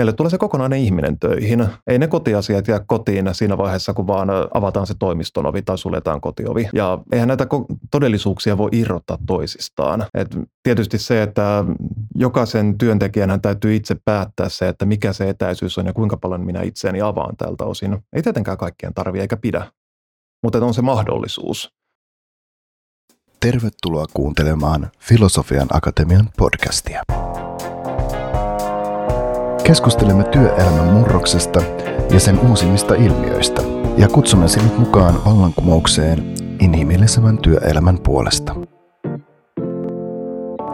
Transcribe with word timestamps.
meille 0.00 0.12
tulee 0.12 0.30
se 0.30 0.38
kokonainen 0.38 0.78
ihminen 0.78 1.18
töihin. 1.18 1.66
Ei 1.86 1.98
ne 1.98 2.06
kotiasiat 2.06 2.68
jää 2.68 2.80
kotiin 2.86 3.28
siinä 3.32 3.58
vaiheessa, 3.58 3.94
kun 3.94 4.06
vaan 4.06 4.28
avataan 4.54 4.86
se 4.86 4.94
toimiston 4.98 5.46
ovi 5.46 5.62
tai 5.62 5.78
suljetaan 5.78 6.20
kotiovi. 6.20 6.68
Ja 6.72 6.98
eihän 7.12 7.28
näitä 7.28 7.46
todellisuuksia 7.90 8.58
voi 8.58 8.68
irrottaa 8.72 9.18
toisistaan. 9.26 10.06
Et 10.14 10.38
tietysti 10.62 10.98
se, 10.98 11.22
että 11.22 11.64
jokaisen 12.14 12.78
työntekijän 12.78 13.40
täytyy 13.40 13.74
itse 13.74 13.96
päättää 14.04 14.48
se, 14.48 14.68
että 14.68 14.86
mikä 14.86 15.12
se 15.12 15.28
etäisyys 15.28 15.78
on 15.78 15.86
ja 15.86 15.92
kuinka 15.92 16.16
paljon 16.16 16.46
minä 16.46 16.62
itseäni 16.62 17.00
avaan 17.00 17.36
tältä 17.36 17.64
osin. 17.64 17.98
Ei 18.12 18.22
tietenkään 18.22 18.58
kaikkien 18.58 18.94
tarvitse 18.94 19.22
eikä 19.22 19.36
pidä, 19.36 19.72
mutta 20.42 20.64
on 20.64 20.74
se 20.74 20.82
mahdollisuus. 20.82 21.70
Tervetuloa 23.40 24.04
kuuntelemaan 24.12 24.90
Filosofian 24.98 25.68
Akatemian 25.72 26.28
podcastia. 26.36 27.02
Keskustelemme 29.66 30.24
työelämän 30.24 30.86
murroksesta 30.86 31.62
ja 32.10 32.20
sen 32.20 32.40
uusimmista 32.48 32.94
ilmiöistä 32.94 33.62
ja 33.96 34.08
kutsumme 34.08 34.48
sinut 34.48 34.78
mukaan 34.78 35.24
vallankumoukseen 35.24 36.34
inhimillisemmän 36.60 37.38
työelämän 37.38 37.98
puolesta. 37.98 38.54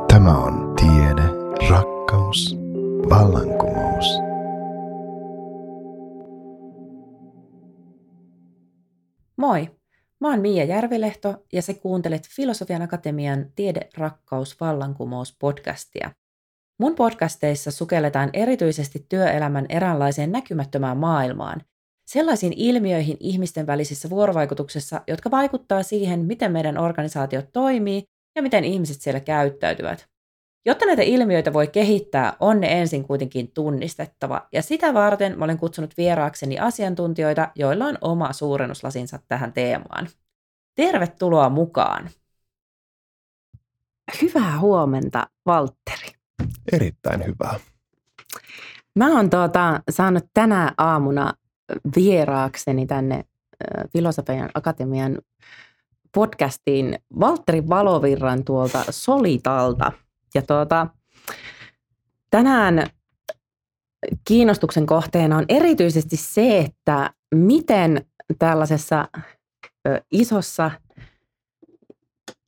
Tämä 0.08 0.38
on 0.38 0.74
tiede, 0.76 1.22
rakkaus, 1.70 2.56
vallankumous. 3.10 4.06
Moi! 9.36 9.70
Mä 10.20 10.30
oon 10.30 10.40
Miia 10.40 10.64
Järvilehto 10.64 11.34
ja 11.52 11.62
sä 11.62 11.74
kuuntelet 11.74 12.28
Filosofian 12.28 12.82
Akatemian 12.82 13.46
Tiede, 13.56 13.88
rakkaus, 13.96 14.60
vallankumous 14.60 15.36
podcastia– 15.40 16.10
Mun 16.78 16.94
podcasteissa 16.94 17.70
sukelletaan 17.70 18.30
erityisesti 18.32 19.06
työelämän 19.08 19.66
eräänlaiseen 19.68 20.32
näkymättömään 20.32 20.96
maailmaan, 20.96 21.62
sellaisiin 22.06 22.52
ilmiöihin 22.56 23.16
ihmisten 23.20 23.66
välisissä 23.66 24.10
vuorovaikutuksessa, 24.10 25.00
jotka 25.06 25.30
vaikuttaa 25.30 25.82
siihen, 25.82 26.24
miten 26.24 26.52
meidän 26.52 26.78
organisaatiot 26.78 27.52
toimii 27.52 28.04
ja 28.36 28.42
miten 28.42 28.64
ihmiset 28.64 29.00
siellä 29.00 29.20
käyttäytyvät. 29.20 30.08
Jotta 30.66 30.86
näitä 30.86 31.02
ilmiöitä 31.02 31.52
voi 31.52 31.66
kehittää, 31.66 32.36
on 32.40 32.60
ne 32.60 32.80
ensin 32.80 33.04
kuitenkin 33.04 33.52
tunnistettava, 33.52 34.48
ja 34.52 34.62
sitä 34.62 34.94
varten 34.94 35.38
mä 35.38 35.44
olen 35.44 35.58
kutsunut 35.58 35.96
vieraakseni 35.96 36.58
asiantuntijoita, 36.58 37.52
joilla 37.54 37.84
on 37.84 37.98
oma 38.00 38.32
suurennuslasinsa 38.32 39.18
tähän 39.28 39.52
teemaan. 39.52 40.08
Tervetuloa 40.74 41.48
mukaan! 41.48 42.10
Hyvää 44.22 44.60
huomenta, 44.60 45.26
Valtteri. 45.46 46.15
Erittäin 46.72 47.26
hyvää. 47.26 47.60
Mä 48.96 49.16
oon 49.16 49.30
tuota, 49.30 49.80
saanut 49.90 50.24
tänä 50.34 50.72
aamuna 50.78 51.34
vieraakseni 51.96 52.86
tänne 52.86 53.24
Filosofian 53.92 54.50
Akatemian 54.54 55.18
podcastiin 56.14 56.98
Valtteri 57.20 57.68
Valovirran 57.68 58.44
tuolta 58.44 58.84
Solitalta. 58.90 59.92
Ja 60.34 60.42
tuota, 60.42 60.86
tänään 62.30 62.86
kiinnostuksen 64.24 64.86
kohteena 64.86 65.36
on 65.36 65.44
erityisesti 65.48 66.16
se, 66.16 66.58
että 66.58 67.10
miten 67.34 68.06
tällaisessa 68.38 69.08
isossa– 70.10 70.70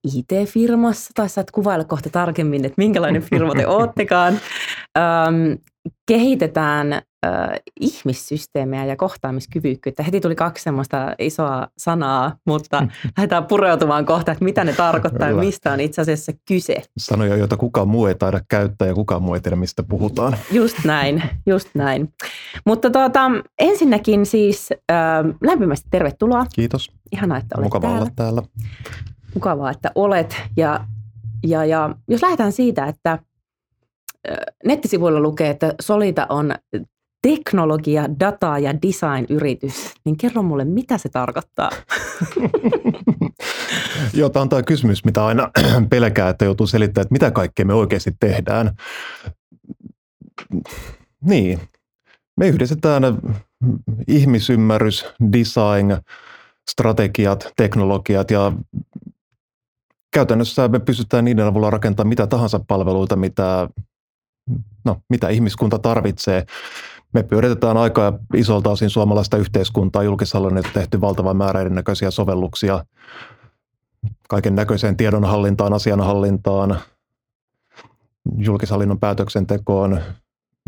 IT-firmassa, 0.05 1.11
tai 1.15 1.29
saat 1.29 1.51
kuvailla 1.51 1.85
kohta 1.85 2.11
tarkemmin, 2.11 2.65
että 2.65 2.75
minkälainen 2.79 3.23
firma 3.23 3.55
te 3.55 3.67
oottekaan, 3.67 4.35
ähm, 4.99 5.53
kehitetään 6.07 6.93
äh, 6.93 7.03
ihmissysteemejä 7.81 8.85
ja 8.85 8.97
kohtaamiskyvykkyyttä. 8.97 10.03
Heti 10.03 10.21
tuli 10.21 10.35
kaksi 10.35 10.65
semmoista 10.65 11.15
isoa 11.19 11.69
sanaa, 11.79 12.37
mutta 12.47 12.87
lähdetään 13.17 13.47
pureutumaan 13.47 14.07
kohta, 14.07 14.33
että 14.33 14.45
mitä 14.45 14.65
ne 14.65 14.73
tarkoittaa 14.73 15.29
ja 15.29 15.35
mistä 15.37 15.73
on 15.73 15.81
itse 15.81 16.03
asiassa 16.03 16.33
kyse. 16.49 16.83
Sanoja, 16.99 17.37
joita 17.37 17.57
kukaan 17.57 17.89
muu 17.89 18.07
ei 18.07 18.15
taida 18.15 18.41
käyttää 18.49 18.89
ja 18.89 18.95
kukaan 18.95 19.23
muu 19.23 19.35
ei 19.35 19.41
tiedä, 19.41 19.57
mistä 19.57 19.83
puhutaan. 19.83 20.37
Just 20.53 20.85
näin, 20.85 21.23
just 21.47 21.69
näin. 21.75 22.13
Mutta 22.67 22.91
tuota, 22.91 23.31
ensinnäkin 23.59 24.27
siis 24.27 24.69
äh, 24.93 24.97
lämpimästi 25.43 25.89
tervetuloa. 25.91 26.47
Kiitos. 26.55 26.91
Ihanaa, 27.13 27.39
että 27.39 27.55
olet 27.57 27.65
Mukava 27.65 27.87
täällä. 27.87 28.01
olla 28.01 28.11
täällä 28.17 28.43
mukavaa, 29.39 29.71
että 29.71 29.93
olet. 29.95 30.37
Ja, 30.57 30.85
ja, 31.47 31.65
ja 31.65 31.95
jos 32.09 32.23
lähdetään 32.23 32.53
siitä, 32.53 32.87
että 32.87 33.19
nettisivuilla 34.65 35.21
lukee, 35.21 35.51
että 35.51 35.75
Solita 35.81 36.27
on 36.29 36.55
teknologia, 37.23 38.05
data 38.21 38.59
ja 38.59 38.75
design-yritys, 38.83 39.95
niin 40.05 40.17
kerro 40.17 40.43
mulle, 40.43 40.65
mitä 40.65 40.99
se 40.99 41.09
tarkoittaa? 41.09 41.71
Joo, 44.15 44.29
tämä 44.29 44.43
on 44.43 44.49
tämä 44.49 44.63
kysymys, 44.63 45.05
mitä 45.05 45.27
aina 45.27 45.51
pelkää, 45.91 46.29
että 46.29 46.45
joutuu 46.45 46.67
selittämään, 46.67 47.05
että 47.05 47.13
mitä 47.13 47.31
kaikkea 47.31 47.65
me 47.65 47.75
oikeasti 47.75 48.13
tehdään. 48.21 48.71
Niin, 51.25 51.61
me 52.37 52.49
yhdistetään 52.49 53.03
ihmisymmärrys, 54.09 55.07
design, 55.33 56.03
strategiat, 56.71 57.53
teknologiat 57.57 58.31
ja 58.31 58.53
käytännössä 60.11 60.69
me 60.69 60.79
pystytään 60.79 61.25
niiden 61.25 61.47
avulla 61.47 61.71
rakentamaan 61.71 62.09
mitä 62.09 62.27
tahansa 62.27 62.61
palveluita, 62.69 63.17
mitä, 63.17 63.69
no, 64.85 64.97
mitä 65.09 65.29
ihmiskunta 65.29 65.79
tarvitsee. 65.79 66.47
Me 67.13 67.23
pyöritetään 67.23 67.77
aika 67.77 68.19
isolta 68.35 68.71
osin 68.71 68.91
suomalaista 68.91 69.37
yhteiskuntaa. 69.37 70.03
Julkishallinnon 70.03 70.65
tehty 70.75 71.01
valtava 71.01 71.35
määrä 71.35 71.61
erinäköisiä 71.61 72.11
sovelluksia 72.11 72.85
kaiken 74.29 74.55
näköiseen 74.55 74.97
tiedonhallintaan, 74.97 75.73
asianhallintaan, 75.73 76.81
julkishallinnon 78.39 79.01
päätöksentekoon, 79.01 80.01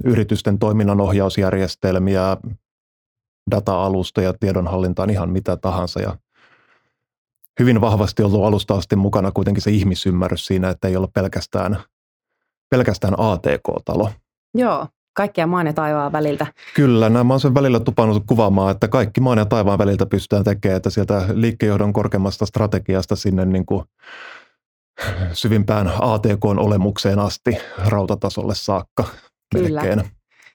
yritysten 0.05 0.59
toiminnan 0.59 1.00
ohjausjärjestelmiä, 1.00 2.37
data-alustoja, 3.50 4.34
tiedonhallintaan, 4.41 5.11
ihan 5.11 5.31
mitä 5.31 5.56
tahansa. 5.56 6.00
Ja 6.00 6.17
hyvin 7.60 7.81
vahvasti 7.81 8.22
ollut 8.22 8.44
alusta 8.44 8.75
asti 8.75 8.97
mukana 8.97 9.32
kuitenkin 9.32 9.62
se 9.62 9.71
ihmisymmärrys 9.71 10.47
siinä, 10.47 10.71
että 10.71 10.88
ei 10.88 10.97
ole 10.97 11.09
pelkästään, 11.15 11.78
pelkästään 12.71 13.15
ATK-talo. 13.19 14.10
Joo, 14.54 14.87
kaikkea 15.16 15.47
maan 15.47 15.66
ja 15.66 15.72
taivaan 15.72 16.12
väliltä. 16.12 16.47
Kyllä, 16.75 17.09
nämä 17.09 17.34
on 17.34 17.41
sen 17.41 17.54
välillä 17.54 17.81
tupannut 17.81 18.22
kuvaamaan, 18.26 18.70
että 18.70 18.88
kaikki 18.88 19.20
maan 19.20 19.38
ja 19.38 19.44
taivaan 19.47 19.78
väliltä 19.78 20.06
pystytään 20.06 20.44
tekemään, 20.44 20.76
että 20.76 20.91
sieltä 20.91 21.25
liikkeenjohdon 21.32 21.93
korkeammasta 21.93 22.47
strategiasta 22.47 23.16
sinne 23.16 23.44
niin 23.44 23.66
kuin 23.66 23.84
syvimpään 25.32 25.93
ATK-olemukseen 26.00 27.19
asti 27.19 27.59
rautatasolle 27.87 28.54
saakka 28.54 29.04
Kyllä. 29.54 29.82
melkein. 29.82 30.10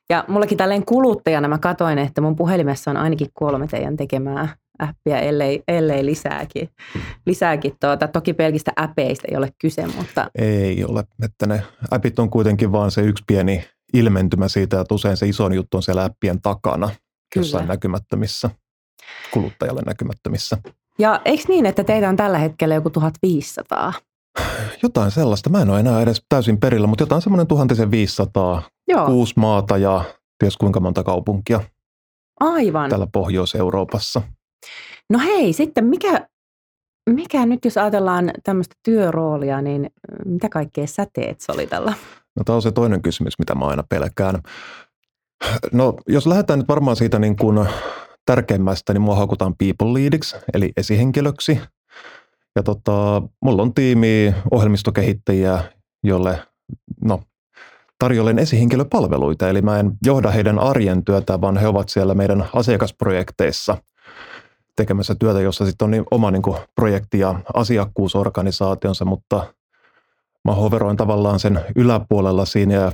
Ja 0.09 0.25
mullakin 0.27 0.57
tälleen 0.57 0.85
kuluttajana 0.85 1.47
mä 1.47 1.57
katoin, 1.57 1.97
että 1.97 2.21
mun 2.21 2.35
puhelimessa 2.35 2.91
on 2.91 2.97
ainakin 2.97 3.27
kolme 3.33 3.67
teidän 3.67 3.97
tekemää 3.97 4.55
appia, 4.79 5.19
ellei, 5.19 5.63
ellei 5.67 6.05
lisääkin. 6.05 6.69
lisääkin 7.25 7.73
tuota. 7.79 8.07
Toki 8.07 8.33
pelkistä 8.33 8.71
appeista 8.75 9.27
ei 9.31 9.37
ole 9.37 9.49
kyse, 9.61 9.87
mutta... 9.87 10.29
Ei 10.35 10.85
ole, 10.85 11.03
että 11.23 11.47
ne 11.47 11.63
appit 11.91 12.19
on 12.19 12.29
kuitenkin 12.29 12.71
vaan 12.71 12.91
se 12.91 13.01
yksi 13.01 13.23
pieni 13.27 13.63
ilmentymä 13.93 14.47
siitä, 14.47 14.81
että 14.81 14.95
usein 14.95 15.17
se 15.17 15.27
iso 15.27 15.49
juttu 15.49 15.77
on 15.77 15.83
siellä 15.83 16.03
appien 16.03 16.41
takana, 16.41 16.87
Kyllä. 16.87 16.99
jossain 17.35 17.67
näkymättömissä, 17.67 18.49
kuluttajalle 19.31 19.81
näkymättömissä. 19.85 20.57
Ja 20.99 21.21
eikö 21.25 21.43
niin, 21.47 21.65
että 21.65 21.83
teitä 21.83 22.09
on 22.09 22.15
tällä 22.15 22.37
hetkellä 22.37 22.75
joku 22.75 22.89
1500? 22.89 23.93
Jotain 24.83 25.11
sellaista. 25.11 25.49
Mä 25.49 25.61
en 25.61 25.69
ole 25.69 25.79
enää 25.79 26.01
edes 26.01 26.23
täysin 26.29 26.59
perillä, 26.59 26.87
mutta 26.87 27.01
jotain 27.01 27.21
semmoinen 27.21 27.47
1500. 27.47 28.61
Joo. 28.87 29.05
Kuusi 29.05 29.33
maata 29.37 29.77
ja 29.77 30.03
ties 30.39 30.57
kuinka 30.57 30.79
monta 30.79 31.03
kaupunkia. 31.03 31.61
Aivan. 32.39 32.89
Täällä 32.89 33.07
Pohjois-Euroopassa. 33.13 34.21
No 35.09 35.19
hei, 35.19 35.53
sitten 35.53 35.85
mikä, 35.85 36.27
mikä 37.09 37.45
nyt 37.45 37.65
jos 37.65 37.77
ajatellaan 37.77 38.31
tämmöistä 38.43 38.75
työroolia, 38.83 39.61
niin 39.61 39.89
mitä 40.25 40.49
kaikkea 40.49 40.87
sä 40.87 41.07
teet 41.13 41.41
Solitalla? 41.41 41.93
No 42.35 42.43
tämä 42.45 42.55
on 42.55 42.61
se 42.61 42.71
toinen 42.71 43.01
kysymys, 43.01 43.39
mitä 43.39 43.55
mä 43.55 43.65
aina 43.65 43.83
pelkään. 43.89 44.41
No 45.71 45.93
jos 46.07 46.27
lähdetään 46.27 46.59
nyt 46.59 46.67
varmaan 46.67 46.95
siitä 46.95 47.19
niin 47.19 47.35
kuin 47.35 47.67
tärkeimmästä, 48.25 48.93
niin 48.93 49.01
mua 49.01 49.15
haukutaan 49.15 49.55
people 49.57 49.93
leadiksi, 49.93 50.35
eli 50.53 50.71
esihenkilöksi. 50.77 51.59
Ja 52.55 52.63
tota, 52.63 53.21
mulla 53.41 53.61
on 53.61 53.73
tiimi 53.73 54.35
ohjelmistokehittäjiä, 54.51 55.63
jolle 56.03 56.39
no, 57.03 57.21
tarjoilen 57.99 58.39
esihenkilöpalveluita, 58.39 59.49
eli 59.49 59.61
mä 59.61 59.79
en 59.79 59.91
johda 60.05 60.31
heidän 60.31 60.59
arjen 60.59 61.05
työtä, 61.05 61.41
vaan 61.41 61.57
he 61.57 61.67
ovat 61.67 61.89
siellä 61.89 62.13
meidän 62.13 62.45
asiakasprojekteissa– 62.53 63.77
tekemässä 64.75 65.15
työtä, 65.15 65.41
jossa 65.41 65.65
sitten 65.65 65.85
on 65.85 65.91
niin 65.91 66.03
oma 66.11 66.31
niin 66.31 66.41
kuin 66.41 66.57
projekti- 66.75 67.19
ja 67.19 67.39
asiakkuusorganisaationsa, 67.53 69.05
mutta 69.05 69.53
mä 70.45 70.53
hoveroin 70.53 70.97
tavallaan 70.97 71.39
sen 71.39 71.59
yläpuolella 71.75 72.45
siinä 72.45 72.73
ja 72.73 72.91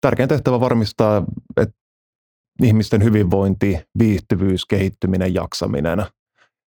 tärkein 0.00 0.28
tehtävä 0.28 0.60
varmistaa, 0.60 1.24
että 1.56 1.74
ihmisten 2.62 3.04
hyvinvointi, 3.04 3.80
viihtyvyys, 3.98 4.66
kehittyminen, 4.66 5.34
jaksaminen 5.34 6.04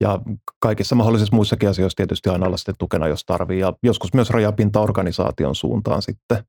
ja 0.01 0.19
kaikissa 0.61 0.95
mahdollisissa 0.95 1.37
muissakin 1.37 1.69
asioissa 1.69 1.97
tietysti 1.97 2.29
aina 2.29 2.47
olla 2.47 2.57
sitten 2.57 2.75
tukena, 2.79 3.09
jos 3.09 3.25
tarvii. 3.25 3.59
Ja 3.59 3.73
joskus 3.83 4.15
myös 4.15 4.31
rajapinta 4.31 4.81
organisaation 4.81 5.55
suuntaan 5.55 6.03
sitten 6.03 6.45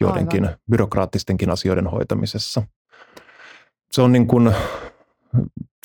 joidenkin 0.00 0.44
Aivan. 0.44 0.58
byrokraattistenkin 0.70 1.50
asioiden 1.50 1.86
hoitamisessa. 1.86 2.62
Se 3.90 4.02
on 4.02 4.12
niin 4.12 4.26
kuin, 4.26 4.54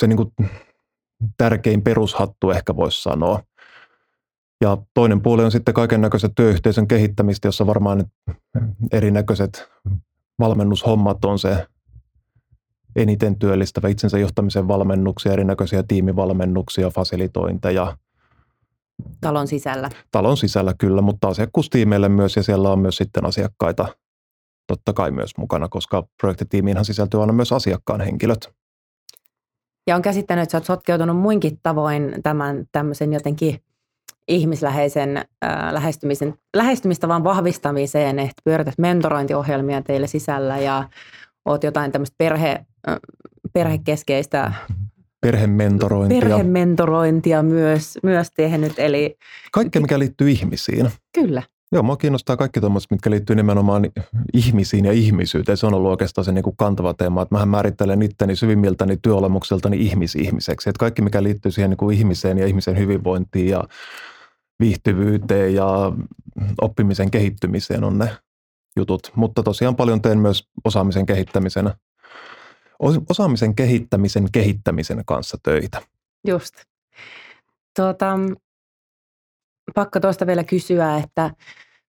se 0.01 0.08
niin 0.08 0.18
kuin 0.18 0.34
tärkein 1.38 1.81
perushattu 1.81 2.51
ehkä 2.51 2.75
voisi 2.75 3.04
sanoa. 3.04 3.44
Ja 4.62 4.77
toinen 4.94 5.22
puoli 5.22 5.44
on 5.44 5.51
sitten 5.51 5.74
kaiken 5.74 6.01
näköiset 6.01 6.31
työyhteisön 6.36 6.88
kehittämistä, 6.88 7.48
jossa 7.48 7.68
varmaan 7.68 8.06
erinäköiset 8.92 9.69
valmennushommat 10.39 11.25
on 11.25 11.39
se 11.39 11.68
eniten 12.95 13.39
työllistävä 13.39 13.88
itsensä 13.88 14.18
johtamisen 14.18 14.68
valmennuksia, 14.68 15.33
erinäköisiä 15.33 15.83
tiimivalmennuksia, 15.88 16.89
fasilitointeja. 16.89 17.98
Talon 19.22 19.48
sisällä. 19.48 19.89
Talon 20.12 20.38
sisällä 20.38 20.74
kyllä, 20.77 21.01
mutta 21.01 21.27
asiakkuustiimeille 21.27 22.10
myös 22.10 22.36
ja 22.36 22.44
siellä 22.44 22.69
on 22.69 22.80
myös 22.80 22.98
sitten 22.98 23.25
asiakkaita 23.25 23.88
totta 24.68 24.94
kai 24.94 25.12
myös 25.12 25.31
mukana, 25.38 25.69
koska 25.69 26.07
projektitiimiinhan 26.22 26.86
sisältyy 26.86 27.22
aina 27.22 27.33
myös 27.33 27.51
asiakkaan 27.51 28.01
henkilöt. 28.01 28.56
Ja 29.88 29.96
on 29.96 30.02
käsittänyt, 30.02 30.44
että 30.44 30.52
sä 30.52 30.58
oot 30.58 30.66
sotkeutunut 30.66 31.18
muinkin 31.18 31.60
tavoin 31.64 32.16
tämän 32.24 32.66
tämmöisen 32.72 33.14
jotenkin 33.14 33.60
ihmisläheisen 34.28 35.18
äh, 35.18 35.74
lähestymisen, 35.74 36.34
lähestymistavan 36.56 37.24
vahvistamiseen, 37.24 38.20
että 38.20 38.42
pyörität 38.44 38.78
mentorointiohjelmia 38.78 39.82
teille 39.82 40.08
sisällä 40.08 40.58
ja 40.58 40.90
oot 41.46 41.64
jotain 41.64 41.92
tämmöistä 41.92 42.16
perhe, 42.18 42.66
äh, 42.90 42.98
perhekeskeistä 43.54 44.52
Perhementorointia. 45.22 46.20
Perhementorointia 46.20 47.44
myös, 47.44 47.98
myös 48.04 48.28
tehnyt. 48.36 48.74
Eli... 48.78 49.18
Kaikkea, 49.52 49.82
mikä 49.82 50.00
liittyy 50.00 50.32
ihmisiin. 50.32 50.90
Kyllä. 51.14 51.44
Joo, 51.75 51.83
mua 51.83 51.98
kiinnostaa 51.98 52.38
kaikki 52.38 52.60
tuommoiset, 52.60 52.92
mitkä 52.92 53.10
liittyy 53.10 53.36
nimenomaan 53.36 53.83
ihmisiin 54.33 54.86
ja 54.86 54.92
ihmisyyteen. 54.92 55.57
Se 55.57 55.66
on 55.66 55.74
ollut 55.74 55.92
oikeastaan 55.92 56.25
se 56.25 56.31
niin 56.31 56.44
kuin 56.44 56.57
kantava 56.57 56.94
teema, 56.94 57.22
että 57.22 57.36
mähän 57.36 57.50
määrittelen 57.50 58.01
itteni 58.01 58.36
syvimmiltäni 58.36 58.98
työolemukseltani 59.01 59.77
ihmisihmiseksi. 59.77 60.69
Että 60.69 60.80
kaikki, 60.80 61.01
mikä 61.01 61.24
liittyy 61.24 61.51
siihen 61.51 61.69
niin 61.69 61.77
kuin 61.77 61.98
ihmiseen 61.98 62.38
ja 62.38 62.48
ihmisen 62.48 62.77
hyvinvointiin 62.77 63.50
ja 63.50 63.63
viihtyvyyteen 64.60 65.56
ja 65.56 65.92
oppimisen 66.62 67.12
kehittymiseen 67.12 67.83
on 67.83 67.98
ne 67.98 68.18
jutut. 68.77 69.12
Mutta 69.16 69.44
tosiaan 69.44 69.75
paljon 69.75 70.01
teen 70.01 70.19
myös 70.19 70.50
osaamisen 70.66 71.06
kehittämisen, 71.06 71.72
osaamisen 73.10 73.56
kehittämisen 73.56 74.27
kehittämisen 74.31 75.06
kanssa 75.06 75.38
töitä. 75.44 75.81
Just. 76.27 76.54
Tuota, 77.75 78.18
pakko 79.75 80.00
tuosta 80.00 80.27
vielä 80.27 80.44
kysyä, 80.44 80.98
että 80.98 81.31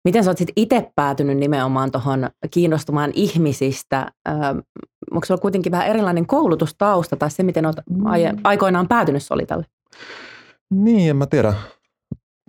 miten 0.03 0.23
sä 0.23 0.29
oot 0.29 0.37
itse 0.55 0.91
päätynyt 0.95 1.37
nimenomaan 1.37 1.91
tuohon 1.91 2.29
kiinnostumaan 2.51 3.11
ihmisistä? 3.13 4.11
Öö, 4.27 4.35
onko 5.11 5.25
sulla 5.25 5.41
kuitenkin 5.41 5.71
vähän 5.71 5.87
erilainen 5.87 6.27
koulutustausta 6.27 7.15
tai 7.15 7.31
se, 7.31 7.43
miten 7.43 7.65
oot 7.65 7.75
aikoinaan 8.43 8.87
päätynyt 8.87 9.23
Solitalle? 9.23 9.65
Niin, 10.71 11.09
en 11.09 11.15
mä 11.15 11.25
tiedä. 11.25 11.53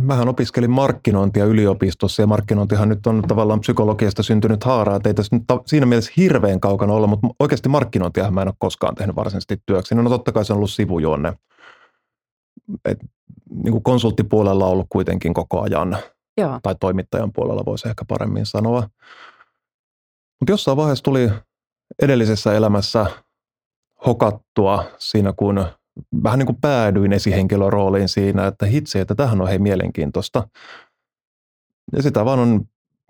Mähän 0.01 0.29
opiskelin 0.29 0.71
markkinointia 0.71 1.45
yliopistossa 1.45 2.23
ja 2.23 2.27
markkinointihan 2.27 2.89
nyt 2.89 3.07
on 3.07 3.23
tavallaan 3.29 3.61
psykologiasta 3.61 4.23
syntynyt 4.23 4.65
haara, 4.65 4.97
että 4.97 5.09
ei 5.09 5.15
tässä 5.15 5.37
nyt 5.37 5.45
siinä 5.67 5.87
mielessä 5.87 6.13
hirveän 6.17 6.61
kaukana 6.61 6.93
olla, 6.93 7.07
mutta 7.07 7.29
oikeasti 7.41 7.69
markkinointia 7.69 8.31
mä 8.31 8.43
en 8.43 8.49
ole 8.49 8.55
koskaan 8.59 8.95
tehnyt 8.95 9.17
varsinaisesti 9.17 9.63
työksi. 9.67 9.95
No 9.95 10.11
totta 10.11 10.33
kai 10.33 10.45
se 10.45 10.53
on 10.53 10.57
ollut 10.57 10.71
sivujuonne. 10.71 11.33
Et, 12.85 12.99
niin 13.51 13.73
kuin 13.73 13.83
konsulttipuolella 13.83 14.67
on 14.67 14.73
ollut 14.73 14.87
kuitenkin 14.89 15.35
koko 15.35 15.61
ajan, 15.61 15.97
Joo. 16.37 16.61
tai 16.63 16.75
toimittajan 16.81 17.33
puolella 17.33 17.63
voisi 17.67 17.89
ehkä 17.89 18.05
paremmin 18.09 18.47
sanoa. 18.47 18.89
Mutta 20.41 20.53
jossain 20.53 20.77
vaiheessa 20.77 21.03
tuli 21.03 21.31
edellisessä 22.03 22.53
elämässä 22.53 23.07
hokattua 24.07 24.85
siinä, 24.99 25.33
kun 25.37 25.67
vähän 26.23 26.39
niin 26.39 26.47
kuin 26.47 26.61
päädyin 26.61 27.13
esihenkilörooliin 27.13 28.09
siinä, 28.09 28.47
että 28.47 28.67
hitsi, 28.67 28.99
että 28.99 29.15
tähän 29.15 29.41
on 29.41 29.49
hei 29.49 29.59
mielenkiintoista. 29.59 30.49
Ja 31.97 32.03
sitä 32.03 32.25
vaan 32.25 32.39
on 32.39 32.61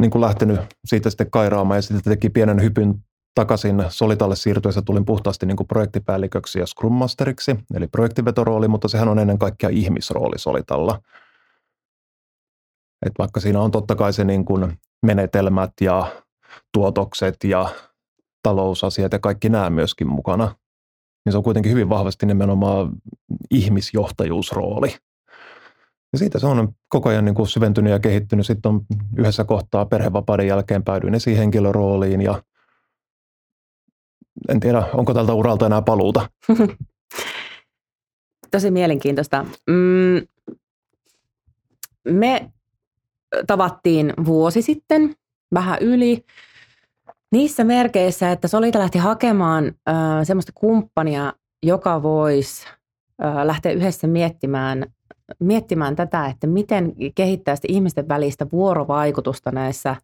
niin 0.00 0.10
kuin 0.10 0.22
lähtenyt 0.22 0.60
siitä 0.84 1.10
sitten 1.10 1.30
kairaamaan 1.30 1.78
ja 1.78 1.82
sitten 1.82 2.02
teki 2.02 2.30
pienen 2.30 2.62
hypyn 2.62 2.94
takaisin 3.34 3.84
Solitalle 3.88 4.36
siirtyessä 4.36 4.82
tulin 4.82 5.04
puhtaasti 5.04 5.46
niin 5.46 5.56
kuin 5.56 5.66
projektipäälliköksi 5.66 6.58
ja 6.58 6.66
Scrum 6.66 6.92
Masteriksi, 6.92 7.56
eli 7.74 7.86
projektivetorooli, 7.86 8.68
mutta 8.68 8.88
sehän 8.88 9.08
on 9.08 9.18
ennen 9.18 9.38
kaikkea 9.38 9.68
ihmisrooli 9.68 10.38
Solitalla. 10.38 11.00
Et 13.04 13.12
vaikka 13.18 13.40
siinä 13.40 13.60
on 13.60 13.70
totta 13.70 13.94
kai 13.96 14.12
se 14.12 14.24
niin 14.24 14.44
kuin 14.44 14.78
menetelmät 15.02 15.72
ja 15.80 16.12
tuotokset 16.72 17.36
ja 17.44 17.68
talousasiat 18.42 19.12
ja 19.12 19.18
kaikki 19.18 19.48
nämä 19.48 19.70
myöskin 19.70 20.08
mukana, 20.08 20.54
niin 21.24 21.32
se 21.32 21.36
on 21.36 21.44
kuitenkin 21.44 21.72
hyvin 21.72 21.88
vahvasti 21.88 22.26
nimenomaan 22.26 22.92
ihmisjohtajuusrooli. 23.50 24.96
Ja 26.12 26.18
siitä 26.18 26.38
se 26.38 26.46
on 26.46 26.72
koko 26.88 27.08
ajan 27.08 27.24
niin 27.24 27.34
kuin 27.34 27.48
syventynyt 27.48 27.92
ja 27.92 27.98
kehittynyt. 27.98 28.46
Sitten 28.46 28.72
on 28.72 28.80
yhdessä 29.16 29.44
kohtaa 29.44 29.86
perhevapaiden 29.86 30.46
jälkeen 30.46 30.84
päädyin 30.84 31.14
esihenkilörooliin 31.14 32.20
ja 32.20 32.42
en 34.48 34.60
tiedä, 34.60 34.86
onko 34.92 35.14
tältä 35.14 35.34
uralta 35.34 35.66
enää 35.66 35.82
paluuta. 35.82 36.30
Tosi 38.50 38.70
mielenkiintoista. 38.70 39.46
Mm, 39.70 40.26
me 42.08 42.52
tavattiin 43.46 44.12
vuosi 44.24 44.62
sitten, 44.62 45.14
vähän 45.54 45.78
yli, 45.80 46.24
niissä 47.32 47.64
merkeissä, 47.64 48.32
että 48.32 48.48
Solita 48.48 48.78
lähti 48.78 48.98
hakemaan 48.98 49.66
äh, 49.66 49.94
semmoista 50.22 50.52
kumppania, 50.54 51.32
joka 51.62 52.02
voisi 52.02 52.66
äh, 53.24 53.36
lähteä 53.44 53.72
yhdessä 53.72 54.06
miettimään, 54.06 54.86
miettimään 55.40 55.96
tätä, 55.96 56.26
että 56.26 56.46
miten 56.46 56.92
kehittää 57.14 57.56
sitä 57.56 57.68
ihmisten 57.70 58.08
välistä 58.08 58.46
vuorovaikutusta 58.52 59.50
näissä 59.50 59.90
äh, 59.90 59.98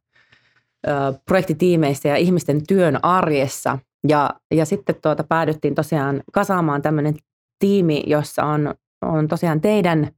projektitiimeissä 1.24 2.08
ja 2.08 2.16
ihmisten 2.16 2.66
työn 2.66 3.04
arjessa. 3.04 3.78
Ja, 4.08 4.30
ja 4.50 4.64
sitten 4.64 4.94
tuota 5.02 5.24
päädyttiin 5.24 5.74
tosiaan 5.74 6.22
kasaamaan 6.32 6.82
tämmöinen 6.82 7.14
tiimi, 7.58 8.02
jossa 8.06 8.44
on, 8.44 8.74
on 9.02 9.28
tosiaan 9.28 9.60
teidän, 9.60 10.08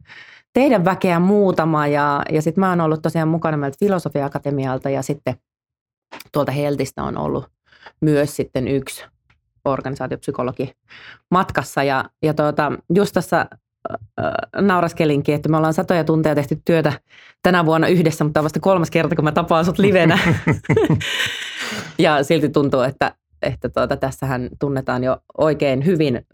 teidän 0.52 0.84
väkeä 0.84 1.18
muutama 1.18 1.86
ja, 1.86 2.22
ja 2.32 2.42
sitten 2.42 2.60
mä 2.60 2.70
oon 2.70 2.80
ollut 2.80 3.02
tosiaan 3.02 3.28
mukana 3.28 3.56
meiltä 3.56 3.76
Filosofia-akatemialta 3.80 4.90
ja 4.90 5.02
sitten 5.02 5.34
tuolta 6.32 6.52
Heltistä 6.52 7.02
on 7.02 7.18
ollut 7.18 7.50
myös 8.00 8.36
sitten 8.36 8.68
yksi 8.68 9.04
organisaatiopsykologi 9.64 10.72
matkassa 11.30 11.82
ja, 11.82 12.04
ja 12.22 12.34
tuota, 12.34 12.72
just 12.94 13.14
tässä 13.14 13.46
nauraskelinkin, 14.60 15.34
että 15.34 15.48
me 15.48 15.56
ollaan 15.56 15.74
satoja 15.74 16.04
tunteja 16.04 16.34
tehty 16.34 16.60
työtä 16.64 16.92
tänä 17.42 17.66
vuonna 17.66 17.88
yhdessä, 17.88 18.24
mutta 18.24 18.44
vasta 18.44 18.60
kolmas 18.60 18.90
kerta, 18.90 19.16
kun 19.16 19.24
mä 19.24 19.32
tapaan 19.32 19.64
sut 19.64 19.78
livenä. 19.78 20.18
ja 21.98 22.22
silti 22.22 22.48
tuntuu, 22.48 22.80
että, 22.80 23.14
että 23.42 23.68
tuota, 23.68 23.96
tässähän 23.96 24.48
tunnetaan 24.60 25.04
jo 25.04 25.16
oikein 25.38 25.86
hyvin. 25.86 26.26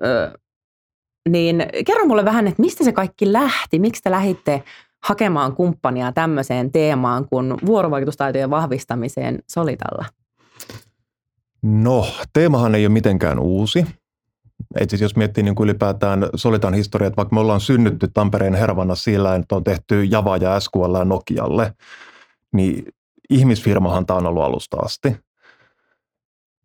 Niin 1.28 1.66
kerro 1.86 2.06
mulle 2.06 2.24
vähän, 2.24 2.46
että 2.46 2.62
mistä 2.62 2.84
se 2.84 2.92
kaikki 2.92 3.32
lähti? 3.32 3.78
Miksi 3.78 4.02
te 4.02 4.10
lähditte 4.10 4.62
hakemaan 5.04 5.54
kumppania 5.54 6.12
tämmöiseen 6.12 6.72
teemaan 6.72 7.28
kuin 7.28 7.54
vuorovaikutustaitojen 7.66 8.50
vahvistamiseen 8.50 9.38
Solitalla? 9.50 10.04
No, 11.62 12.06
teemahan 12.32 12.74
ei 12.74 12.86
ole 12.86 12.92
mitenkään 12.92 13.38
uusi. 13.38 13.86
Et 14.80 14.90
siis 14.90 15.02
jos 15.02 15.16
miettii 15.16 15.44
niin 15.44 15.54
kuin 15.54 15.64
ylipäätään 15.64 16.28
Solitan 16.34 16.74
historiaa, 16.74 17.06
että 17.06 17.16
vaikka 17.16 17.34
me 17.34 17.40
ollaan 17.40 17.60
synnytty 17.60 18.08
Tampereen 18.14 18.54
hervana 18.54 18.94
sillä, 18.94 19.34
että 19.34 19.56
on 19.56 19.64
tehty 19.64 20.04
Java 20.04 20.36
ja 20.36 20.60
SQL 20.60 20.94
ja 20.98 21.04
Nokialle, 21.04 21.72
niin 22.52 22.84
ihmisfirmahan 23.30 24.06
tämä 24.06 24.16
on 24.16 24.26
ollut 24.26 24.42
alusta 24.42 24.76
asti. 24.76 25.16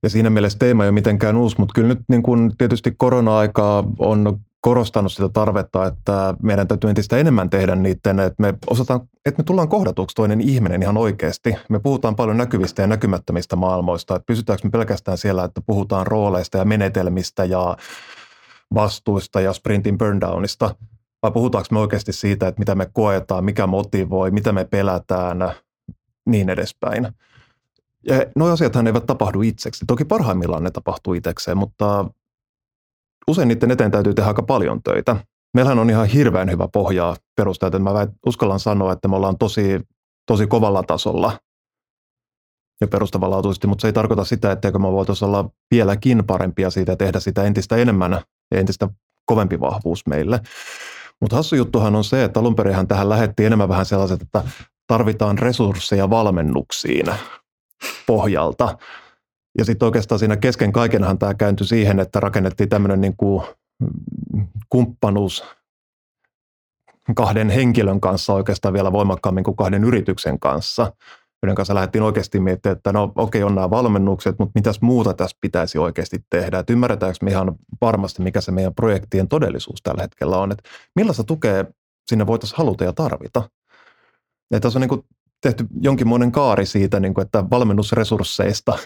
Ja 0.03 0.09
siinä 0.09 0.29
mielessä 0.29 0.59
teema 0.59 0.83
ei 0.83 0.87
ole 0.87 0.93
mitenkään 0.93 1.35
uusi, 1.35 1.55
mutta 1.59 1.73
kyllä 1.73 1.87
nyt 1.87 1.99
niin 2.07 2.23
kuin 2.23 2.51
tietysti 2.57 2.93
korona-aikaa 2.97 3.83
on 3.99 4.39
korostanut 4.63 5.11
sitä 5.11 5.29
tarvetta, 5.29 5.85
että 5.85 6.33
meidän 6.41 6.67
täytyy 6.67 6.89
entistä 6.89 7.17
enemmän 7.17 7.49
tehdä 7.49 7.75
niiden, 7.75 8.19
että 8.19 8.41
me 8.41 8.53
osataan, 8.69 9.01
että 9.25 9.39
me 9.41 9.43
tullaan 9.43 9.67
kohdatuksi 9.67 10.15
toinen 10.15 10.41
ihminen 10.41 10.81
ihan 10.83 10.97
oikeasti. 10.97 11.55
Me 11.69 11.79
puhutaan 11.79 12.15
paljon 12.15 12.37
näkyvistä 12.37 12.81
ja 12.81 12.87
näkymättömistä 12.87 13.55
maailmoista, 13.55 14.15
että 14.15 14.25
pysytäänkö 14.25 14.67
me 14.67 14.69
pelkästään 14.71 15.17
siellä, 15.17 15.43
että 15.43 15.61
puhutaan 15.65 16.07
rooleista 16.07 16.57
ja 16.57 16.65
menetelmistä 16.65 17.45
ja 17.45 17.77
vastuista 18.73 19.41
ja 19.41 19.53
sprintin 19.53 19.97
burndownista, 19.97 20.75
vai 21.23 21.31
puhutaanko 21.31 21.67
me 21.71 21.79
oikeasti 21.79 22.13
siitä, 22.13 22.47
että 22.47 22.59
mitä 22.59 22.75
me 22.75 22.89
koetaan, 22.93 23.45
mikä 23.45 23.67
motivoi, 23.67 24.31
mitä 24.31 24.51
me 24.51 24.65
pelätään, 24.65 25.51
niin 26.25 26.49
edespäin. 26.49 27.07
Ja 28.07 28.25
nuo 28.35 28.49
asiathan 28.49 28.87
eivät 28.87 29.05
tapahdu 29.05 29.41
itseksi. 29.41 29.85
Toki 29.85 30.05
parhaimmillaan 30.05 30.63
ne 30.63 30.71
tapahtuu 30.71 31.13
itsekseen, 31.13 31.57
mutta 31.57 32.05
usein 33.27 33.47
niiden 33.47 33.71
eteen 33.71 33.91
täytyy 33.91 34.13
tehdä 34.13 34.27
aika 34.27 34.43
paljon 34.43 34.83
töitä. 34.83 35.15
Meillähän 35.53 35.79
on 35.79 35.89
ihan 35.89 36.07
hirveän 36.07 36.51
hyvä 36.51 36.67
pohjaa 36.73 37.15
perusteet. 37.35 37.73
Mä 37.73 38.07
uskallan 38.25 38.59
sanoa, 38.59 38.91
että 38.91 39.07
me 39.07 39.15
ollaan 39.15 39.37
tosi, 39.37 39.81
tosi 40.27 40.47
kovalla 40.47 40.83
tasolla 40.83 41.39
ja 42.81 42.87
perustavanlaatuisesti, 42.87 43.67
mutta 43.67 43.81
se 43.81 43.87
ei 43.87 43.93
tarkoita 43.93 44.25
sitä, 44.25 44.51
etteikö 44.51 44.79
me 44.79 44.91
voitaisiin 44.91 45.27
olla 45.27 45.49
vieläkin 45.71 46.23
parempia 46.27 46.69
siitä 46.69 46.91
ja 46.91 46.95
tehdä 46.95 47.19
sitä 47.19 47.43
entistä 47.43 47.75
enemmän 47.75 48.21
ja 48.51 48.59
entistä 48.59 48.89
kovempi 49.25 49.59
vahvuus 49.59 50.07
meille. 50.07 50.41
Mutta 51.21 51.35
hassu 51.35 51.55
juttuhan 51.55 51.95
on 51.95 52.03
se, 52.03 52.23
että 52.23 52.39
alun 52.39 52.55
tähän 52.87 53.09
lähetti 53.09 53.45
enemmän 53.45 53.69
vähän 53.69 53.85
sellaiset, 53.85 54.21
että 54.21 54.43
tarvitaan 54.87 55.37
resursseja 55.37 56.09
valmennuksiin 56.09 57.05
pohjalta. 58.07 58.77
Ja 59.57 59.65
sitten 59.65 59.85
oikeastaan 59.85 60.19
siinä 60.19 60.37
kesken 60.37 60.73
kaikenhan 60.73 61.19
tämä 61.19 61.33
kääntyi 61.33 61.67
siihen, 61.67 61.99
että 61.99 62.19
rakennettiin 62.19 62.69
tämmöinen 62.69 63.01
niin 63.01 63.17
kuin 63.17 63.43
kumppanuus 64.69 65.43
kahden 67.15 67.49
henkilön 67.49 68.01
kanssa 68.01 68.33
oikeastaan 68.33 68.73
vielä 68.73 68.91
voimakkaammin 68.91 69.43
kuin 69.43 69.57
kahden 69.57 69.83
yrityksen 69.83 70.39
kanssa, 70.39 70.93
joiden 71.43 71.55
kanssa 71.55 71.75
lähdettiin 71.75 72.03
oikeasti 72.03 72.39
miettimään, 72.39 72.77
että 72.77 72.93
no 72.93 73.03
okei, 73.03 73.43
okay, 73.43 73.49
on 73.49 73.55
nämä 73.55 73.69
valmennukset, 73.69 74.39
mutta 74.39 74.51
mitäs 74.55 74.81
muuta 74.81 75.13
tässä 75.13 75.37
pitäisi 75.41 75.77
oikeasti 75.77 76.25
tehdä. 76.29 76.59
Että 76.59 76.73
ymmärretäänkö 76.73 77.17
me 77.21 77.31
ihan 77.31 77.55
varmasti, 77.81 78.21
mikä 78.21 78.41
se 78.41 78.51
meidän 78.51 78.75
projektien 78.75 79.27
todellisuus 79.27 79.79
tällä 79.83 80.01
hetkellä 80.01 80.37
on, 80.37 80.51
että 80.51 80.69
millaista 80.95 81.23
tukea 81.23 81.65
sinne 82.09 82.27
voitaisiin 82.27 82.57
haluta 82.57 82.83
ja 82.83 82.93
tarvita. 82.93 83.49
Ja 84.51 84.59
tässä 84.59 84.79
on 84.79 84.81
niin 84.81 84.89
kuin 84.89 85.05
tehty 85.43 85.65
jonkinmoinen 85.81 86.31
kaari 86.31 86.65
siitä, 86.65 86.99
niin 86.99 87.13
kuin, 87.13 87.25
että 87.25 87.43
valmennusresursseista 87.49 88.77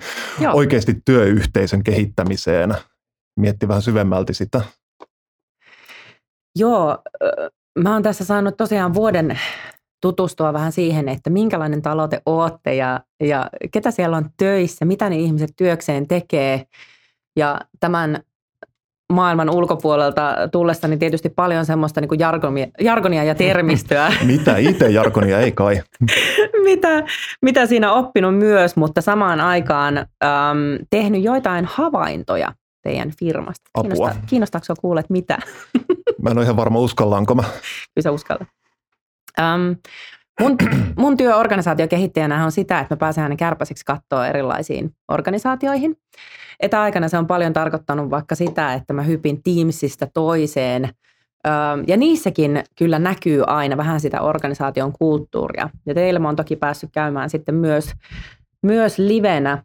oikeasti 0.52 1.02
työyhteisön 1.04 1.82
kehittämiseen. 1.82 2.74
Mietti 3.40 3.68
vähän 3.68 3.82
syvemmälti 3.82 4.34
sitä. 4.34 4.60
Joo, 6.58 6.98
mä 7.78 7.92
oon 7.92 8.02
tässä 8.02 8.24
saanut 8.24 8.56
tosiaan 8.56 8.94
vuoden 8.94 9.40
tutustua 10.02 10.52
vähän 10.52 10.72
siihen, 10.72 11.08
että 11.08 11.30
minkälainen 11.30 11.82
talo 11.82 12.08
te 12.08 12.22
ootte 12.26 12.74
ja, 12.74 13.00
ja 13.20 13.50
ketä 13.72 13.90
siellä 13.90 14.16
on 14.16 14.30
töissä, 14.36 14.84
mitä 14.84 15.10
ne 15.10 15.16
ihmiset 15.16 15.50
työkseen 15.56 16.08
tekee. 16.08 16.64
Ja 17.36 17.60
tämän 17.80 18.22
maailman 19.12 19.50
ulkopuolelta 19.50 20.34
tullessa, 20.52 20.88
niin 20.88 20.98
tietysti 20.98 21.28
paljon 21.28 21.66
semmoista 21.66 22.00
niin 22.00 22.08
kuin 22.08 22.18
jargonia, 22.18 22.66
jargonia 22.80 23.24
ja 23.24 23.34
termistöä. 23.34 24.12
mitä 24.24 24.56
itse 24.56 24.90
jargonia 24.90 25.40
ei 25.40 25.52
kai? 25.52 25.82
mitä, 26.64 27.02
mitä 27.42 27.66
siinä 27.66 27.92
oppinut 27.92 28.38
myös, 28.38 28.76
mutta 28.76 29.00
samaan 29.00 29.40
aikaan 29.40 29.98
äm, 29.98 30.06
tehnyt 30.90 31.22
joitain 31.22 31.64
havaintoja 31.64 32.52
teidän 32.82 33.10
firmasta. 33.18 33.70
Kiinnostaa, 33.80 34.14
kiinnostaako 34.26 34.74
kuulet 34.80 35.10
mitä? 35.10 35.38
mä 36.22 36.30
en 36.30 36.38
ole 36.38 36.44
ihan 36.44 36.56
varma, 36.56 36.78
uskallanko 36.78 37.34
mä. 37.34 37.42
Kyllä 37.42 38.02
sä 38.02 38.10
uskallat. 38.10 38.48
Um, 39.40 39.76
mun, 40.40 40.56
mun 40.98 41.16
työ 41.16 41.36
organisaatiokehittäjänä 41.36 42.44
on 42.44 42.52
sitä, 42.52 42.80
että 42.80 42.94
mä 42.94 42.98
pääsen 42.98 43.24
aina 43.24 43.36
kärpäsiksi 43.36 43.84
katsoa 43.84 44.26
erilaisiin 44.26 44.90
organisaatioihin. 45.08 45.96
Etäaikana 46.60 47.08
se 47.08 47.18
on 47.18 47.26
paljon 47.26 47.52
tarkoittanut 47.52 48.10
vaikka 48.10 48.34
sitä, 48.34 48.74
että 48.74 48.92
mä 48.92 49.02
hypin 49.02 49.42
Teamsista 49.42 50.06
toiseen– 50.14 50.88
ja 51.86 51.96
niissäkin 51.96 52.64
kyllä 52.78 52.98
näkyy 52.98 53.42
aina 53.46 53.76
vähän 53.76 54.00
sitä 54.00 54.20
organisaation 54.20 54.92
kulttuuria. 54.92 55.68
Ja 55.86 55.94
teillä 55.94 56.20
mä 56.20 56.28
oon 56.28 56.36
toki 56.36 56.56
päässyt 56.56 56.90
käymään 56.92 57.30
sitten 57.30 57.54
myös, 57.54 57.92
myös 58.62 58.98
livenä, 58.98 59.62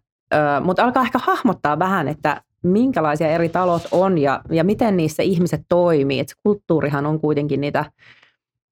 mutta 0.62 0.84
alkaa 0.84 1.04
ehkä 1.04 1.20
hahmottaa 1.22 1.80
vähän, 1.80 2.08
että 2.08 2.42
minkälaisia 2.64 3.28
eri 3.28 3.50
talot 3.50 3.88
on 3.92 4.18
ja, 4.18 4.42
ja 4.52 4.64
miten 4.64 4.98
niissä 4.98 5.24
ihmiset 5.24 5.62
toimii. 5.70 6.20
Et 6.20 6.28
kulttuurihan 6.44 7.06
on 7.06 7.20
kuitenkin 7.20 7.62
niitä 7.62 7.86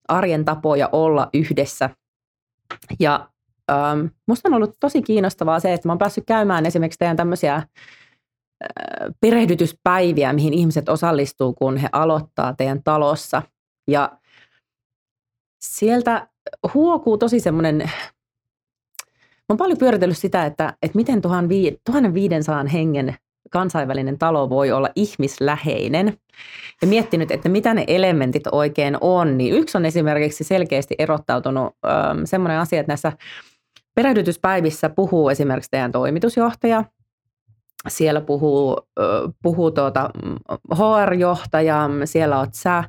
arjen 0.07 0.45
tapoja 0.45 0.89
olla 0.91 1.29
yhdessä. 1.33 1.89
Ja 2.99 3.29
ähm, 3.71 4.05
musta 4.27 4.49
on 4.49 4.53
ollut 4.53 4.75
tosi 4.79 5.01
kiinnostavaa 5.01 5.59
se, 5.59 5.73
että 5.73 5.87
mä 5.87 5.91
oon 5.91 5.97
päässyt 5.97 6.23
käymään 6.27 6.65
esimerkiksi 6.65 6.99
teidän 6.99 7.17
tämmöisiä 7.17 7.55
äh, 7.55 7.65
perehdytyspäiviä, 9.21 10.33
mihin 10.33 10.53
ihmiset 10.53 10.89
osallistuu, 10.89 11.53
kun 11.53 11.77
he 11.77 11.89
aloittaa 11.91 12.53
teidän 12.53 12.83
talossa. 12.83 13.41
Ja 13.87 14.19
sieltä 15.61 16.27
huokuu 16.73 17.17
tosi 17.17 17.39
semmoinen, 17.39 17.77
mä 17.77 19.45
oon 19.49 19.57
paljon 19.57 19.77
pyöritellyt 19.77 20.17
sitä, 20.17 20.45
että, 20.45 20.73
että 20.81 20.95
miten 20.95 21.21
1500 21.21 22.63
hengen 22.63 23.15
kansainvälinen 23.51 24.17
talo 24.17 24.49
voi 24.49 24.71
olla 24.71 24.89
ihmisläheinen 24.95 26.17
ja 26.81 26.87
miettinyt, 26.87 27.31
että 27.31 27.49
mitä 27.49 27.73
ne 27.73 27.83
elementit 27.87 28.43
oikein 28.51 28.97
on, 29.01 29.37
niin 29.37 29.53
yksi 29.53 29.77
on 29.77 29.85
esimerkiksi 29.85 30.43
selkeästi 30.43 30.95
erottautunut 30.99 31.75
ähm, 31.85 32.23
semmoinen 32.25 32.59
asia, 32.59 32.79
että 32.79 32.89
näissä 32.89 33.11
perehdytyspäivissä 33.95 34.89
puhuu 34.89 35.29
esimerkiksi 35.29 35.71
teidän 35.71 35.91
toimitusjohtaja, 35.91 36.83
siellä 37.87 38.21
puhuu, 38.21 38.77
äh, 38.99 39.33
puhuu 39.41 39.71
tuota 39.71 40.09
HR-johtaja, 40.73 41.89
siellä 42.05 42.39
olet 42.39 42.53
sä 42.53 42.83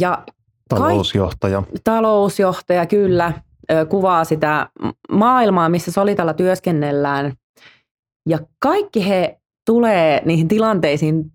ja 0.00 0.24
Talousjohtaja. 0.68 1.62
Kaik- 1.62 1.80
talousjohtaja, 1.84 2.86
kyllä. 2.86 3.26
Äh, 3.26 3.88
kuvaa 3.88 4.24
sitä 4.24 4.68
maailmaa, 5.12 5.68
missä 5.68 5.92
Solitalla 5.92 6.34
työskennellään. 6.34 7.32
Ja 8.28 8.38
kaikki 8.58 9.08
he 9.08 9.40
tulee 9.66 10.22
niihin 10.24 10.48
tilanteisiin 10.48 11.32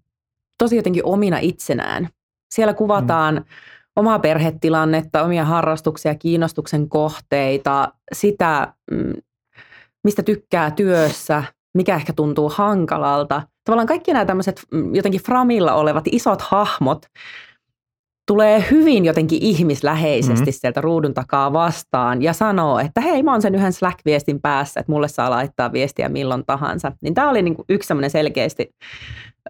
tosi 0.58 0.76
jotenkin 0.76 1.06
omina 1.06 1.38
itsenään. 1.38 2.10
Siellä 2.54 2.74
kuvataan 2.74 3.36
mm. 3.36 3.44
omaa 3.96 4.20
perhetilannetta, 4.20 5.24
omia 5.24 5.46
harrastuksia, 5.46 6.16
kiinnostuksen 6.16 6.90
kohteita, 6.90 7.94
sitä, 8.14 8.74
mm, 8.92 9.14
mistä 10.04 10.24
tykkää 10.24 10.72
työssä, 10.72 11.44
mikä 11.74 11.96
ehkä 11.96 12.14
tuntuu 12.14 12.52
hankalalta. 12.56 13.42
Tavallaan 13.66 13.88
kaikki 13.88 14.14
nämä 14.14 14.26
tämmöiset 14.26 14.62
mm, 14.72 14.96
jotenkin 14.96 15.22
framilla 15.22 15.74
olevat 15.74 16.04
isot 16.12 16.42
hahmot 16.42 17.06
tulee 18.28 18.66
hyvin 18.72 19.06
jotenkin 19.06 19.40
ihmisläheisesti 19.42 20.34
mm-hmm. 20.34 20.52
sieltä 20.52 20.82
ruudun 20.82 21.14
takaa 21.14 21.54
vastaan 21.54 22.22
ja 22.22 22.34
sanoo, 22.34 22.80
että 22.80 23.02
hei, 23.02 23.24
mä 23.24 23.32
oon 23.32 23.42
sen 23.42 23.56
yhden 23.56 23.74
Slack-viestin 23.74 24.40
päässä, 24.42 24.80
että 24.80 24.92
mulle 24.92 25.08
saa 25.08 25.30
laittaa 25.30 25.72
viestiä 25.72 26.10
milloin 26.10 26.46
tahansa. 26.46 26.92
Niin 27.02 27.14
tämä 27.14 27.30
oli 27.30 27.42
niin 27.42 27.56
kuin 27.56 27.66
yksi 27.70 27.88
semmoinen 27.88 28.10
selkeästi 28.10 28.76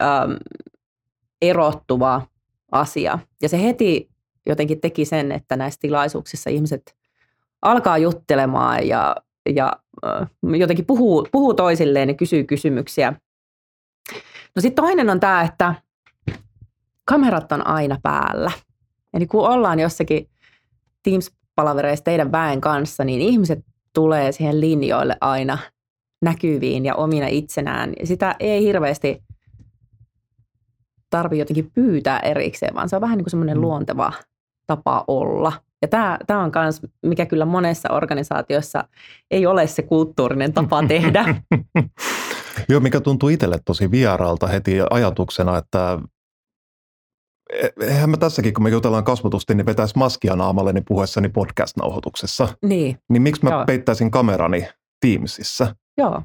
äm, 0.01 0.35
erottuva 1.41 2.21
asia. 2.71 3.19
Ja 3.41 3.49
se 3.49 3.63
heti 3.63 4.09
jotenkin 4.45 4.81
teki 4.81 5.05
sen, 5.05 5.31
että 5.31 5.55
näissä 5.55 5.79
tilaisuuksissa 5.81 6.49
ihmiset 6.49 6.95
alkaa 7.61 7.97
juttelemaan 7.97 8.87
ja, 8.87 9.15
ja 9.55 9.73
äh, 10.05 10.29
jotenkin 10.59 10.85
puhuu, 10.85 11.27
puhuu 11.31 11.53
toisilleen 11.53 12.09
ja 12.09 12.15
kysyy 12.15 12.43
kysymyksiä. 12.43 13.13
No 14.55 14.61
sitten 14.61 14.83
toinen 14.83 15.09
on 15.09 15.19
tämä, 15.19 15.41
että 15.41 15.75
kamerat 17.05 17.51
on 17.51 17.67
aina 17.67 17.97
päällä. 18.03 18.51
Eli 19.13 19.27
kun 19.27 19.49
ollaan 19.49 19.79
jossakin 19.79 20.29
Teams-palavereissa 21.03 22.03
teidän 22.03 22.31
väen 22.31 22.61
kanssa, 22.61 23.03
niin 23.03 23.21
ihmiset 23.21 23.59
tulee 23.93 24.31
siihen 24.31 24.61
linjoille 24.61 25.17
aina 25.21 25.57
näkyviin 26.21 26.85
ja 26.85 26.95
omina 26.95 27.27
itsenään. 27.27 27.93
Sitä 28.03 28.35
ei 28.39 28.63
hirveästi 28.63 29.23
tarvitse 31.09 31.41
jotenkin 31.41 31.71
pyytää 31.73 32.19
erikseen, 32.19 32.75
vaan 32.75 32.89
se 32.89 32.95
on 32.95 33.01
vähän 33.01 33.17
niin 33.17 33.23
kuin 33.23 33.31
semmoinen 33.31 33.57
mm. 33.57 33.61
luonteva 33.61 34.13
tapa 34.67 35.03
olla. 35.07 35.53
Ja 35.81 35.87
tämä, 35.87 36.17
tämä 36.27 36.43
on 36.43 36.51
myös, 36.55 36.81
mikä 37.01 37.25
kyllä 37.25 37.45
monessa 37.45 37.89
organisaatiossa 37.91 38.83
ei 39.31 39.45
ole 39.45 39.67
se 39.67 39.81
kulttuurinen 39.81 40.53
tapa 40.53 40.83
tehdä. 40.87 41.35
Joo, 42.69 42.79
mikä 42.79 42.99
tuntuu 42.99 43.29
itselle 43.29 43.59
tosi 43.65 43.91
vieraalta 43.91 44.47
heti 44.47 44.77
ajatuksena, 44.89 45.57
että 45.57 45.99
eihän 47.81 48.09
mä 48.09 48.17
tässäkin, 48.17 48.53
kun 48.53 48.63
me 48.63 48.69
jutellaan 48.69 49.03
kasvatusti, 49.03 49.55
niin 49.55 49.65
vetäisi 49.65 49.97
maskia 49.97 50.35
naamalleni 50.35 50.81
puhuessani 50.81 51.29
podcast-nauhoituksessa. 51.29 52.47
Niin. 52.65 52.97
Niin 53.09 53.21
miksi 53.21 53.43
mä 53.43 53.49
Joo. 53.49 53.65
peittäisin 53.65 54.11
kamerani 54.11 54.67
Teamsissa? 55.01 55.75
Joo. 55.97 56.21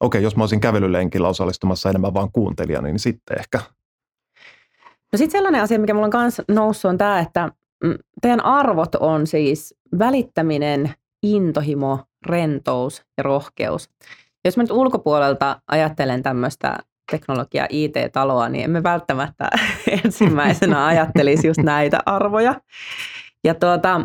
Okei, 0.00 0.22
jos 0.22 0.36
mä 0.36 0.42
olisin 0.42 0.60
kävelylenkillä 0.60 1.28
osallistumassa 1.28 1.90
enemmän 1.90 2.14
vaan 2.14 2.32
kuuntelijana, 2.32 2.86
niin 2.86 2.98
sitten 2.98 3.38
ehkä. 3.38 3.60
No 5.12 5.16
sitten 5.16 5.38
sellainen 5.38 5.62
asia, 5.62 5.78
mikä 5.78 5.94
mulla 5.94 6.06
on 6.06 6.10
kanssa 6.10 6.42
noussut, 6.48 6.88
on 6.88 6.98
tämä, 6.98 7.20
että 7.20 7.52
mm, 7.84 7.94
teidän 8.22 8.44
arvot 8.44 8.94
on 8.94 9.26
siis 9.26 9.74
välittäminen, 9.98 10.94
intohimo, 11.22 11.98
rentous 12.26 13.02
ja 13.16 13.22
rohkeus. 13.22 13.90
Jos 14.44 14.56
mä 14.56 14.62
nyt 14.62 14.70
ulkopuolelta 14.70 15.60
ajattelen 15.68 16.22
tämmöistä 16.22 16.78
teknologia 17.10 17.66
IT-taloa, 17.70 18.48
niin 18.48 18.64
emme 18.64 18.82
välttämättä 18.82 19.50
ensimmäisenä 20.04 20.86
ajattelisi 20.86 21.46
just 21.46 21.60
näitä 21.60 21.98
arvoja. 22.06 22.60
Ja 23.44 23.54
tuota, 23.54 24.00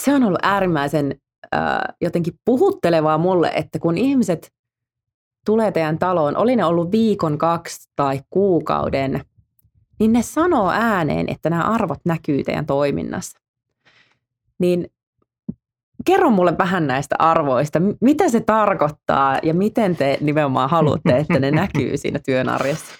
se 0.00 0.14
on 0.14 0.24
ollut 0.24 0.40
äärimmäisen 0.42 1.14
äh, 1.54 1.78
jotenkin 2.00 2.34
puhuttelevaa 2.44 3.18
mulle, 3.18 3.52
että 3.54 3.78
kun 3.78 3.98
ihmiset 3.98 4.52
tulee 5.46 5.72
teidän 5.72 5.98
taloon, 5.98 6.36
oli 6.36 6.56
ne 6.56 6.64
ollut 6.64 6.92
viikon, 6.92 7.38
kaksi 7.38 7.90
tai 7.96 8.20
kuukauden, 8.30 9.24
niin 9.98 10.12
ne 10.12 10.22
sanoo 10.22 10.70
ääneen, 10.70 11.28
että 11.28 11.50
nämä 11.50 11.62
arvot 11.62 12.00
näkyy 12.04 12.44
teidän 12.44 12.66
toiminnassa. 12.66 13.38
Niin 14.58 14.90
kerro 16.04 16.30
mulle 16.30 16.58
vähän 16.58 16.86
näistä 16.86 17.16
arvoista. 17.18 17.80
Mitä 18.00 18.28
se 18.28 18.40
tarkoittaa 18.40 19.38
ja 19.42 19.54
miten 19.54 19.96
te 19.96 20.18
nimenomaan 20.20 20.70
haluatte, 20.70 21.16
että 21.16 21.38
ne 21.38 21.50
näkyy 21.50 21.96
siinä 21.96 22.18
työn 22.18 22.48
arjessa? 22.48 22.94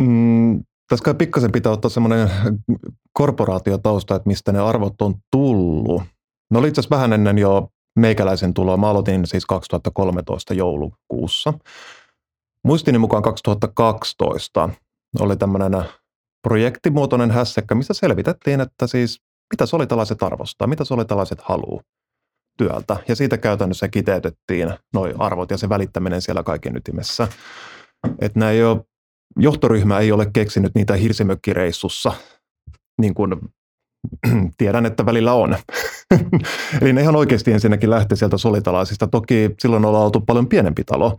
Mm, 0.00 0.64
tässä 0.88 1.04
kai 1.04 1.14
pikkasen 1.14 1.52
pitää 1.52 1.72
ottaa 1.72 1.90
semmoinen 1.90 2.30
korporaatiotausta, 3.12 4.14
että 4.14 4.28
mistä 4.28 4.52
ne 4.52 4.58
arvot 4.58 5.02
on 5.02 5.14
tullut. 5.30 6.02
Ne 6.50 6.58
oli 6.58 6.68
itse 6.68 6.80
asiassa 6.80 6.96
vähän 6.96 7.12
ennen 7.12 7.38
jo 7.38 7.68
meikäläisen 7.98 8.54
tuloa. 8.54 8.76
Mä 8.76 8.90
aloitin 8.90 9.26
siis 9.26 9.46
2013 9.46 10.54
joulukuussa. 10.54 11.54
Muistini 12.64 12.98
mukaan 12.98 13.22
2012 13.22 14.68
oli 15.20 15.36
tämmöinen 15.36 15.84
projektimuotoinen 16.42 17.30
hässäkkä, 17.30 17.74
missä 17.74 17.94
selvitettiin, 17.94 18.60
että 18.60 18.86
siis 18.86 19.20
mitä 19.52 19.66
solitalaiset 19.66 20.22
arvostaa, 20.22 20.68
mitä 20.68 20.84
solitalaiset 20.84 21.40
haluaa 21.40 21.82
työltä. 22.58 22.96
Ja 23.08 23.16
siitä 23.16 23.38
käytännössä 23.38 23.88
kiteytettiin 23.88 24.74
noin 24.94 25.20
arvot 25.20 25.50
ja 25.50 25.56
se 25.56 25.68
välittäminen 25.68 26.22
siellä 26.22 26.42
kaiken 26.42 26.76
ytimessä. 26.76 27.28
Että 28.18 28.50
ei 28.50 28.64
ole, 28.64 28.84
johtoryhmä 29.38 29.98
ei 29.98 30.12
ole 30.12 30.30
keksinyt 30.32 30.74
niitä 30.74 30.94
hirsimökkireissussa, 30.94 32.12
niin 33.00 33.14
kuin 33.14 33.34
tiedän, 34.58 34.86
että 34.86 35.06
välillä 35.06 35.32
on. 35.32 35.56
Eli 36.82 36.92
ne 36.92 37.00
ihan 37.00 37.16
oikeasti 37.16 37.52
ensinnäkin 37.52 37.90
lähti 37.90 38.16
sieltä 38.16 38.38
solitalaisista. 38.38 39.06
Toki 39.06 39.50
silloin 39.58 39.84
ollaan 39.84 40.04
oltu 40.04 40.20
paljon 40.20 40.48
pienempi 40.48 40.84
talo, 40.84 41.18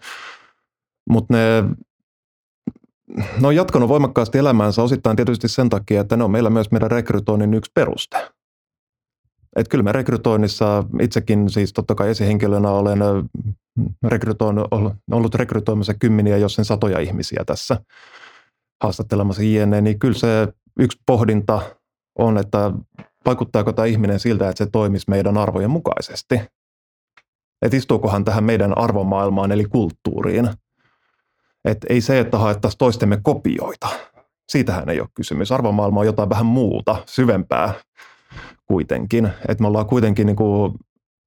mutta 1.09 1.33
ne 1.33 1.63
ne 3.17 3.47
on 3.47 3.55
jatkanut 3.55 3.89
voimakkaasti 3.89 4.37
elämäänsä 4.37 4.83
osittain 4.83 5.15
tietysti 5.15 5.47
sen 5.47 5.69
takia, 5.69 6.01
että 6.01 6.17
ne 6.17 6.23
on 6.23 6.31
meillä 6.31 6.49
myös 6.49 6.71
meidän 6.71 6.91
rekrytoinnin 6.91 7.53
yksi 7.53 7.71
peruste. 7.73 8.29
Et 9.55 9.67
kyllä 9.67 9.83
me 9.83 9.91
rekrytoinnissa, 9.91 10.83
itsekin 11.01 11.49
siis 11.49 11.73
totta 11.73 11.95
kai 11.95 12.09
esihenkilönä 12.09 12.69
olen 12.69 12.99
rekrytoinut, 14.07 14.67
ollut 15.11 15.35
rekrytoimassa 15.35 15.93
kymmeniä, 15.93 16.37
jos 16.37 16.55
sen 16.55 16.65
satoja 16.65 16.99
ihmisiä 16.99 17.43
tässä 17.45 17.81
haastattelemassa 18.83 19.43
jne, 19.43 19.81
niin 19.81 19.99
kyllä 19.99 20.19
se 20.19 20.47
yksi 20.79 20.97
pohdinta 21.05 21.61
on, 22.19 22.37
että 22.37 22.71
vaikuttaako 23.25 23.73
tämä 23.73 23.85
ihminen 23.85 24.19
siltä, 24.19 24.49
että 24.49 24.65
se 24.65 24.69
toimisi 24.71 25.05
meidän 25.09 25.37
arvojen 25.37 25.69
mukaisesti. 25.69 26.35
Että 27.61 27.77
istuukohan 27.77 28.25
tähän 28.25 28.43
meidän 28.43 28.77
arvomaailmaan 28.77 29.51
eli 29.51 29.65
kulttuuriin– 29.65 30.49
että 31.65 31.87
ei 31.89 32.01
se, 32.01 32.19
että 32.19 32.37
haettaisiin 32.37 32.77
toistemme 32.77 33.19
kopioita. 33.23 33.87
Siitähän 34.49 34.89
ei 34.89 34.99
ole 34.99 35.09
kysymys. 35.13 35.51
Arvomaailma 35.51 35.99
on 35.99 36.05
jotain 36.05 36.29
vähän 36.29 36.45
muuta, 36.45 37.03
syvempää 37.05 37.73
kuitenkin. 38.65 39.25
Että 39.47 39.61
me 39.61 39.67
ollaan 39.67 39.85
kuitenkin, 39.85 40.25
niin 40.25 40.35
kuin, 40.35 40.73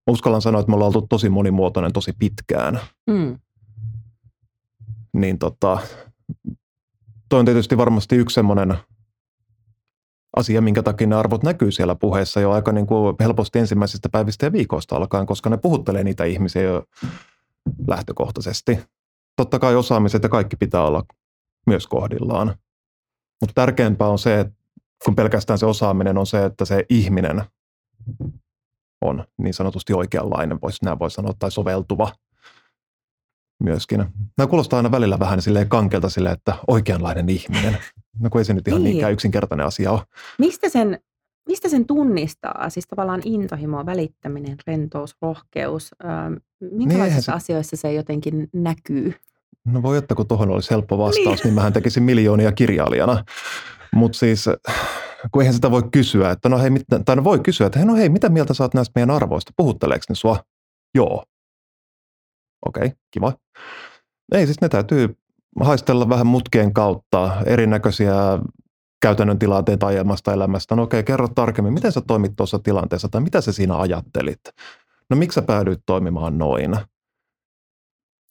uskallan 0.06 0.42
sanoa, 0.42 0.60
että 0.60 0.70
me 0.70 0.74
ollaan 0.74 0.88
oltu 0.96 1.06
tosi 1.06 1.28
monimuotoinen 1.28 1.92
tosi 1.92 2.12
pitkään. 2.18 2.80
Mm. 3.06 3.38
Niin 5.12 5.38
tota, 5.38 5.78
toi 7.28 7.38
on 7.38 7.44
tietysti 7.44 7.76
varmasti 7.76 8.16
yksi 8.16 8.34
semmoinen 8.34 8.76
asia, 10.36 10.60
minkä 10.60 10.82
takia 10.82 11.06
ne 11.06 11.16
arvot 11.16 11.42
näkyy 11.42 11.70
siellä 11.70 11.94
puheessa 11.94 12.40
jo 12.40 12.50
aika 12.50 12.72
niin 12.72 12.86
kuin 12.86 13.16
helposti 13.20 13.58
ensimmäisistä 13.58 14.08
päivistä 14.08 14.46
ja 14.46 14.52
viikoista 14.52 14.96
alkaen, 14.96 15.26
koska 15.26 15.50
ne 15.50 15.56
puhuttelee 15.56 16.04
niitä 16.04 16.24
ihmisiä 16.24 16.62
jo 16.62 16.84
lähtökohtaisesti 17.88 18.78
totta 19.36 19.58
kai 19.58 19.76
osaamiset 19.76 20.22
ja 20.22 20.28
kaikki 20.28 20.56
pitää 20.56 20.82
olla 20.82 21.02
myös 21.66 21.86
kohdillaan. 21.86 22.54
Mutta 23.40 23.54
tärkeämpää 23.54 24.08
on 24.08 24.18
se, 24.18 24.40
että 24.40 24.54
kun 25.04 25.16
pelkästään 25.16 25.58
se 25.58 25.66
osaaminen 25.66 26.18
on 26.18 26.26
se, 26.26 26.44
että 26.44 26.64
se 26.64 26.84
ihminen 26.88 27.44
on 29.00 29.24
niin 29.38 29.54
sanotusti 29.54 29.92
oikeanlainen, 29.92 30.58
voisi 30.62 30.84
näin 30.84 30.98
voi 30.98 31.10
sanoa, 31.10 31.32
tai 31.38 31.50
soveltuva 31.50 32.12
myöskin. 33.62 34.04
Nämä 34.38 34.48
kuulostaa 34.48 34.76
aina 34.76 34.90
välillä 34.90 35.18
vähän 35.18 35.42
silleen 35.42 35.68
kankelta 35.68 36.10
sille, 36.10 36.30
että 36.30 36.54
oikeanlainen 36.66 37.28
ihminen. 37.28 37.78
No 38.20 38.30
kun 38.30 38.40
ei 38.40 38.44
se 38.44 38.54
nyt 38.54 38.68
ihan 38.68 38.82
niin. 38.82 38.90
niinkään 38.90 39.12
yksinkertainen 39.12 39.66
asia 39.66 39.92
ole. 39.92 40.00
Mistä 40.38 40.68
sen, 40.68 40.98
mistä 41.48 41.68
sen 41.68 41.86
tunnistaa? 41.86 42.70
Siis 42.70 42.86
tavallaan 42.86 43.20
intohimo, 43.24 43.86
välittäminen, 43.86 44.56
rentous, 44.66 45.16
rohkeus. 45.22 45.90
Minkälaisissa 46.60 47.32
niin, 47.32 47.40
se... 47.40 47.44
asioissa 47.44 47.76
se 47.76 47.92
jotenkin 47.92 48.48
näkyy? 48.52 49.14
No 49.66 49.82
voi 49.82 49.98
että 49.98 50.14
kun 50.14 50.28
tuohon 50.28 50.50
olisi 50.50 50.70
helppo 50.70 50.98
vastaus, 50.98 51.26
niin, 51.26 51.44
niin 51.44 51.54
mähän 51.54 51.72
tekisin 51.72 52.02
miljoonia 52.02 52.52
kirjailijana. 52.52 53.24
Mutta 53.94 54.18
siis, 54.18 54.44
kun 55.32 55.42
eihän 55.42 55.54
sitä 55.54 55.70
voi 55.70 55.82
kysyä, 55.92 56.30
että 56.30 56.48
no 56.48 56.58
hei, 56.58 56.70
mit, 56.70 56.82
tai 57.04 57.16
no 57.16 57.24
voi 57.24 57.40
kysyä, 57.40 57.66
että 57.66 57.78
hei, 57.78 57.86
no 57.86 57.94
hei, 57.94 58.08
mitä 58.08 58.28
mieltä 58.28 58.54
saat 58.54 58.74
näistä 58.74 58.92
meidän 58.94 59.10
arvoista? 59.10 59.52
Puhutteleeko 59.56 60.04
ne 60.08 60.14
sua? 60.14 60.36
Joo. 60.94 61.24
Okei, 62.66 62.86
okay, 62.86 62.96
kiva. 63.10 63.32
Ei, 64.32 64.46
siis 64.46 64.60
ne 64.60 64.68
täytyy 64.68 65.16
haistella 65.60 66.08
vähän 66.08 66.26
mutkien 66.26 66.74
kautta 66.74 67.42
erinäköisiä 67.46 68.14
käytännön 69.02 69.38
tilanteita 69.38 69.86
aiemmasta 69.86 70.32
elämästä. 70.32 70.76
No 70.76 70.82
okei, 70.82 71.00
okay, 71.00 71.06
kerro 71.06 71.28
tarkemmin, 71.28 71.72
miten 71.72 71.92
sä 71.92 72.00
toimit 72.00 72.32
tuossa 72.36 72.58
tilanteessa 72.58 73.08
tai 73.08 73.20
mitä 73.20 73.40
sä 73.40 73.52
siinä 73.52 73.78
ajattelit? 73.78 74.40
No 75.10 75.16
miksi 75.16 75.34
sä 75.34 75.42
päädyit 75.42 75.80
toimimaan 75.86 76.38
noin? 76.38 76.76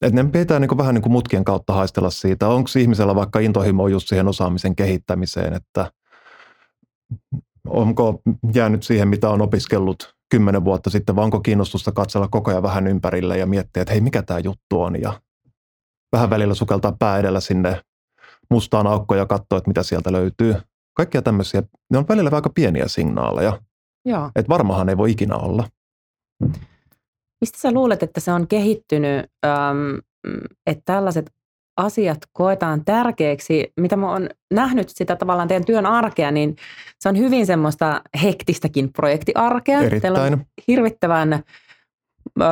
Että 0.02 0.22
ne 0.22 0.30
pitää 0.30 0.58
niin 0.58 0.68
kuin 0.68 0.78
vähän 0.78 0.94
niin 0.94 1.02
kuin 1.02 1.12
mutkien 1.12 1.44
kautta 1.44 1.72
haistella 1.72 2.10
siitä, 2.10 2.48
onko 2.48 2.70
ihmisellä 2.78 3.14
vaikka 3.14 3.38
intohimo 3.38 3.88
just 3.88 4.08
siihen 4.08 4.28
osaamisen 4.28 4.76
kehittämiseen, 4.76 5.52
että 5.52 5.92
onko 7.68 8.22
jäänyt 8.54 8.82
siihen, 8.82 9.08
mitä 9.08 9.30
on 9.30 9.42
opiskellut 9.42 10.14
kymmenen 10.30 10.64
vuotta 10.64 10.90
sitten, 10.90 11.16
vai 11.16 11.24
onko 11.24 11.40
kiinnostusta 11.40 11.92
katsella 11.92 12.28
koko 12.28 12.50
ajan 12.50 12.62
vähän 12.62 12.86
ympärille 12.86 13.38
ja 13.38 13.46
miettiä, 13.46 13.82
että 13.82 13.92
hei, 13.92 14.00
mikä 14.00 14.22
tämä 14.22 14.40
juttu 14.40 14.82
on, 14.82 15.00
ja 15.02 15.20
vähän 16.12 16.30
välillä 16.30 16.54
sukeltaa 16.54 16.96
pää 16.98 17.18
edellä 17.18 17.40
sinne 17.40 17.80
mustaan 18.52 18.86
aukkoon 18.86 19.18
ja 19.18 19.26
katsoa, 19.26 19.58
että 19.58 19.70
mitä 19.70 19.82
sieltä 19.82 20.12
löytyy. 20.12 20.54
Kaikkia 20.96 21.22
tämmöisiä, 21.22 21.62
ne 21.90 21.98
on 21.98 22.08
välillä 22.08 22.30
aika 22.32 22.50
pieniä 22.54 22.88
signaaleja. 22.88 23.60
Joo. 24.04 24.30
Että 24.36 24.48
varmahan 24.48 24.88
ei 24.88 24.96
voi 24.96 25.10
ikinä 25.10 25.36
olla. 25.36 25.64
Mistä 27.40 27.58
sä 27.58 27.72
luulet, 27.72 28.02
että 28.02 28.20
se 28.20 28.32
on 28.32 28.48
kehittynyt, 28.48 29.26
että 30.66 30.82
tällaiset 30.84 31.30
asiat 31.76 32.18
koetaan 32.32 32.84
tärkeäksi, 32.84 33.72
mitä 33.80 33.96
mä 33.96 34.10
oon 34.10 34.28
nähnyt 34.54 34.88
sitä 34.88 35.16
tavallaan 35.16 35.48
teidän 35.48 35.64
työn 35.64 35.86
arkea, 35.86 36.30
niin 36.30 36.56
se 37.00 37.08
on 37.08 37.18
hyvin 37.18 37.46
semmoista 37.46 38.02
hektistäkin 38.22 38.92
projektiarkea. 38.92 39.78
Erittäin. 39.78 40.00
Teillä 40.00 40.22
on 40.22 40.44
hirvittävän 40.68 41.32
öö, 42.40 42.46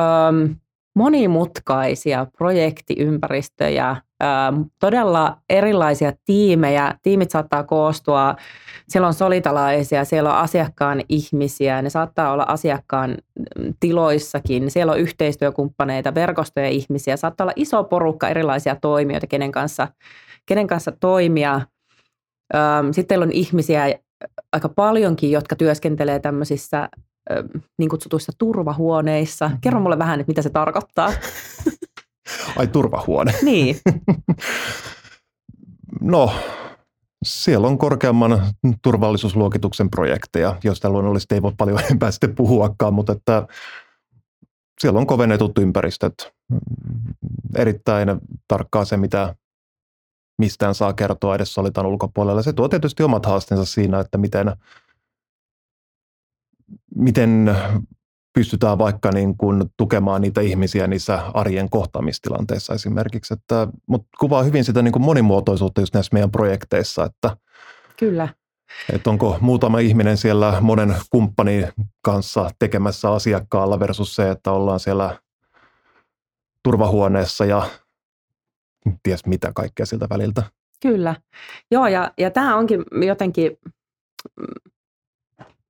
monimutkaisia 0.95 2.27
projektiympäristöjä, 2.37 3.95
todella 4.79 5.37
erilaisia 5.49 6.13
tiimejä. 6.25 6.95
Tiimit 7.03 7.31
saattaa 7.31 7.63
koostua, 7.63 8.35
siellä 8.89 9.07
on 9.07 9.13
solitalaisia, 9.13 10.05
siellä 10.05 10.29
on 10.29 10.37
asiakkaan 10.37 11.01
ihmisiä, 11.09 11.81
ne 11.81 11.89
saattaa 11.89 12.31
olla 12.31 12.43
asiakkaan 12.43 13.17
tiloissakin, 13.79 14.71
siellä 14.71 14.91
on 14.91 14.99
yhteistyökumppaneita, 14.99 16.15
verkostoja 16.15 16.67
ihmisiä, 16.67 17.17
saattaa 17.17 17.45
olla 17.45 17.53
iso 17.55 17.83
porukka 17.83 18.29
erilaisia 18.29 18.75
toimijoita, 18.75 19.27
kenen 19.27 19.51
kanssa, 19.51 19.87
kenen 20.45 20.67
kanssa 20.67 20.91
toimia. 20.91 21.61
Sitten 22.91 23.21
on 23.21 23.31
ihmisiä 23.31 23.95
aika 24.53 24.69
paljonkin, 24.69 25.31
jotka 25.31 25.55
työskentelee 25.55 26.19
tämmöisissä 26.19 26.89
niin 27.77 27.89
kutsutuissa 27.89 28.31
turvahuoneissa. 28.37 29.45
Mm-hmm. 29.45 29.61
Kerro 29.61 29.79
mulle 29.79 29.99
vähän, 29.99 30.19
että 30.19 30.29
mitä 30.29 30.41
se 30.41 30.49
tarkoittaa. 30.49 31.13
Ai 32.57 32.67
turvahuone. 32.67 33.33
Niin. 33.41 33.75
no, 36.01 36.33
siellä 37.25 37.67
on 37.67 37.77
korkeamman 37.77 38.45
turvallisuusluokituksen 38.81 39.89
projekteja, 39.89 40.55
joista 40.63 40.89
luonnollisesti 40.89 41.35
ei 41.35 41.41
voi 41.41 41.53
paljon 41.57 41.79
enempää 41.79 42.11
sitten 42.11 42.35
puhuakaan, 42.35 42.93
mutta 42.93 43.13
että 43.13 43.47
siellä 44.81 44.99
on 44.99 45.07
kovennetut 45.07 45.57
ympäristöt. 45.57 46.33
Erittäin 47.55 48.09
tarkkaa 48.47 48.85
se, 48.85 48.97
mitä 48.97 49.35
mistään 50.39 50.75
saa 50.75 50.93
kertoa 50.93 51.35
edes 51.35 51.53
solitan 51.53 51.85
ulkopuolella. 51.85 52.41
Se 52.41 52.53
tuo 52.53 52.69
tietysti 52.69 53.03
omat 53.03 53.25
haasteensa 53.25 53.65
siinä, 53.65 53.99
että 53.99 54.17
miten– 54.17 54.51
miten 56.95 57.55
pystytään 58.33 58.77
vaikka 58.77 59.11
niin 59.11 59.37
kuin 59.37 59.63
tukemaan 59.77 60.21
niitä 60.21 60.41
ihmisiä 60.41 60.87
niissä 60.87 61.21
arjen 61.33 61.69
kohtaamistilanteissa 61.69 62.73
esimerkiksi. 62.73 63.33
Että, 63.33 63.67
mutta 63.87 64.07
kuvaa 64.19 64.43
hyvin 64.43 64.63
sitä 64.63 64.81
niin 64.81 64.91
kuin 64.91 65.03
monimuotoisuutta 65.03 65.81
just 65.81 65.93
näissä 65.93 66.13
meidän 66.13 66.31
projekteissa. 66.31 67.03
Että 67.05 67.37
Kyllä. 67.99 68.27
Että 68.93 69.09
onko 69.09 69.37
muutama 69.41 69.79
ihminen 69.79 70.17
siellä 70.17 70.57
monen 70.61 70.95
kumppanin 71.09 71.67
kanssa 72.01 72.49
tekemässä 72.59 73.11
asiakkaalla 73.11 73.79
versus 73.79 74.15
se, 74.15 74.31
että 74.31 74.51
ollaan 74.51 74.79
siellä 74.79 75.19
turvahuoneessa 76.63 77.45
ja 77.45 77.69
ties 79.03 79.25
mitä 79.25 79.51
kaikkea 79.55 79.85
siltä 79.85 80.07
väliltä. 80.09 80.43
Kyllä. 80.81 81.15
Joo, 81.71 81.87
ja, 81.87 82.11
ja 82.17 82.31
tämä 82.31 82.57
onkin 82.57 82.83
jotenkin 83.07 83.57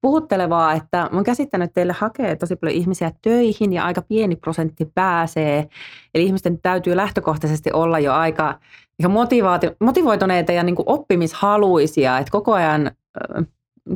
puhuttelevaa, 0.02 0.74
että 0.74 0.98
mä 0.98 1.18
oon 1.18 1.24
käsittänyt, 1.24 1.66
että 1.66 1.74
teille 1.74 1.94
hakee 1.94 2.36
tosi 2.36 2.56
paljon 2.56 2.78
ihmisiä 2.78 3.12
töihin 3.22 3.74
ja 3.74 3.86
aika 3.86 4.02
pieni 4.02 4.36
prosentti 4.36 4.92
pääsee. 4.96 5.68
Eli 6.16 6.24
ihmisten 6.24 6.60
täytyy 6.62 6.96
lähtökohtaisesti 6.96 7.72
olla 7.74 8.00
jo 8.00 8.14
aika 8.14 8.60
motivoituneita 9.80 10.52
ja 10.52 10.64
niin 10.64 10.76
kuin 10.76 10.90
oppimishaluisia, 10.90 12.18
että 12.18 12.32
koko 12.32 12.54
ajan, 12.54 12.92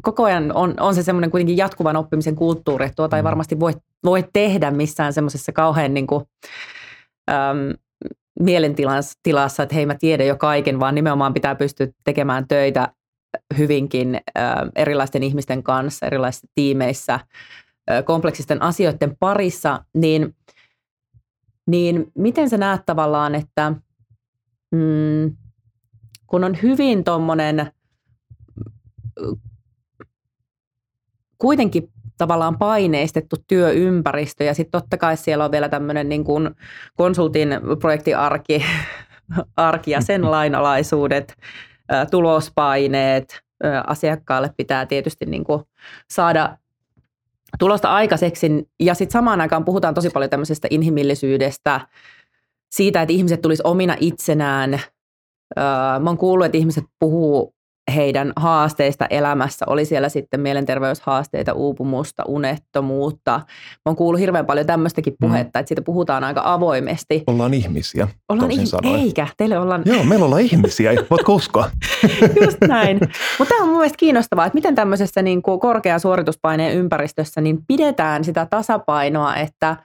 koko 0.02 0.24
ajan 0.24 0.52
on, 0.56 0.74
on 0.80 0.96
se 0.96 1.04
semmoinen 1.04 1.32
kuitenkin 1.32 1.58
jatkuvan 1.58 1.96
oppimisen 1.96 2.36
kulttuuri, 2.36 2.86
että 2.86 2.96
tuota 2.96 3.18
ei 3.18 3.22
mm. 3.22 3.26
varmasti 3.26 3.60
voi, 3.60 3.74
voi 4.06 4.24
tehdä 4.34 4.72
missään 4.72 5.14
semmoisessa 5.14 5.52
kauhean 5.52 5.94
niin 5.94 6.08
kuin, 6.08 6.26
äm, 7.32 7.74
mielentilassa, 8.40 9.64
että 9.64 9.76
hei 9.76 9.86
mä 9.86 9.96
tiedän 9.96 10.28
jo 10.28 10.38
kaiken, 10.38 10.80
vaan 10.80 10.96
nimenomaan 10.96 11.34
pitää 11.34 11.56
pystyä 11.56 11.88
tekemään 12.04 12.48
töitä 12.48 12.90
hyvinkin 13.58 14.22
erilaisten 14.76 15.24
ihmisten 15.24 15.64
kanssa, 15.64 16.06
erilaisissa 16.06 16.48
tiimeissä, 16.56 17.20
kompleksisten 18.06 18.62
asioiden 18.62 19.18
parissa, 19.20 19.86
niin, 19.94 20.36
niin 21.68 22.12
miten 22.16 22.50
sä 22.50 22.58
näet 22.58 22.82
tavallaan, 22.86 23.36
että 23.36 23.74
mm, 24.72 25.36
kun 26.28 26.44
on 26.44 26.58
hyvin 26.62 27.04
tuommoinen 27.04 27.72
kuitenkin 31.38 31.92
tavallaan 32.18 32.58
paineistettu 32.58 33.36
työympäristö 33.48 34.44
ja 34.44 34.54
sitten 34.54 34.82
totta 34.82 34.98
kai 34.98 35.18
siellä 35.18 35.46
on 35.46 35.52
vielä 35.52 35.70
tämmöinen 35.70 36.10
niin 36.10 36.24
kuin 36.24 36.50
konsultin 36.96 37.50
projektiarki 37.80 38.66
arki 39.58 39.92
ja 39.92 40.02
sen 40.02 40.32
lainalaisuudet, 40.32 41.38
tulospaineet, 42.12 43.42
asiakkaalle 43.88 44.52
pitää 44.58 44.86
tietysti 44.86 45.26
niin 45.26 45.44
kuin 45.44 45.64
saada 46.10 46.58
tulosta 47.60 47.94
aikaiseksi. 47.94 48.70
Ja 48.80 48.94
sitten 48.94 49.14
samaan 49.14 49.42
aikaan 49.42 49.66
puhutaan 49.66 49.94
tosi 49.94 50.10
paljon 50.10 50.30
tämmöisestä 50.30 50.68
inhimillisyydestä, 50.72 51.82
siitä, 52.72 53.02
että 53.02 53.14
ihmiset 53.14 53.42
tulisi 53.42 53.62
omina 53.66 53.96
itsenään. 54.00 54.80
Mä 56.00 56.10
oon 56.10 56.18
kuullut, 56.18 56.46
että 56.46 56.58
ihmiset 56.58 56.84
puhuu 57.00 57.55
heidän 57.96 58.34
haasteista 58.36 59.06
elämässä, 59.10 59.66
oli 59.70 59.86
siellä 59.86 60.10
sitten 60.10 60.40
mielenterveyshaasteita, 60.40 61.54
uupumusta, 61.54 62.24
unettomuutta. 62.28 63.32
Mä 63.32 63.82
oon 63.86 63.96
kuullut 63.96 64.20
hirveän 64.22 64.46
paljon 64.46 64.66
tämmöistäkin 64.66 65.14
mm. 65.14 65.28
puhetta, 65.28 65.60
mm. 65.60 65.62
että 65.62 65.68
siitä 65.68 65.82
puhutaan 65.82 66.24
aika 66.24 66.42
avoimesti. 66.44 67.24
Ollaan 67.28 67.54
ihmisiä, 67.54 68.08
ollaan 68.30 68.52
ihm- 68.52 68.98
Eikä, 68.98 69.28
teille 69.38 69.60
ollaan... 69.60 69.82
Joo, 69.86 70.04
meillä 70.04 70.26
ollaan 70.26 70.42
ihmisiä, 70.42 70.92
voitko 71.10 71.34
uskoa? 71.36 71.70
Just 72.46 72.58
näin. 72.68 73.00
Mutta 73.40 73.54
tämä 73.54 73.62
on 73.62 73.68
mun 73.70 73.78
mielestä 73.78 73.98
kiinnostavaa, 73.98 74.46
että 74.46 74.58
miten 74.58 74.76
tämmöisessä 74.76 75.22
niin 75.22 75.42
kuin 75.42 75.60
korkea 75.60 76.00
suorituspaineen 76.00 76.78
ympäristössä 76.78 77.42
niin 77.42 77.58
pidetään 77.68 78.24
sitä 78.24 78.48
tasapainoa, 78.50 79.36
että 79.36 79.78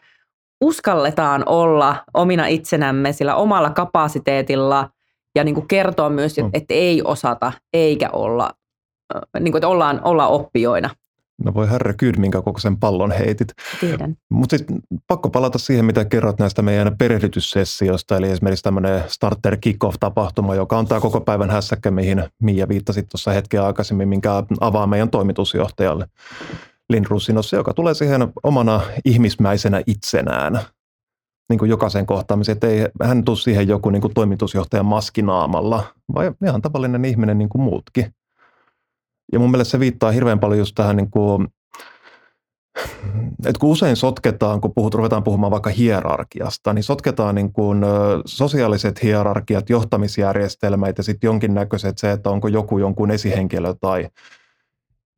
uskalletaan 0.60 1.42
olla 1.46 1.96
omina 2.14 2.46
itsenämme 2.46 3.12
sillä 3.12 3.34
omalla 3.34 3.70
kapasiteetilla– 3.70 4.88
ja 5.34 5.44
niin 5.44 5.54
kuin 5.54 5.68
kertoa 5.68 6.10
myös, 6.10 6.32
että, 6.32 6.42
mm. 6.42 6.50
että 6.52 6.74
ei 6.74 7.02
osata 7.04 7.52
eikä 7.72 8.10
olla, 8.10 8.50
niin 9.40 9.52
kuin, 9.52 9.56
että 9.56 9.68
ollaan, 9.68 10.00
ollaan 10.04 10.30
oppijoina. 10.30 10.90
No 11.44 11.54
voi 11.54 11.70
herra 11.70 11.94
kyyd, 11.94 12.14
minkä 12.18 12.42
koko 12.42 12.60
sen 12.60 12.76
pallon 12.76 13.12
heitit. 13.12 13.48
Tiedän. 13.80 14.16
Mutta 14.30 14.58
sitten 14.58 14.78
pakko 15.06 15.30
palata 15.30 15.58
siihen, 15.58 15.84
mitä 15.84 16.04
kerrot 16.04 16.38
näistä 16.38 16.62
meidän 16.62 16.98
perehdytyssessioista, 16.98 18.16
eli 18.16 18.30
esimerkiksi 18.30 18.62
tämmöinen 18.62 19.04
starter 19.06 19.56
kick-off-tapahtuma, 19.56 20.54
joka 20.54 20.78
on 20.78 20.86
tämä 20.86 21.00
koko 21.00 21.20
päivän 21.20 21.50
hässäkkä, 21.50 21.90
mihin 21.90 22.24
Mia 22.42 22.68
viittasi 22.68 23.02
tuossa 23.02 23.30
hetkeä 23.30 23.66
aikaisemmin, 23.66 24.08
minkä 24.08 24.32
avaa 24.60 24.86
meidän 24.86 25.10
toimitusjohtajalle 25.10 26.06
Lindrusinossa, 26.90 27.56
joka 27.56 27.74
tulee 27.74 27.94
siihen 27.94 28.28
omana 28.42 28.80
ihmismäisenä 29.04 29.82
itsenään 29.86 30.60
niin 31.50 31.58
kuin 31.58 31.68
jokaisen 31.68 32.06
kohtaamiseen, 32.06 32.52
että 32.56 32.66
ei 32.66 32.86
hän 33.02 33.24
tule 33.24 33.36
siihen 33.36 33.68
joku 33.68 33.90
niin 33.90 34.02
kuin 34.02 34.14
toimitusjohtajan 34.14 34.86
maskinaamalla, 34.86 35.84
vaan 36.14 36.36
ihan 36.44 36.62
tavallinen 36.62 37.04
ihminen 37.04 37.38
niin 37.38 37.48
kuin 37.48 37.62
muutkin. 37.62 38.14
Ja 39.32 39.38
mun 39.38 39.50
mielestä 39.50 39.70
se 39.70 39.80
viittaa 39.80 40.10
hirveän 40.10 40.40
paljon 40.40 40.58
just 40.58 40.74
tähän, 40.74 40.96
niin 40.96 41.10
kuin, 41.10 41.48
että 43.46 43.58
kun 43.60 43.70
usein 43.70 43.96
sotketaan, 43.96 44.60
kun 44.60 44.72
puhut, 44.74 44.94
ruvetaan 44.94 45.22
puhumaan 45.22 45.50
vaikka 45.50 45.70
hierarkiasta, 45.70 46.72
niin 46.72 46.82
sotketaan 46.82 47.34
niin 47.34 47.52
kuin 47.52 47.80
sosiaaliset 48.24 49.02
hierarkiat, 49.02 49.70
johtamisjärjestelmät 49.70 50.98
ja 50.98 51.04
sitten 51.04 51.28
jonkinnäköiset 51.28 51.98
se, 51.98 52.12
että 52.12 52.30
onko 52.30 52.48
joku 52.48 52.78
jonkun 52.78 53.10
esihenkilö 53.10 53.74
tai 53.80 54.08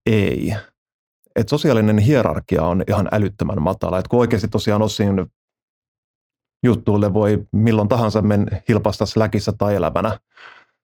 ei. 0.07 0.55
Et 1.37 1.49
sosiaalinen 1.49 1.99
hierarkia 1.99 2.63
on 2.63 2.85
ihan 2.89 3.09
älyttömän 3.13 3.63
matala. 3.63 3.99
Et 3.99 4.09
kun 4.09 4.21
oikeasti 4.21 4.49
tosiaan 4.49 4.83
osin 4.83 5.27
juttuille 6.63 7.15
voi 7.15 7.47
milloin 7.53 7.89
tahansa 7.89 8.23
men 8.23 8.63
hilpasta 8.69 9.07
släkissä 9.07 9.53
tai 9.59 9.75
elävänä 9.75 10.19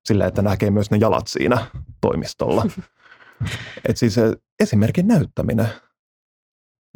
sillä, 0.05 0.27
että 0.27 0.43
näkee 0.43 0.71
myös 0.71 0.91
ne 0.91 0.97
jalat 0.97 1.27
siinä 1.27 1.67
toimistolla. 2.01 2.67
Et 3.89 3.97
siis 3.97 4.17
esimerkin 4.61 5.09
näyttäminen. 5.09 5.69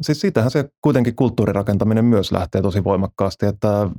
Siis 0.01 0.21
siitähän 0.21 0.51
se 0.51 0.69
kuitenkin 0.81 1.15
kulttuurirakentaminen 1.15 2.05
myös 2.05 2.31
lähtee 2.31 2.61
tosi 2.61 2.83
voimakkaasti, 2.83 3.45
että 3.45 3.89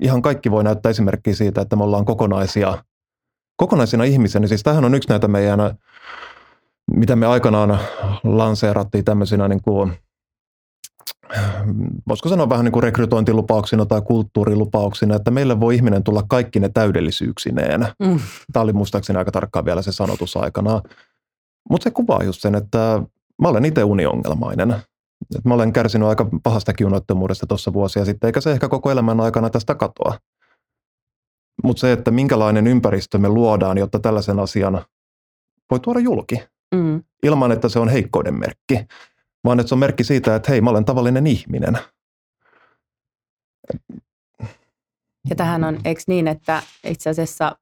ihan 0.00 0.22
kaikki 0.22 0.50
voi 0.50 0.64
näyttää 0.64 0.90
esimerkkiä 0.90 1.34
siitä, 1.34 1.60
että 1.60 1.76
me 1.76 1.84
ollaan 1.84 2.04
kokonaisia, 2.04 2.84
kokonaisina 3.56 4.04
ihmisiä. 4.04 4.40
Niin 4.40 4.48
siis 4.48 4.62
tämähän 4.62 4.84
on 4.84 4.94
yksi 4.94 5.08
näitä 5.08 5.28
meidän, 5.28 5.60
mitä 6.96 7.16
me 7.16 7.26
aikanaan 7.26 7.78
lanseerattiin 8.24 9.04
tämmöisinä 9.04 9.48
niin 9.48 9.62
kuin– 9.62 9.92
voisiko 12.08 12.28
sanoa 12.28 12.48
vähän 12.48 12.64
niin 12.64 12.72
kuin 12.72 12.82
rekrytointilupauksina 12.82 13.86
tai 13.86 14.02
kulttuurilupauksina, 14.02 15.16
että 15.16 15.30
meille 15.30 15.60
voi 15.60 15.74
ihminen 15.74 16.04
tulla 16.04 16.22
kaikki 16.28 16.60
ne 16.60 16.68
täydellisyyksineen. 16.68 17.80
Mm. 17.80 18.20
Tämä 18.52 18.62
oli 18.62 18.72
muistaakseni 18.72 19.18
aika 19.18 19.32
tarkkaan 19.32 19.64
vielä 19.64 19.82
se 19.82 19.92
sanotus 19.92 20.36
aikana. 20.36 20.82
Mutta 21.70 21.84
se 21.84 21.90
kuvaa 21.90 22.24
just 22.24 22.40
sen, 22.40 22.54
että 22.54 23.02
mä 23.42 23.48
olen 23.48 23.64
itse 23.64 23.84
uniongelmainen. 23.84 24.70
Et 25.38 25.44
mä 25.44 25.54
olen 25.54 25.72
kärsinyt 25.72 26.08
aika 26.08 26.26
pahastakin 26.42 26.86
unettomuudesta 26.86 27.46
tuossa 27.46 27.72
vuosia 27.72 28.04
sitten, 28.04 28.28
eikä 28.28 28.40
se 28.40 28.52
ehkä 28.52 28.68
koko 28.68 28.90
elämän 28.90 29.20
aikana 29.20 29.50
tästä 29.50 29.74
katoa. 29.74 30.18
Mutta 31.64 31.80
se, 31.80 31.92
että 31.92 32.10
minkälainen 32.10 32.66
ympäristö 32.66 33.18
me 33.18 33.28
luodaan, 33.28 33.78
jotta 33.78 33.98
tällaisen 33.98 34.38
asian 34.38 34.84
voi 35.70 35.80
tuoda 35.80 36.00
julki, 36.00 36.42
mm. 36.74 37.02
ilman 37.22 37.52
että 37.52 37.68
se 37.68 37.78
on 37.78 37.88
heikkouden 37.88 38.34
merkki 38.34 38.86
vaan 39.44 39.60
että 39.60 39.68
se 39.68 39.74
on 39.74 39.78
merkki 39.78 40.04
siitä, 40.04 40.34
että 40.34 40.52
hei, 40.52 40.60
mä 40.60 40.70
olen 40.70 40.84
tavallinen 40.84 41.26
ihminen. 41.26 41.78
Ja 45.30 45.36
tähän 45.36 45.64
on, 45.64 45.78
eikö 45.84 46.02
niin, 46.06 46.28
että 46.28 46.62
itse 46.84 47.10
asiassa 47.10 47.56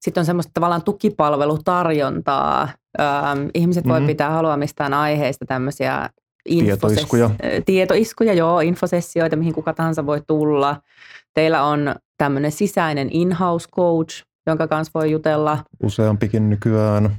sitten 0.00 0.20
on 0.20 0.24
semmoista 0.24 0.50
tavallaan 0.54 0.82
tukipalvelutarjontaa. 0.82 2.68
Öm, 3.00 3.50
ihmiset 3.54 3.84
mm-hmm. 3.84 4.00
voi 4.00 4.06
pitää 4.06 4.30
haluamistaan 4.30 4.94
aiheista 4.94 5.46
tämmöisiä 5.46 6.10
infoses- 6.48 6.64
tietoiskuja. 6.64 7.30
tietoiskuja, 7.66 8.34
joo, 8.34 8.60
infosessioita, 8.60 9.36
mihin 9.36 9.54
kuka 9.54 9.72
tahansa 9.72 10.06
voi 10.06 10.22
tulla. 10.26 10.80
Teillä 11.34 11.62
on 11.62 11.94
tämmöinen 12.16 12.52
sisäinen 12.52 13.08
in-house 13.12 13.68
coach, 13.68 14.22
jonka 14.46 14.68
kanssa 14.68 14.90
voi 14.94 15.10
jutella. 15.10 15.58
Useampikin 15.82 16.50
nykyään. 16.50 17.16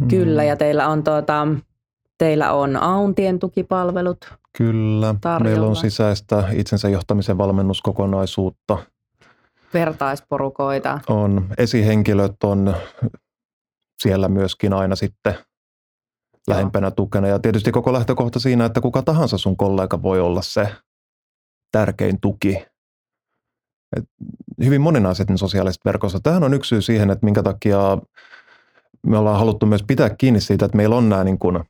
Mm. 0.00 0.08
Kyllä, 0.08 0.44
ja 0.44 0.56
teillä 0.56 0.88
on 0.88 1.04
tuota, 1.04 1.46
Teillä 2.18 2.52
on 2.52 2.76
Auntien 2.76 3.38
tukipalvelut 3.38 4.32
Kyllä, 4.58 5.14
tarjolla. 5.20 5.50
meillä 5.50 5.66
on 5.66 5.76
sisäistä 5.76 6.48
itsensä 6.52 6.88
johtamisen 6.88 7.38
valmennuskokonaisuutta. 7.38 8.78
Vertaisporukoita. 9.74 11.00
On. 11.08 11.48
Esihenkilöt 11.58 12.44
on 12.44 12.74
siellä 14.02 14.28
myöskin 14.28 14.72
aina 14.72 14.96
sitten 14.96 15.34
lähempänä 16.48 16.90
tukena. 16.90 17.28
Ja 17.28 17.38
tietysti 17.38 17.72
koko 17.72 17.92
lähtökohta 17.92 18.38
siinä, 18.38 18.64
että 18.64 18.80
kuka 18.80 19.02
tahansa 19.02 19.38
sun 19.38 19.56
kollega 19.56 20.02
voi 20.02 20.20
olla 20.20 20.42
se 20.42 20.68
tärkein 21.72 22.20
tuki. 22.20 22.66
Et 23.96 24.04
hyvin 24.64 24.80
moninaiset 24.80 25.28
sosiaaliset 25.36 25.84
verkossa. 25.84 26.20
Tähän 26.22 26.44
on 26.44 26.54
yksi 26.54 26.68
syy 26.68 26.82
siihen, 26.82 27.10
että 27.10 27.24
minkä 27.24 27.42
takia 27.42 27.98
me 29.06 29.18
ollaan 29.18 29.38
haluttu 29.38 29.66
myös 29.66 29.82
pitää 29.82 30.10
kiinni 30.10 30.40
siitä, 30.40 30.64
että 30.64 30.76
meillä 30.76 30.96
on 30.96 31.08
nämä 31.08 31.24
niin 31.24 31.38
kuin 31.38 31.64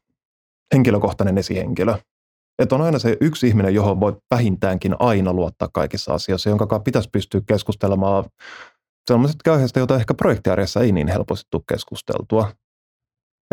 henkilökohtainen 0.74 1.38
esihenkilö. 1.38 1.94
Että 2.58 2.74
on 2.74 2.80
aina 2.80 2.98
se 2.98 3.16
yksi 3.20 3.48
ihminen, 3.48 3.74
johon 3.74 4.00
voi 4.00 4.16
vähintäänkin 4.30 4.96
aina 4.98 5.32
luottaa 5.32 5.68
kaikissa 5.72 6.14
asioissa, 6.14 6.48
jonka 6.48 6.66
kanssa 6.66 6.82
pitäisi 6.82 7.08
pystyä 7.12 7.40
keskustelemaan 7.46 8.24
sellaisesta 9.10 9.52
aiheesta, 9.52 9.78
jota 9.78 9.96
ehkä 9.96 10.14
projektiarjessa 10.14 10.80
ei 10.80 10.92
niin 10.92 11.08
helposti 11.08 11.48
tule 11.50 11.62
keskusteltua. 11.68 12.52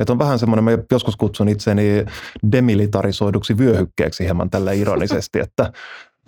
Että 0.01 0.13
on 0.13 0.19
vähän 0.19 0.39
semmoinen, 0.39 0.63
mä 0.63 0.71
joskus 0.91 1.15
kutsun 1.15 1.49
itseni 1.49 2.05
demilitarisoiduksi 2.51 3.57
vyöhykkeeksi 3.57 4.23
hieman 4.23 4.49
tällä 4.49 4.71
ironisesti, 4.71 5.39
että 5.39 5.71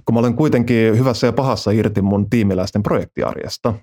kun 0.06 0.14
mä 0.14 0.20
olen 0.20 0.36
kuitenkin 0.36 0.98
hyvässä 0.98 1.28
ja 1.28 1.34
pahassa 1.34 1.72
irti 1.72 2.02
mun 2.02 2.30
tiimiläisten 2.30 2.84
projektiarjesta, 2.84 3.74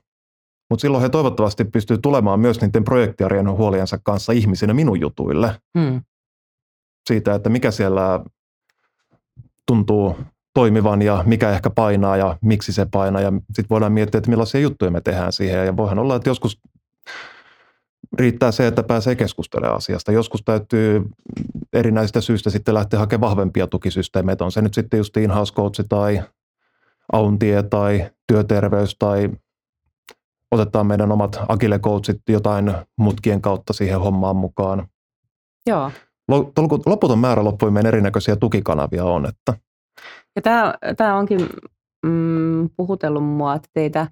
mutta 0.71 0.81
silloin 0.81 1.03
he 1.03 1.09
toivottavasti 1.09 1.65
pystyy 1.65 1.99
tulemaan 1.99 2.41
myös 2.41 2.61
niiden 2.61 2.85
projektiarjen 2.85 3.51
huoliensa 3.51 3.99
kanssa 4.05 4.33
ihmisinä 4.33 4.75
minun 4.75 5.01
jutuille. 5.01 5.57
Hmm. 5.79 6.03
Siitä, 7.07 7.35
että 7.35 7.51
mikä 7.51 7.71
siellä 7.71 8.21
tuntuu 9.67 10.17
toimivan 10.55 11.03
ja 11.03 11.23
mikä 11.27 11.51
ehkä 11.51 11.71
painaa 11.71 12.17
ja 12.17 12.39
miksi 12.43 12.73
se 12.73 12.87
painaa. 12.93 13.23
Ja 13.23 13.33
sitten 13.47 13.69
voidaan 13.71 13.93
miettiä, 13.93 14.19
että 14.19 14.31
millaisia 14.31 14.61
juttuja 14.61 14.91
me 14.91 15.01
tehdään 15.01 15.33
siihen. 15.33 15.67
Ja 15.67 15.77
voihan 15.77 15.99
olla, 15.99 16.17
että 16.17 16.31
joskus 16.31 16.61
riittää 18.19 18.53
se, 18.53 18.67
että 18.67 18.83
pääsee 18.83 19.15
keskustelemaan 19.15 19.77
asiasta. 19.77 20.13
Joskus 20.13 20.43
täytyy 20.45 21.03
erinäisistä 21.73 22.21
syistä 22.21 22.51
sitten 22.51 22.75
lähteä 22.75 22.99
hakemaan 22.99 23.31
vahvempia 23.31 23.67
tukisysteemeitä. 23.67 24.45
On 24.45 24.53
se 24.53 24.63
nyt 24.63 24.75
sitten 24.75 24.99
just 24.99 25.17
in-house 25.17 25.83
tai 25.89 26.23
auntie 27.13 27.63
tai 27.63 28.11
työterveys 28.27 28.97
tai 28.99 29.31
otetaan 30.51 30.87
meidän 30.87 31.13
omat 31.13 31.41
agile 31.49 31.81
jotain 32.29 32.75
mutkien 32.97 33.43
kautta 33.43 33.73
siihen 33.73 34.01
hommaan 34.01 34.37
mukaan. 34.37 34.89
Joo. 35.67 35.91
Loputon 36.87 37.19
määrä 37.19 37.45
loppuimeen 37.45 37.87
erinäköisiä 37.87 38.37
tukikanavia 38.37 39.05
on. 39.05 39.27
Että. 39.27 39.55
Ja 40.37 40.43
tämä, 40.43 40.75
tämä 40.97 41.17
onkin 41.17 41.41
mm, 42.07 42.71
puhutellut 42.77 43.25
mua, 43.25 43.55
että 43.55 43.69
teitä 43.73 44.07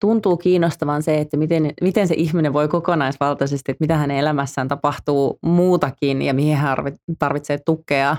tuntuu 0.00 0.36
kiinnostavan 0.36 1.02
se, 1.02 1.18
että 1.18 1.36
miten, 1.36 1.72
miten 1.80 2.08
se 2.08 2.14
ihminen 2.14 2.52
voi 2.52 2.68
kokonaisvaltaisesti, 2.68 3.72
että 3.72 3.82
mitä 3.82 3.96
hänen 3.96 4.16
elämässään 4.16 4.68
tapahtuu 4.68 5.38
muutakin 5.42 6.22
ja 6.22 6.34
mihin 6.34 6.56
hän 6.56 6.76
tarvitsee 7.18 7.58
tukea. 7.66 8.16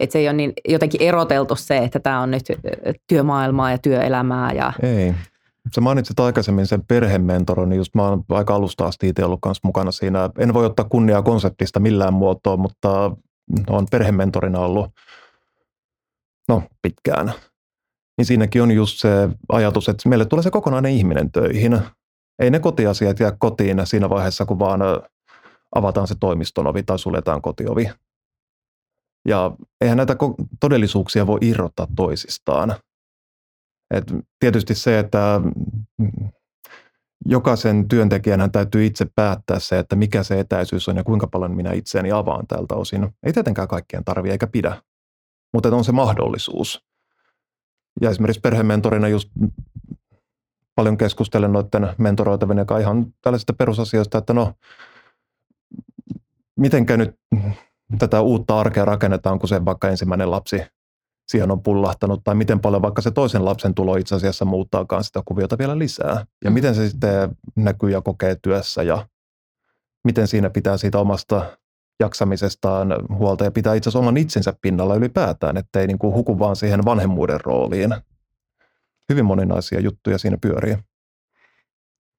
Että 0.00 0.12
se 0.12 0.18
ei 0.18 0.28
ole 0.28 0.32
niin 0.32 0.52
jotenkin 0.68 1.02
eroteltu 1.02 1.56
se, 1.56 1.78
että 1.78 2.00
tämä 2.00 2.20
on 2.20 2.30
nyt 2.30 2.42
työmaailmaa 3.08 3.70
ja 3.70 3.78
työelämää. 3.78 4.52
Ja... 4.52 4.72
Ei. 4.82 5.14
Sä 5.74 5.80
mainitsit 5.80 6.20
aikaisemmin 6.20 6.66
sen 6.66 6.84
perhementoron, 6.86 7.68
niin 7.68 7.76
just 7.76 7.94
mä 7.94 8.08
oon 8.08 8.24
aika 8.28 8.54
alusta 8.54 8.86
asti 8.86 9.08
itse 9.08 9.24
ollut 9.24 9.40
kanssa 9.42 9.60
mukana 9.64 9.90
siinä. 9.90 10.30
En 10.38 10.54
voi 10.54 10.66
ottaa 10.66 10.88
kunniaa 10.88 11.22
konseptista 11.22 11.80
millään 11.80 12.14
muotoa, 12.14 12.56
mutta 12.56 13.16
on 13.68 13.86
perhementorina 13.90 14.58
ollut 14.58 14.90
no, 16.48 16.62
pitkään. 16.82 17.32
Niin 18.18 18.26
siinäkin 18.26 18.62
on 18.62 18.70
just 18.70 18.98
se 18.98 19.28
ajatus, 19.48 19.88
että 19.88 20.08
meille 20.08 20.24
tulee 20.24 20.42
se 20.42 20.50
kokonainen 20.50 20.92
ihminen 20.92 21.32
töihin. 21.32 21.80
Ei 22.38 22.50
ne 22.50 22.58
kotiasiat 22.58 23.20
jää 23.20 23.32
kotiin 23.38 23.80
siinä 23.84 24.10
vaiheessa, 24.10 24.44
kun 24.44 24.58
vaan 24.58 24.80
avataan 25.74 26.06
se 26.06 26.14
toimiston 26.20 26.66
ovi 26.66 26.82
tai 26.82 26.98
suljetaan 26.98 27.42
kotiovi. 27.42 27.90
Ja 29.28 29.56
eihän 29.80 29.96
näitä 29.96 30.16
todellisuuksia 30.60 31.26
voi 31.26 31.38
irrottaa 31.40 31.86
toisistaan. 31.96 32.74
Et 33.96 34.12
tietysti 34.40 34.74
se, 34.74 34.98
että 34.98 35.40
mm, 35.98 36.28
jokaisen 37.26 37.88
työntekijän 37.88 38.40
hän 38.40 38.52
täytyy 38.52 38.86
itse 38.86 39.06
päättää 39.14 39.58
se, 39.58 39.78
että 39.78 39.96
mikä 39.96 40.22
se 40.22 40.40
etäisyys 40.40 40.88
on 40.88 40.96
ja 40.96 41.04
kuinka 41.04 41.26
paljon 41.26 41.56
minä 41.56 41.72
itseäni 41.72 42.12
avaan 42.12 42.46
tältä 42.46 42.74
osin. 42.74 43.08
Ei 43.22 43.32
tietenkään 43.32 43.68
kaikkien 43.68 44.04
tarvi 44.04 44.30
eikä 44.30 44.46
pidä, 44.46 44.82
mutta 45.52 45.76
on 45.76 45.84
se 45.84 45.92
mahdollisuus. 45.92 46.84
Ja 48.00 48.10
esimerkiksi 48.10 48.40
perhementorina 48.40 49.08
just 49.08 49.30
paljon 50.74 50.96
keskustelen 50.96 51.52
noiden 51.52 51.88
mentoroitavien 51.98 52.66
ja 52.70 52.78
ihan 52.78 53.06
tällaisista 53.20 53.52
perusasioista, 53.52 54.18
että 54.18 54.32
no, 54.32 54.52
mitenkä 56.56 56.96
nyt 56.96 57.14
tätä 57.98 58.20
uutta 58.20 58.60
arkea 58.60 58.84
rakennetaan, 58.84 59.38
kun 59.38 59.48
se 59.48 59.64
vaikka 59.64 59.88
ensimmäinen 59.88 60.30
lapsi 60.30 60.62
siihen 61.28 61.50
on 61.50 61.62
pullahtanut, 61.62 62.24
tai 62.24 62.34
miten 62.34 62.60
paljon 62.60 62.82
vaikka 62.82 63.02
se 63.02 63.10
toisen 63.10 63.44
lapsen 63.44 63.74
tulo 63.74 63.96
itse 63.96 64.14
asiassa 64.14 64.44
muuttaakaan 64.44 65.04
sitä 65.04 65.22
kuviota 65.24 65.58
vielä 65.58 65.78
lisää. 65.78 66.26
Ja 66.44 66.50
mm. 66.50 66.54
miten 66.54 66.74
se 66.74 66.88
sitten 66.88 67.36
näkyy 67.56 67.90
ja 67.90 68.00
kokee 68.00 68.36
työssä 68.42 68.82
ja 68.82 69.06
miten 70.04 70.28
siinä 70.28 70.50
pitää 70.50 70.76
siitä 70.76 70.98
omasta 70.98 71.58
jaksamisestaan 72.00 72.96
huolta 73.08 73.44
ja 73.44 73.50
pitää 73.50 73.74
itse 73.74 73.88
asiassa 73.88 73.98
oman 73.98 74.16
itsensä 74.16 74.52
pinnalla 74.62 74.94
ylipäätään, 74.94 75.56
ettei 75.56 75.86
niin 75.86 75.98
kuin 75.98 76.14
huku 76.14 76.38
vaan 76.38 76.56
siihen 76.56 76.84
vanhemmuuden 76.84 77.40
rooliin. 77.44 77.94
Hyvin 79.08 79.24
moninaisia 79.24 79.80
juttuja 79.80 80.18
siinä 80.18 80.38
pyörii. 80.40 80.76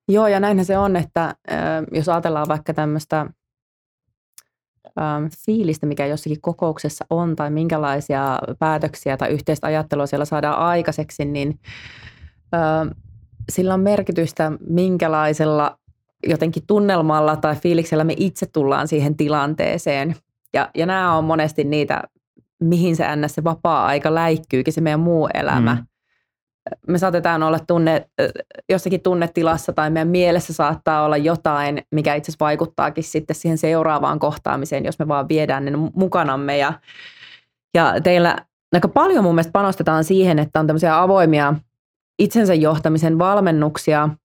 Joo, 0.07 0.27
ja 0.27 0.39
näinhän 0.39 0.65
se 0.65 0.77
on, 0.77 0.95
että 0.95 1.35
jos 1.91 2.09
ajatellaan 2.09 2.47
vaikka 2.47 2.73
tämmöistä 2.73 3.25
fiilistä, 5.45 5.85
mikä 5.85 6.05
jossakin 6.05 6.41
kokouksessa 6.41 7.05
on, 7.09 7.35
tai 7.35 7.51
minkälaisia 7.51 8.39
päätöksiä 8.59 9.17
tai 9.17 9.29
yhteistä 9.29 9.67
ajattelua 9.67 10.05
siellä 10.05 10.25
saadaan 10.25 10.57
aikaiseksi, 10.57 11.25
niin 11.25 11.59
sillä 13.49 13.73
on 13.73 13.79
merkitystä, 13.79 14.51
minkälaisella 14.69 15.79
jotenkin 16.27 16.63
tunnelmalla 16.67 17.35
tai 17.35 17.55
fiiliksellä 17.55 18.03
me 18.03 18.13
itse 18.17 18.45
tullaan 18.45 18.87
siihen 18.87 19.17
tilanteeseen. 19.17 20.15
Ja, 20.53 20.69
ja 20.75 20.85
nämä 20.85 21.17
on 21.17 21.23
monesti 21.23 21.63
niitä, 21.63 22.03
mihin 22.59 22.95
se 22.95 23.15
ns. 23.15 23.35
se 23.35 23.43
vapaa-aika 23.43 24.15
läikkyykin, 24.15 24.73
se 24.73 24.81
meidän 24.81 24.99
muu 24.99 25.29
elämä. 25.33 25.75
Mm. 25.75 25.87
Me 26.87 26.97
saatetaan 26.97 27.43
olla 27.43 27.59
tunne, 27.59 28.09
jossakin 28.69 29.01
tunnetilassa 29.01 29.73
tai 29.73 29.89
meidän 29.89 30.07
mielessä 30.07 30.53
saattaa 30.53 31.05
olla 31.05 31.17
jotain, 31.17 31.81
mikä 31.91 32.15
itse 32.15 32.29
asiassa 32.29 32.45
vaikuttaakin 32.45 33.03
sitten 33.03 33.35
siihen 33.35 33.57
seuraavaan 33.57 34.19
kohtaamiseen, 34.19 34.85
jos 34.85 34.99
me 34.99 35.07
vaan 35.07 35.29
viedään 35.29 35.65
ne 35.65 35.71
mukanamme. 35.93 36.57
Ja, 36.57 36.73
ja 37.73 37.93
teillä 38.03 38.37
aika 38.73 38.87
paljon 38.87 39.23
mun 39.23 39.35
mielestä 39.35 39.51
panostetaan 39.51 40.03
siihen, 40.03 40.39
että 40.39 40.59
on 40.59 40.67
tämmöisiä 40.67 41.01
avoimia 41.01 41.53
itsensä 42.19 42.53
johtamisen 42.53 43.19
valmennuksia– 43.19 44.09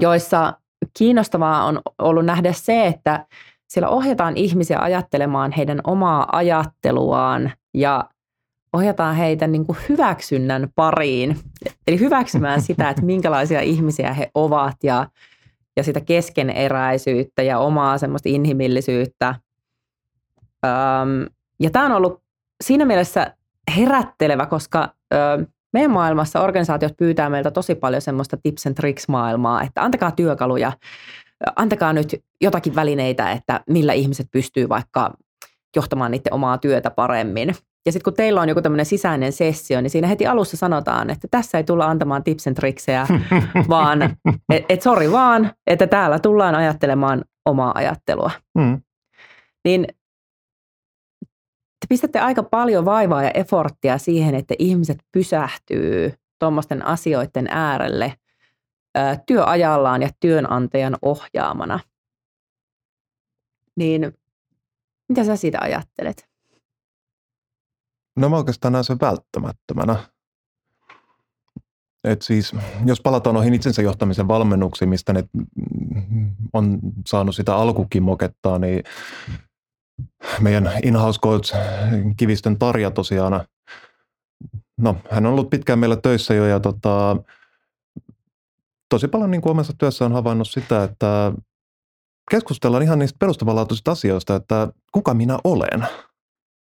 joissa 0.00 0.52
kiinnostavaa 0.98 1.64
on 1.64 1.80
ollut 1.98 2.24
nähdä 2.24 2.52
se, 2.52 2.86
että 2.86 3.26
siellä 3.68 3.88
ohjataan 3.88 4.36
ihmisiä 4.36 4.78
ajattelemaan 4.78 5.52
heidän 5.52 5.80
omaa 5.84 6.36
ajatteluaan 6.36 7.52
ja 7.74 8.04
ohjataan 8.72 9.16
heitä 9.16 9.46
niin 9.46 9.66
kuin 9.66 9.78
hyväksynnän 9.88 10.68
pariin. 10.74 11.38
Eli 11.86 12.00
hyväksymään 12.00 12.62
sitä, 12.68 12.90
että 12.90 13.02
minkälaisia 13.02 13.60
ihmisiä 13.60 14.12
he 14.12 14.30
ovat 14.34 14.76
ja, 14.82 15.06
ja 15.76 15.82
sitä 15.82 16.00
keskeneräisyyttä 16.00 17.42
ja 17.42 17.58
omaa 17.58 17.98
semmoista 17.98 18.28
inhimillisyyttä. 18.28 19.34
Öm, 20.64 21.26
ja 21.60 21.70
tämä 21.70 21.86
on 21.86 21.92
ollut 21.92 22.22
siinä 22.64 22.84
mielessä 22.84 23.34
herättelevä, 23.76 24.46
koska 24.46 24.94
ö, 25.14 25.46
meidän 25.72 25.90
maailmassa 25.90 26.40
organisaatiot 26.40 26.96
pyytää 26.96 27.30
meiltä 27.30 27.50
tosi 27.50 27.74
paljon 27.74 28.02
semmoista 28.02 28.36
tips 28.42 28.66
and 28.66 28.74
tricks 28.74 29.08
maailmaa, 29.08 29.62
että 29.62 29.82
antakaa 29.82 30.10
työkaluja, 30.10 30.72
antakaa 31.56 31.92
nyt 31.92 32.24
jotakin 32.40 32.74
välineitä, 32.74 33.30
että 33.30 33.60
millä 33.68 33.92
ihmiset 33.92 34.26
pystyy 34.30 34.68
vaikka 34.68 35.14
johtamaan 35.76 36.10
niiden 36.10 36.34
omaa 36.34 36.58
työtä 36.58 36.90
paremmin. 36.90 37.54
Ja 37.86 37.92
sitten 37.92 38.04
kun 38.04 38.14
teillä 38.14 38.40
on 38.40 38.48
joku 38.48 38.62
tämmöinen 38.62 38.86
sisäinen 38.86 39.32
sessio, 39.32 39.80
niin 39.80 39.90
siinä 39.90 40.08
heti 40.08 40.26
alussa 40.26 40.56
sanotaan, 40.56 41.10
että 41.10 41.28
tässä 41.30 41.58
ei 41.58 41.64
tulla 41.64 41.86
antamaan 41.86 42.24
tips 42.24 42.46
and 42.46 42.56
tricksejä, 42.56 43.06
vaan 43.68 44.02
että 44.02 44.66
et 44.68 44.82
sori 44.82 45.12
vaan, 45.12 45.52
että 45.66 45.86
täällä 45.86 46.18
tullaan 46.18 46.54
ajattelemaan 46.54 47.24
omaa 47.44 47.72
ajattelua. 47.74 48.30
Mm. 48.58 48.82
Niin 49.64 49.86
te 51.80 51.86
pistätte 51.88 52.20
aika 52.20 52.42
paljon 52.42 52.84
vaivaa 52.84 53.22
ja 53.22 53.30
eforttia 53.30 53.98
siihen, 53.98 54.34
että 54.34 54.54
ihmiset 54.58 54.98
pysähtyy 55.12 56.14
tuommoisten 56.38 56.86
asioiden 56.86 57.46
äärelle 57.50 58.14
työajallaan 59.26 60.02
ja 60.02 60.08
työnantajan 60.20 60.96
ohjaamana. 61.02 61.80
Niin 63.76 64.12
mitä 65.08 65.24
sä 65.24 65.36
siitä 65.36 65.58
ajattelet? 65.60 66.31
No 68.16 68.28
mä 68.28 68.36
oikeastaan 68.36 68.72
näen 68.72 68.84
sen 68.84 69.00
välttämättömänä. 69.00 69.96
Et 72.04 72.22
siis, 72.22 72.52
jos 72.84 73.00
palataan 73.00 73.34
noihin 73.34 73.54
itsensä 73.54 73.82
johtamisen 73.82 74.28
valmennuksiin, 74.28 74.88
mistä 74.88 75.12
ne 75.12 75.24
on 76.52 76.78
saanut 77.06 77.34
sitä 77.34 77.56
alkukimokettaa, 77.56 78.58
niin 78.58 78.82
meidän 80.40 80.70
in-house 80.82 81.20
coach 81.20 81.56
Kivistön 82.16 82.58
Tarja 82.58 82.90
tosiaan, 82.90 83.44
no 84.76 84.96
hän 85.10 85.26
on 85.26 85.32
ollut 85.32 85.50
pitkään 85.50 85.78
meillä 85.78 85.96
töissä 85.96 86.34
jo 86.34 86.46
ja 86.46 86.60
tota, 86.60 87.16
tosi 88.88 89.08
paljon 89.08 89.30
niin 89.30 89.40
kuin 89.40 89.50
omassa 89.50 89.72
työssä 89.78 90.04
on 90.04 90.12
havainnut 90.12 90.48
sitä, 90.48 90.84
että 90.84 91.32
keskustellaan 92.30 92.82
ihan 92.82 92.98
niistä 92.98 93.16
perustavanlaatuisista 93.18 93.90
asioista, 93.90 94.36
että 94.36 94.68
kuka 94.92 95.14
minä 95.14 95.38
olen. 95.44 95.86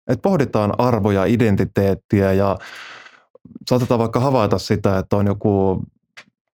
Et 0.07 0.21
pohditaan 0.21 0.73
arvoja, 0.77 1.25
identiteettiä 1.25 2.33
ja 2.33 2.57
saatetaan 3.69 3.99
vaikka 3.99 4.19
havaita 4.19 4.59
sitä, 4.59 4.97
että 4.97 5.15
on 5.15 5.27
joku 5.27 5.83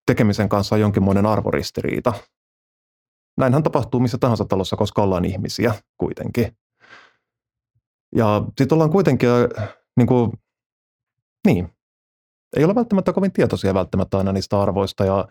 tekemisen 0.05 0.49
kanssa 0.49 0.77
jonkinmoinen 0.77 1.25
arvoristiriita. 1.25 2.13
näinhän 3.37 3.63
tapahtuu 3.63 3.99
missä 3.99 4.17
tahansa 4.17 4.45
talossa, 4.45 4.75
koska 4.75 5.03
ollaan 5.03 5.25
ihmisiä 5.25 5.73
kuitenkin. 5.97 6.57
Ja 8.15 8.43
sitten 8.57 8.75
ollaan 8.75 8.89
kuitenkin, 8.89 9.29
niin, 9.97 10.07
kuin, 10.07 10.31
niin, 11.47 11.69
ei 12.57 12.63
ole 12.63 12.75
välttämättä 12.75 13.13
kovin 13.13 13.31
tietoisia 13.31 13.73
välttämättä 13.73 14.17
aina 14.17 14.33
niistä 14.33 14.61
arvoista 14.61 15.05
ja 15.05 15.27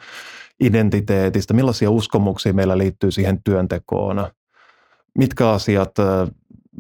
identiteetistä, 0.60 1.54
millaisia 1.54 1.90
uskomuksia 1.90 2.54
meillä 2.54 2.78
liittyy 2.78 3.10
siihen 3.10 3.42
työntekoon, 3.44 4.30
mitkä 5.18 5.50
asiat 5.50 5.94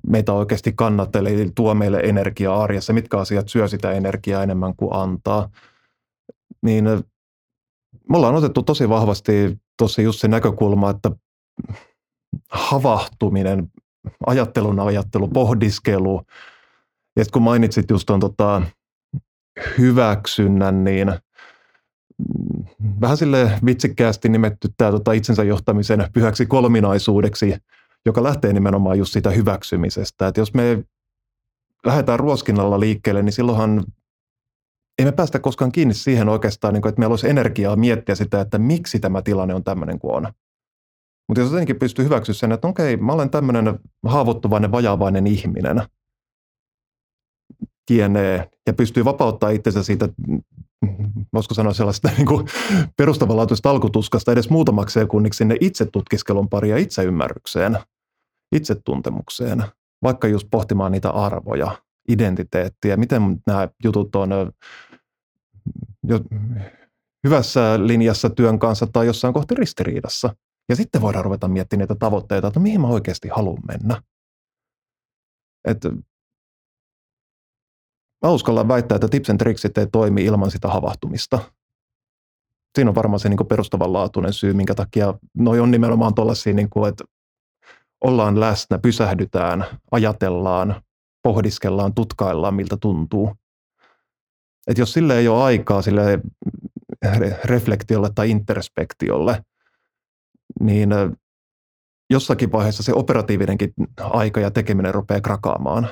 meitä 0.06 0.32
oikeasti 0.32 0.72
kannattelee, 0.72 1.32
eli 1.32 1.50
tuo 1.54 1.74
meille 1.74 1.98
energiaa 1.98 2.62
arjessa, 2.62 2.92
mitkä 2.92 3.18
asiat 3.18 3.48
syö 3.48 3.68
sitä 3.68 3.92
energiaa 3.92 4.42
enemmän 4.42 4.76
kuin 4.76 4.94
antaa. 4.94 5.48
Niin 6.62 6.84
me 8.10 8.16
ollaan 8.16 8.34
otettu 8.34 8.62
tosi 8.62 8.88
vahvasti 8.88 9.58
tuossa 9.78 10.02
just 10.02 10.20
se 10.20 10.28
näkökulma, 10.28 10.90
että 10.90 11.10
havahtuminen, 12.50 13.68
ajattelun 14.26 14.80
ajattelu, 14.80 15.28
pohdiskelu, 15.28 16.22
ja 17.16 17.24
kun 17.32 17.42
mainitsit 17.42 17.90
just 17.90 18.06
tuon 18.06 18.20
tota, 18.20 18.62
hyväksynnän, 19.78 20.84
niin 20.84 21.12
vähän 23.00 23.16
sille 23.16 23.58
vitsikkäästi 23.66 24.28
nimetty 24.28 24.68
tämä 24.76 24.90
tota 24.90 25.12
itsensä 25.12 25.44
johtamisen 25.44 26.08
pyhäksi 26.12 26.46
kolminaisuudeksi, 26.46 27.56
joka 28.06 28.22
lähtee 28.22 28.52
nimenomaan 28.52 28.98
just 28.98 29.12
siitä 29.12 29.30
hyväksymisestä. 29.30 30.28
Että 30.28 30.40
jos 30.40 30.54
me 30.54 30.84
lähdetään 31.86 32.18
ruoskinnalla 32.18 32.80
liikkeelle, 32.80 33.22
niin 33.22 33.32
silloinhan 33.32 33.84
ei 34.98 35.04
me 35.04 35.12
päästä 35.12 35.38
koskaan 35.38 35.72
kiinni 35.72 35.94
siihen 35.94 36.28
oikeastaan, 36.28 36.74
niin 36.74 36.88
että 36.88 36.98
meillä 36.98 37.12
olisi 37.12 37.28
energiaa 37.28 37.76
miettiä 37.76 38.14
sitä, 38.14 38.40
että 38.40 38.58
miksi 38.58 38.98
tämä 38.98 39.22
tilanne 39.22 39.54
on 39.54 39.64
tämmöinen 39.64 39.98
kuin 39.98 40.14
on. 40.14 40.32
Mutta 41.28 41.40
jos 41.40 41.50
jotenkin 41.50 41.78
pystyy 41.78 42.04
hyväksyä 42.04 42.34
sen, 42.34 42.52
että 42.52 42.68
okei, 42.68 42.96
mä 42.96 43.12
olen 43.12 43.30
tämmöinen 43.30 43.78
haavoittuvainen, 44.06 44.72
vajaavainen 44.72 45.26
ihminen, 45.26 45.82
kienee 47.86 48.50
ja 48.66 48.72
pystyy 48.72 49.04
vapauttaa 49.04 49.50
itsensä 49.50 49.82
siitä, 49.82 50.08
voisiko 51.32 51.54
sanoa 51.54 51.72
sellaista 51.72 52.10
niin 52.16 52.26
kuin 52.26 52.46
perustavanlaatuista 52.96 53.70
alkutuskasta 53.70 54.32
edes 54.32 54.50
muutamaksi 54.50 55.00
sekunniksi 55.00 55.38
sinne 55.38 55.56
itsetutkiskelun 55.60 56.48
pari 56.48 56.70
ja 56.70 56.76
itseymmärrykseen, 56.76 57.78
itsetuntemukseen, 58.52 59.64
vaikka 60.02 60.28
just 60.28 60.48
pohtimaan 60.50 60.92
niitä 60.92 61.10
arvoja, 61.10 61.82
identiteettiä, 62.08 62.96
miten 62.96 63.22
nämä 63.46 63.68
jutut 63.84 64.16
on 64.16 64.30
jo 66.02 66.20
hyvässä 67.24 67.86
linjassa 67.86 68.30
työn 68.30 68.58
kanssa 68.58 68.86
tai 68.86 69.06
jossain 69.06 69.34
kohti 69.34 69.54
ristiriidassa. 69.54 70.36
Ja 70.68 70.76
sitten 70.76 71.00
voidaan 71.00 71.24
ruveta 71.24 71.48
miettimään 71.48 71.80
niitä 71.80 71.94
tavoitteita, 71.94 72.48
että 72.48 72.60
mihin 72.60 72.80
mä 72.80 72.86
oikeasti 72.86 73.28
haluan 73.28 73.62
mennä. 73.68 74.02
Et 75.64 75.84
mä 78.24 78.30
uskallan 78.30 78.68
väittää, 78.68 78.96
että 78.96 79.08
tips 79.08 79.30
and 79.30 79.38
tricksit 79.38 79.78
ei 79.78 79.86
toimi 79.86 80.24
ilman 80.24 80.50
sitä 80.50 80.68
havahtumista. 80.68 81.38
Siinä 82.74 82.90
on 82.90 82.94
varmaan 82.94 83.20
se 83.20 83.28
niin 83.28 83.46
perustavanlaatuinen 83.48 84.32
syy, 84.32 84.52
minkä 84.52 84.74
takia 84.74 85.14
noi 85.34 85.60
on 85.60 85.70
nimenomaan 85.70 86.14
tuollaisia, 86.14 86.54
niin 86.54 86.68
että 86.88 87.04
ollaan 88.06 88.40
läsnä, 88.40 88.78
pysähdytään, 88.78 89.64
ajatellaan, 89.90 90.82
pohdiskellaan, 91.22 91.94
tutkaillaan, 91.94 92.54
miltä 92.54 92.76
tuntuu. 92.76 93.34
Et 94.66 94.78
jos 94.78 94.92
sille 94.92 95.18
ei 95.18 95.28
ole 95.28 95.42
aikaa 95.42 95.82
sille 95.82 96.20
reflektiolle 97.44 98.10
tai 98.14 98.30
interspektiolle, 98.30 99.44
niin 100.60 100.90
jossakin 102.10 102.52
vaiheessa 102.52 102.82
se 102.82 102.92
operatiivinenkin 102.94 103.72
aika 104.00 104.40
ja 104.40 104.50
tekeminen 104.50 104.94
rupeaa 104.94 105.20
krakaamaan. 105.20 105.88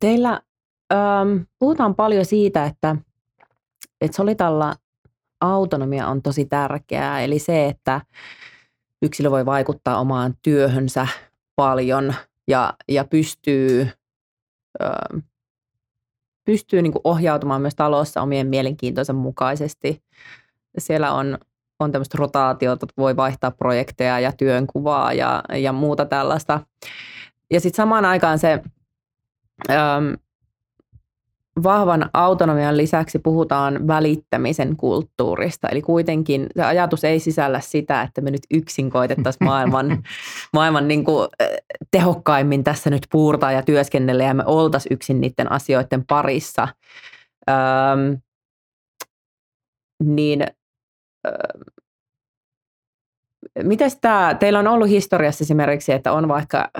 Teillä 0.00 0.42
ähm, 0.92 1.36
puhutaan 1.58 1.94
paljon 1.94 2.24
siitä, 2.24 2.64
että, 2.64 2.96
että 4.00 4.16
Solitalla 4.16 4.74
autonomia 5.52 6.08
on 6.08 6.22
tosi 6.22 6.44
tärkeää, 6.44 7.20
eli 7.20 7.38
se, 7.38 7.66
että 7.66 8.00
yksilö 9.02 9.30
voi 9.30 9.46
vaikuttaa 9.46 9.98
omaan 9.98 10.34
työhönsä 10.42 11.06
paljon 11.56 12.14
ja, 12.48 12.74
ja 12.88 13.04
pystyy, 13.04 13.88
ö, 14.82 15.18
pystyy 16.44 16.82
niin 16.82 16.92
kuin 16.92 17.02
ohjautumaan 17.04 17.60
myös 17.60 17.74
talossa 17.74 18.22
omien 18.22 18.46
mielenkiintoisen 18.46 19.16
mukaisesti. 19.16 20.02
Siellä 20.78 21.12
on, 21.12 21.38
on 21.80 21.92
tämmöistä 21.92 22.18
rotaatiota, 22.18 22.86
että 22.86 23.02
voi 23.02 23.16
vaihtaa 23.16 23.50
projekteja 23.50 24.20
ja 24.20 24.32
työnkuvaa 24.32 25.12
ja, 25.12 25.42
ja 25.54 25.72
muuta 25.72 26.04
tällaista. 26.04 26.60
Ja 27.50 27.60
sitten 27.60 27.76
samaan 27.76 28.04
aikaan 28.04 28.38
se 28.38 28.62
ö, 29.70 29.74
vahvan 31.62 32.10
autonomian 32.14 32.76
lisäksi 32.76 33.18
puhutaan 33.18 33.86
välittämisen 33.86 34.76
kulttuurista. 34.76 35.68
Eli 35.68 35.82
kuitenkin 35.82 36.46
se 36.56 36.62
ajatus 36.62 37.04
ei 37.04 37.20
sisällä 37.20 37.60
sitä, 37.60 38.02
että 38.02 38.20
me 38.20 38.30
nyt 38.30 38.42
yksin 38.54 38.90
koitettaisiin 38.90 39.48
maailman, 39.50 40.02
maailman 40.52 40.88
niin 40.88 41.04
kuin 41.04 41.28
tehokkaimmin 41.90 42.64
tässä 42.64 42.90
nyt 42.90 43.06
puurtaa 43.12 43.52
ja 43.52 43.62
työskennellä 43.62 44.24
ja 44.24 44.34
me 44.34 44.42
oltaisiin 44.46 44.92
yksin 44.92 45.20
niiden 45.20 45.52
asioiden 45.52 46.04
parissa. 46.06 46.68
Öm, 47.50 48.18
niin 50.02 50.46
öö, 51.26 51.32
miten 53.62 53.90
tämä, 54.00 54.36
teillä 54.40 54.58
on 54.58 54.68
ollut 54.68 54.88
historiassa 54.88 55.44
esimerkiksi, 55.44 55.92
että 55.92 56.12
on 56.12 56.28
vaikka 56.28 56.70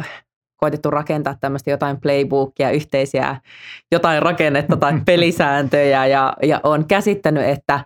koitettu 0.64 0.90
rakentaa 0.90 1.37
tämmöistä 1.40 1.70
jotain 1.70 2.00
playbookia, 2.00 2.70
yhteisiä 2.70 3.37
jotain 3.92 4.22
rakennetta 4.22 4.77
tai 4.77 5.00
pelisääntöjä 5.07 6.07
ja, 6.07 6.37
ja 6.42 6.61
on 6.62 6.87
käsittänyt, 6.87 7.44
että, 7.44 7.85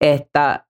että 0.00 0.64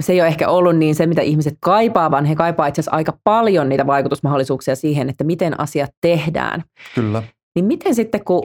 se 0.00 0.12
ei 0.12 0.20
ole 0.20 0.28
ehkä 0.28 0.48
ollut 0.48 0.76
niin 0.76 0.94
se, 0.94 1.06
mitä 1.06 1.22
ihmiset 1.22 1.54
kaipaa, 1.60 2.10
vaan 2.10 2.24
he 2.24 2.34
kaipaa 2.34 2.66
itse 2.66 2.80
asiassa 2.80 2.96
aika 2.96 3.18
paljon 3.24 3.68
niitä 3.68 3.86
vaikutusmahdollisuuksia 3.86 4.76
siihen, 4.76 5.08
että 5.08 5.24
miten 5.24 5.60
asiat 5.60 5.90
tehdään. 6.00 6.64
Kyllä. 6.94 7.22
Niin 7.54 7.64
miten 7.64 7.94
sitten, 7.94 8.24
kun 8.24 8.42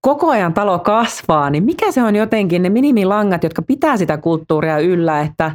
koko 0.00 0.30
ajan 0.30 0.54
talo 0.54 0.78
kasvaa, 0.78 1.50
niin 1.50 1.64
mikä 1.64 1.92
se 1.92 2.02
on 2.02 2.16
jotenkin 2.16 2.62
ne 2.62 2.68
minimilangat, 2.68 3.42
jotka 3.42 3.62
pitää 3.62 3.96
sitä 3.96 4.16
kulttuuria 4.16 4.78
yllä, 4.78 5.20
että, 5.20 5.50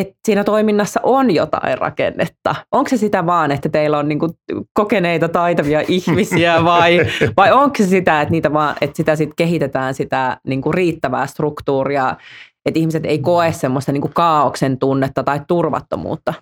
että 0.00 0.14
siinä 0.24 0.44
toiminnassa 0.44 1.00
on 1.02 1.34
jotain 1.34 1.78
rakennetta. 1.78 2.54
Onko 2.72 2.88
se 2.88 2.96
sitä 2.96 3.26
vaan, 3.26 3.52
että 3.52 3.68
teillä 3.68 3.98
on 3.98 4.08
niinku 4.08 4.28
kokeneita, 4.72 5.28
taitavia 5.28 5.80
ihmisiä 5.88 6.64
vai, 6.64 6.98
vai 7.36 7.52
onko 7.52 7.76
se 7.76 7.86
sitä, 7.86 8.20
että, 8.20 8.32
niitä 8.32 8.52
vaan, 8.52 8.76
että 8.80 8.96
sitä 8.96 9.16
sit 9.16 9.30
kehitetään 9.36 9.94
sitä 9.94 10.40
niinku 10.46 10.72
riittävää 10.72 11.26
struktuuria, 11.26 12.16
että 12.66 12.80
ihmiset 12.80 13.04
ei 13.04 13.18
koe 13.18 13.52
semmoista 13.52 13.92
niinku 13.92 14.10
kaauksen 14.14 14.78
tunnetta 14.78 15.22
tai 15.22 15.40
turvattomuutta? 15.48 16.34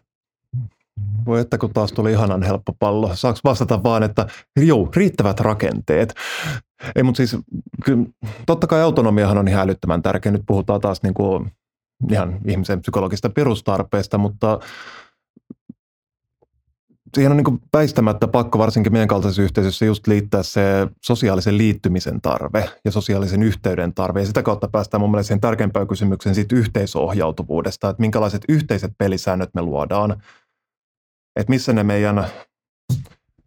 Voi 1.26 1.40
että 1.40 1.58
kun 1.58 1.72
taas 1.72 1.92
tuli 1.92 2.12
ihanan 2.12 2.42
helppo 2.42 2.72
pallo. 2.78 3.10
Saako 3.14 3.38
vastata 3.44 3.82
vaan, 3.82 4.02
että 4.02 4.26
joo, 4.56 4.88
riittävät 4.96 5.40
rakenteet. 5.40 6.14
Ei, 6.96 7.02
mutta 7.02 7.16
siis 7.16 7.36
kyllä, 7.84 8.04
totta 8.46 8.66
kai 8.66 8.82
autonomiahan 8.82 9.38
on 9.38 9.48
ihan 9.48 9.62
älyttömän 9.62 10.02
tärkeä. 10.02 10.32
Nyt 10.32 10.42
puhutaan 10.46 10.80
taas 10.80 11.02
niin 11.02 11.14
kuin 11.14 11.50
ihan 12.10 12.38
ihmisen 12.46 12.80
psykologista 12.80 13.30
perustarpeesta, 13.30 14.18
mutta 14.18 14.58
siihen 17.14 17.32
on 17.32 17.36
niin 17.36 17.60
väistämättä 17.72 18.28
pakko 18.28 18.58
varsinkin 18.58 18.92
meidän 18.92 19.08
kaltaisessa 19.08 19.42
yhteisössä 19.42 19.84
just 19.84 20.06
liittää 20.06 20.42
se 20.42 20.62
sosiaalisen 21.04 21.58
liittymisen 21.58 22.20
tarve 22.20 22.70
ja 22.84 22.90
sosiaalisen 22.90 23.42
yhteyden 23.42 23.94
tarve. 23.94 24.20
Ja 24.20 24.26
sitä 24.26 24.42
kautta 24.42 24.68
päästään 24.68 25.00
mun 25.00 25.10
mielestä 25.10 25.26
siihen 25.26 25.40
tärkeimpään 25.40 25.88
kysymykseen 25.88 26.34
siitä 26.34 26.56
yhteisohjautuvuudesta, 26.56 27.88
että 27.88 28.00
minkälaiset 28.00 28.42
yhteiset 28.48 28.92
pelisäännöt 28.98 29.50
me 29.54 29.62
luodaan. 29.62 30.10
Että 31.36 31.50
missä 31.50 31.72
ne 31.72 31.82
meidän 31.82 32.26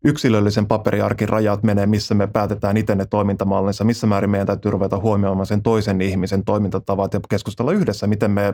yksilöllisen 0.04 0.68
paperiarkin 0.68 1.30
rajat 1.30 1.64
menee, 1.64 1.86
missä 1.86 2.16
me 2.16 2.28
päätetään 2.28 2.78
itse 2.78 2.96
ne 2.96 3.06
toimintamallinsa, 3.06 3.84
missä 3.84 4.08
määrin 4.08 4.30
meidän 4.30 4.48
täytyy 4.48 4.72
ruveta 4.72 4.98
huomioimaan 4.98 5.46
sen 5.46 5.64
toisen 5.64 6.02
ihmisen 6.02 6.46
toimintatavat 6.46 7.14
ja 7.14 7.20
keskustella 7.30 7.72
yhdessä, 7.72 8.08
miten 8.08 8.32
me, 8.32 8.54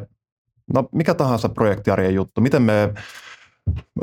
no 0.74 0.90
mikä 0.92 1.14
tahansa 1.14 1.50
projektiarjen 1.50 2.16
juttu, 2.16 2.42
miten 2.42 2.62
me 2.62 2.94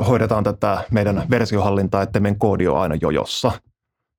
hoidetaan 0.07 0.43
tätä 0.43 0.83
meidän 0.91 1.23
versiohallintaa, 1.29 2.01
että 2.01 2.19
meidän 2.19 2.39
koodi 2.39 2.67
on 2.67 2.77
aina 2.77 2.95
jojossa, 3.01 3.51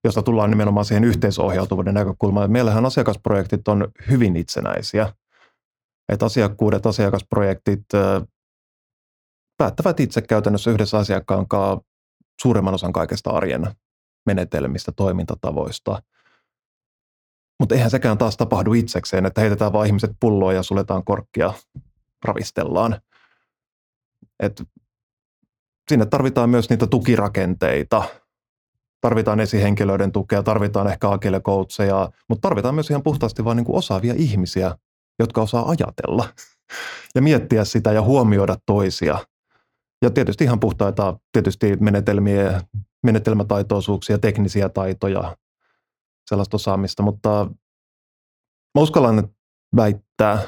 josta 0.04 0.22
tullaan 0.22 0.50
nimenomaan 0.50 0.84
siihen 0.84 1.04
yhteisohjautuvuuden 1.04 1.94
näkökulmaan. 1.94 2.52
Meillähän 2.52 2.86
asiakasprojektit 2.86 3.68
on 3.68 3.88
hyvin 4.10 4.36
itsenäisiä. 4.36 5.12
Että 6.08 6.26
asiakkuudet, 6.26 6.86
asiakasprojektit 6.86 7.84
päättävät 9.56 10.00
itse 10.00 10.22
käytännössä 10.22 10.70
yhdessä 10.70 10.98
asiakkaan 10.98 11.48
kanssa 11.48 11.91
suuremman 12.40 12.74
osan 12.74 12.92
kaikesta 12.92 13.30
arjen 13.30 13.66
menetelmistä, 14.26 14.92
toimintatavoista. 14.92 16.02
Mutta 17.60 17.74
eihän 17.74 17.90
sekään 17.90 18.18
taas 18.18 18.36
tapahdu 18.36 18.72
itsekseen, 18.72 19.26
että 19.26 19.40
heitetään 19.40 19.72
vaan 19.72 19.86
ihmiset 19.86 20.10
pulloon 20.20 20.54
ja 20.54 20.62
suletaan 20.62 21.04
korkkia, 21.04 21.52
ravistellaan. 22.24 23.00
Et 24.40 24.62
sinne 25.88 26.06
tarvitaan 26.06 26.50
myös 26.50 26.70
niitä 26.70 26.86
tukirakenteita. 26.86 28.02
Tarvitaan 29.00 29.40
esihenkilöiden 29.40 30.12
tukea, 30.12 30.42
tarvitaan 30.42 30.86
ehkä 30.86 31.10
agile 31.10 31.40
coacheja, 31.40 32.10
mutta 32.28 32.48
tarvitaan 32.48 32.74
myös 32.74 32.90
ihan 32.90 33.02
puhtaasti 33.02 33.44
vain 33.44 33.56
niin 33.56 33.64
kuin 33.64 33.76
osaavia 33.76 34.14
ihmisiä, 34.16 34.76
jotka 35.18 35.42
osaa 35.42 35.68
ajatella 35.68 36.28
ja 37.14 37.22
miettiä 37.22 37.64
sitä 37.64 37.92
ja 37.92 38.02
huomioida 38.02 38.56
toisia. 38.66 39.18
Ja 40.02 40.10
tietysti 40.10 40.44
ihan 40.44 40.60
puhtaita 40.60 41.18
tietysti 41.32 41.76
menetelmiä, 41.76 42.60
menetelmätaitoisuuksia, 43.02 44.18
teknisiä 44.18 44.68
taitoja, 44.68 45.36
sellaista 46.26 46.56
osaamista, 46.56 47.02
mutta 47.02 47.50
mä 48.74 48.82
uskallan 48.82 49.28
väittää, 49.76 50.42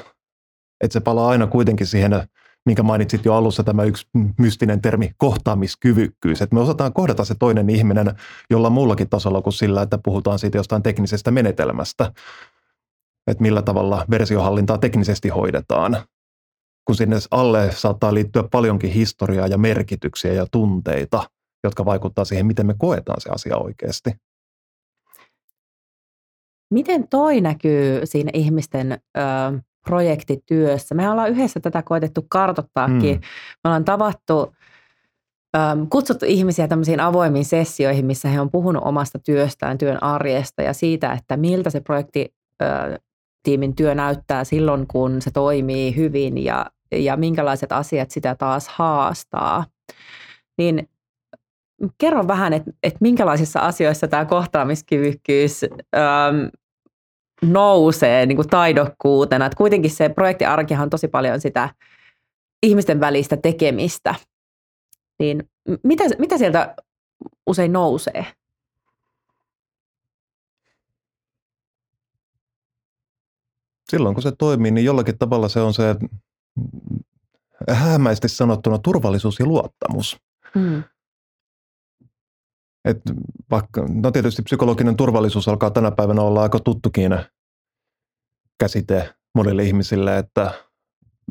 että 0.81 0.93
se 0.93 0.99
palaa 0.99 1.29
aina 1.29 1.47
kuitenkin 1.47 1.87
siihen, 1.87 2.27
minkä 2.65 2.83
mainitsit 2.83 3.25
jo 3.25 3.33
alussa, 3.33 3.63
tämä 3.63 3.83
yksi 3.83 4.07
mystinen 4.37 4.81
termi, 4.81 5.11
kohtaamiskyvykkyys. 5.17 6.41
Että 6.41 6.55
me 6.55 6.61
osataan 6.61 6.93
kohdata 6.93 7.25
se 7.25 7.35
toinen 7.39 7.69
ihminen 7.69 8.15
jolla 8.49 8.69
muullakin 8.69 9.09
tasolla 9.09 9.41
kuin 9.41 9.53
sillä, 9.53 9.81
että 9.81 9.97
puhutaan 9.97 10.39
siitä 10.39 10.57
jostain 10.57 10.83
teknisestä 10.83 11.31
menetelmästä. 11.31 12.11
Että 13.27 13.41
millä 13.41 13.61
tavalla 13.61 14.05
versiohallintaa 14.09 14.77
teknisesti 14.77 15.29
hoidetaan. 15.29 15.97
Kun 16.85 16.95
sinne 16.95 17.15
alle 17.31 17.71
saattaa 17.71 18.13
liittyä 18.13 18.43
paljonkin 18.51 18.91
historiaa 18.91 19.47
ja 19.47 19.57
merkityksiä 19.57 20.33
ja 20.33 20.45
tunteita, 20.51 21.23
jotka 21.63 21.85
vaikuttaa 21.85 22.25
siihen, 22.25 22.45
miten 22.45 22.65
me 22.65 22.75
koetaan 22.77 23.21
se 23.21 23.29
asia 23.29 23.57
oikeasti. 23.57 24.11
Miten 26.73 27.07
toi 27.07 27.41
näkyy 27.41 28.01
siinä 28.03 28.31
ihmisten 28.33 28.91
ö, 28.91 29.21
projektityössä? 29.87 30.95
Me 30.95 31.09
ollaan 31.09 31.29
yhdessä 31.29 31.59
tätä 31.59 31.81
koetettu 31.81 32.25
kartottaakin. 32.29 33.15
Mm. 33.15 33.21
Me 33.63 33.67
ollaan 33.67 33.85
tavattu, 33.85 34.55
ö, 35.55 35.59
kutsuttu 35.89 36.25
ihmisiä 36.25 36.67
tämmöisiin 36.67 36.99
avoimiin 36.99 37.45
sessioihin, 37.45 38.05
missä 38.05 38.29
he 38.29 38.41
on 38.41 38.51
puhunut 38.51 38.83
omasta 38.85 39.19
työstään, 39.19 39.77
työn 39.77 40.03
arjesta 40.03 40.61
ja 40.61 40.73
siitä, 40.73 41.13
että 41.13 41.37
miltä 41.37 41.69
se 41.69 41.79
projekti 41.79 42.33
ö, 42.61 42.65
tiimin 43.45 43.75
työ 43.75 43.95
näyttää 43.95 44.43
silloin, 44.43 44.87
kun 44.87 45.21
se 45.21 45.31
toimii 45.31 45.95
hyvin 45.95 46.43
ja, 46.43 46.65
ja 46.91 47.17
minkälaiset 47.17 47.71
asiat 47.71 48.11
sitä 48.11 48.35
taas 48.35 48.67
haastaa. 48.67 49.65
Niin 50.57 50.89
kerro 51.97 52.27
vähän, 52.27 52.53
että, 52.53 52.71
että 52.83 52.97
minkälaisissa 53.01 53.59
asioissa 53.59 54.07
tämä 54.07 54.25
kohtaamiskyvykkyys 54.25 55.63
äm, 55.63 56.49
nousee 57.51 58.25
niin 58.25 58.35
kuin 58.35 58.49
taidokkuutena. 58.49 59.45
Että 59.45 59.57
kuitenkin 59.57 59.91
se 59.91 60.09
projektiarkihan 60.09 60.83
on 60.83 60.89
tosi 60.89 61.07
paljon 61.07 61.41
sitä 61.41 61.69
ihmisten 62.63 62.99
välistä 62.99 63.37
tekemistä. 63.37 64.15
Niin 65.19 65.49
mitä, 65.83 66.03
mitä 66.19 66.37
sieltä 66.37 66.75
usein 67.47 67.73
nousee? 67.73 68.25
Silloin 73.89 74.15
kun 74.15 74.21
se 74.21 74.31
toimii, 74.31 74.71
niin 74.71 74.85
jollakin 74.85 75.17
tavalla 75.17 75.49
se 75.49 75.61
on 75.61 75.73
se 75.73 75.95
hämäisesti 77.69 78.29
sanottuna 78.29 78.77
turvallisuus 78.77 79.39
ja 79.39 79.45
luottamus. 79.45 80.17
Mm. 80.55 80.83
Et 82.85 83.01
vaikka, 83.51 83.85
no 83.89 84.11
tietysti 84.11 84.41
psykologinen 84.41 84.97
turvallisuus 84.97 85.47
alkaa 85.47 85.71
tänä 85.71 85.91
päivänä 85.91 86.21
olla 86.21 86.41
aika 86.41 86.59
tuttukin 86.59 87.11
käsite 88.59 89.15
monille 89.35 89.63
ihmisille, 89.63 90.17
että 90.17 90.51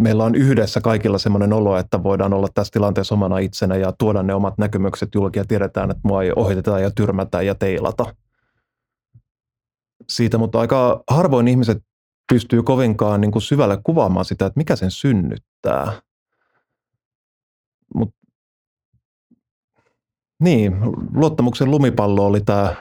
meillä 0.00 0.24
on 0.24 0.34
yhdessä 0.34 0.80
kaikilla 0.80 1.18
semmoinen 1.18 1.52
olo, 1.52 1.76
että 1.76 2.02
voidaan 2.02 2.32
olla 2.32 2.48
tässä 2.54 2.72
tilanteessa 2.72 3.14
omana 3.14 3.38
itsenä 3.38 3.76
ja 3.76 3.92
tuoda 3.92 4.22
ne 4.22 4.34
omat 4.34 4.58
näkemykset 4.58 5.08
julki 5.14 5.38
ja 5.38 5.44
tiedetään, 5.44 5.90
että 5.90 6.00
mua 6.04 6.22
ei 6.22 6.32
ohiteta 6.36 6.80
ja 6.80 6.90
tyrmätä 6.90 7.42
ja 7.42 7.54
teilata. 7.54 8.14
Siitä, 10.08 10.38
mutta 10.38 10.60
aika 10.60 11.02
harvoin 11.10 11.48
ihmiset 11.48 11.84
pystyy 12.32 12.62
kovinkaan 12.62 13.20
niin 13.20 13.30
kuin 13.30 13.42
syvälle 13.42 13.78
kuvaamaan 13.84 14.24
sitä, 14.24 14.46
että 14.46 14.60
mikä 14.60 14.76
sen 14.76 14.90
synnyttää. 14.90 15.92
Mutta 17.94 18.16
niin, 20.40 20.76
luottamuksen 21.14 21.70
lumipallo 21.70 22.26
oli 22.26 22.40
tämä 22.40 22.74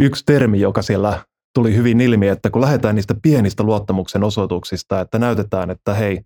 yksi 0.00 0.24
termi, 0.26 0.60
joka 0.60 0.82
siellä 0.82 1.24
tuli 1.54 1.76
hyvin 1.76 2.00
ilmi, 2.00 2.28
että 2.28 2.50
kun 2.50 2.62
lähdetään 2.62 2.94
niistä 2.94 3.14
pienistä 3.22 3.62
luottamuksen 3.62 4.24
osoituksista, 4.24 5.00
että 5.00 5.18
näytetään, 5.18 5.70
että 5.70 5.94
hei, 5.94 6.20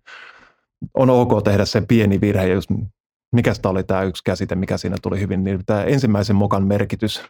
on 0.93 1.09
ok 1.09 1.43
tehdä 1.43 1.65
se 1.65 1.81
pieni 1.81 2.21
virhe, 2.21 2.47
jos 2.47 2.65
mikä 3.31 3.53
oli 3.63 3.83
tämä 3.83 4.03
yksi 4.03 4.23
käsite, 4.23 4.55
mikä 4.55 4.77
siinä 4.77 4.95
tuli 5.01 5.19
hyvin, 5.19 5.43
niin 5.43 5.65
tämä 5.65 5.83
ensimmäisen 5.83 6.35
mokan 6.35 6.67
merkitys, 6.67 7.23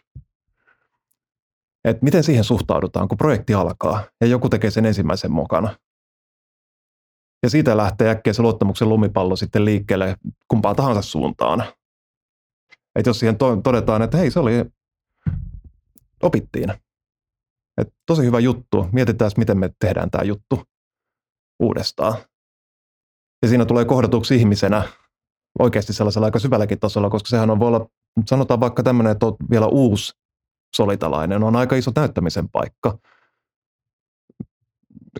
että 1.86 2.04
miten 2.04 2.24
siihen 2.24 2.44
suhtaudutaan, 2.44 3.08
kun 3.08 3.18
projekti 3.18 3.54
alkaa 3.54 4.04
ja 4.20 4.26
joku 4.26 4.48
tekee 4.48 4.70
sen 4.70 4.86
ensimmäisen 4.86 5.32
mokana. 5.32 5.76
Ja 7.42 7.50
siitä 7.50 7.76
lähtee 7.76 8.10
äkkiä 8.10 8.32
se 8.32 8.42
luottamuksen 8.42 8.88
lumipallo 8.88 9.36
sitten 9.36 9.64
liikkeelle 9.64 10.16
kumpaa 10.48 10.74
tahansa 10.74 11.02
suuntaan. 11.02 11.64
Että 12.98 13.10
jos 13.10 13.18
siihen 13.18 13.36
todetaan, 13.64 14.02
että 14.02 14.16
hei, 14.16 14.30
se 14.30 14.40
oli, 14.40 14.52
opittiin. 16.22 16.70
Et 17.80 17.88
tosi 18.06 18.22
hyvä 18.22 18.40
juttu. 18.40 18.86
Mietitään, 18.92 19.30
miten 19.36 19.58
me 19.58 19.70
tehdään 19.80 20.10
tämä 20.10 20.24
juttu 20.24 20.62
uudestaan. 21.62 22.18
Ja 23.42 23.48
siinä 23.48 23.64
tulee 23.64 23.84
kohdatuksi 23.84 24.36
ihmisenä 24.36 24.88
oikeasti 25.58 25.92
sellaisella 25.92 26.24
aika 26.24 26.38
syvälläkin 26.38 26.80
tasolla, 26.80 27.10
koska 27.10 27.28
sehän 27.28 27.50
on 27.50 27.60
voi 27.60 27.68
olla, 27.68 27.86
sanotaan 28.26 28.60
vaikka 28.60 28.82
tämmöinen, 28.82 29.12
että 29.12 29.26
on 29.26 29.36
vielä 29.50 29.66
uusi 29.66 30.12
solitalainen, 30.76 31.42
on 31.42 31.56
aika 31.56 31.76
iso 31.76 31.90
näyttämisen 31.96 32.48
paikka. 32.48 32.98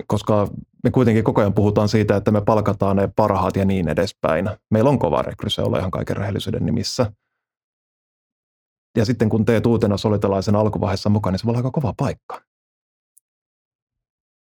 Koska 0.06 0.48
me 0.84 0.90
kuitenkin 0.90 1.24
koko 1.24 1.40
ajan 1.40 1.54
puhutaan 1.54 1.88
siitä, 1.88 2.16
että 2.16 2.30
me 2.30 2.40
palkataan 2.40 2.96
ne 2.96 3.08
parhaat 3.16 3.56
ja 3.56 3.64
niin 3.64 3.88
edespäin. 3.88 4.50
Meillä 4.70 4.90
on 4.90 4.98
kova 4.98 5.22
rekry, 5.22 5.50
se 5.50 5.62
olla 5.62 5.78
ihan 5.78 5.90
kaiken 5.90 6.16
rehellisyyden 6.16 6.66
nimissä. 6.66 7.12
Ja 8.96 9.04
sitten 9.04 9.28
kun 9.28 9.44
teet 9.44 9.66
uutena 9.66 9.96
solitalaisen 9.96 10.56
alkuvaiheessa 10.56 11.08
mukaan, 11.08 11.32
niin 11.32 11.38
se 11.38 11.46
voi 11.46 11.50
olla 11.50 11.58
aika 11.58 11.70
kova 11.70 11.94
paikka. 11.96 12.42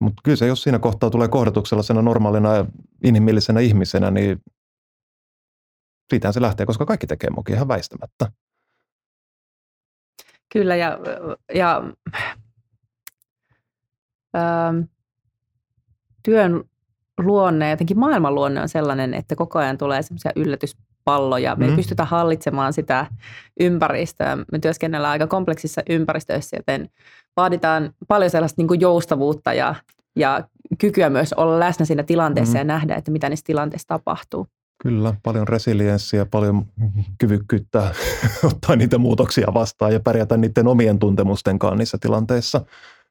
Mutta 0.00 0.20
kyllä 0.24 0.36
se, 0.36 0.46
jos 0.46 0.62
siinä 0.62 0.78
kohtaa 0.78 1.10
tulee 1.10 1.28
kohdatuksella 1.28 2.02
normaalina 2.02 2.54
ja 2.54 2.64
inhimillisenä 3.04 3.60
ihmisenä, 3.60 4.10
niin 4.10 4.38
siitähän 6.10 6.34
se 6.34 6.40
lähtee, 6.40 6.66
koska 6.66 6.86
kaikki 6.86 7.06
tekee 7.06 7.30
mokia 7.30 7.56
ihan 7.56 7.68
väistämättä. 7.68 8.32
Kyllä, 10.54 10.76
ja, 10.76 10.98
ja 11.54 11.82
ähm, 14.36 14.80
työn 16.22 16.64
luonne, 17.18 17.70
jotenkin 17.70 17.98
maailman 17.98 18.34
luonne 18.34 18.60
on 18.60 18.68
sellainen, 18.68 19.14
että 19.14 19.36
koko 19.36 19.58
ajan 19.58 19.78
tulee 19.78 20.02
semmoisia 20.02 20.32
yllätys 20.36 20.76
palloja. 21.04 21.56
Me 21.56 21.64
mm. 21.64 21.70
ei 21.70 21.76
pystytä 21.76 22.04
hallitsemaan 22.04 22.72
sitä 22.72 23.06
ympäristöä. 23.60 24.36
Me 24.52 24.58
työskennellään 24.58 25.12
aika 25.12 25.26
kompleksissa 25.26 25.82
ympäristöissä, 25.88 26.56
joten 26.56 26.88
vaaditaan 27.36 27.94
paljon 28.08 28.30
sellaista 28.30 28.60
niin 28.60 28.68
kuin 28.68 28.80
joustavuutta 28.80 29.52
ja, 29.52 29.74
ja 30.16 30.44
kykyä 30.78 31.10
myös 31.10 31.32
olla 31.32 31.60
läsnä 31.60 31.84
siinä 31.86 32.02
tilanteessa 32.02 32.54
mm. 32.54 32.58
ja 32.58 32.64
nähdä, 32.64 32.94
että 32.94 33.10
mitä 33.10 33.28
niissä 33.28 33.46
tilanteissa 33.46 33.88
tapahtuu. 33.88 34.46
Kyllä, 34.82 35.14
paljon 35.22 35.48
resilienssiä, 35.48 36.26
paljon 36.26 36.66
kyvykkyyttä 37.18 37.94
ottaa 38.52 38.76
niitä 38.76 38.98
muutoksia 38.98 39.46
vastaan 39.54 39.92
ja 39.92 40.00
pärjätä 40.00 40.36
niiden 40.36 40.66
omien 40.66 40.98
tuntemustenkaan 40.98 41.78
niissä 41.78 41.98
tilanteissa. 42.00 42.64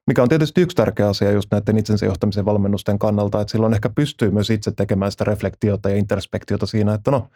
Mikä 0.08 0.24
on 0.24 0.30
tietysti 0.30 0.62
yksi 0.62 0.76
tärkeä 0.76 1.10
asia 1.10 1.32
just 1.32 1.52
näiden 1.52 1.78
itsensä 1.78 2.06
johtamisen 2.06 2.46
valmennusten 2.46 3.00
kannalta, 3.00 3.42
että 3.42 3.52
silloin 3.52 3.74
ehkä 3.74 3.90
pystyy 3.90 4.32
myös 4.32 4.50
itse 4.50 4.72
tekemään 4.72 5.12
sitä 5.12 5.24
reflektiota 5.24 5.90
ja 5.90 5.96
interspektiota 5.96 6.66
siinä, 6.66 6.94
että 6.94 7.12
no, 7.12 7.28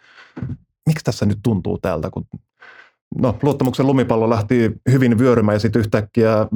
miksi 0.86 1.04
tässä 1.04 1.26
nyt 1.26 1.40
tuntuu 1.44 1.78
täältä, 1.78 2.10
kun 2.10 2.28
no, 3.16 3.38
luottamuksen 3.42 3.88
lumipallo 3.88 4.30
lähti 4.30 4.72
hyvin 4.92 5.18
vyörymään 5.20 5.56
ja 5.56 5.60
sitten 5.60 5.80
yhtäkkiä 5.80 6.48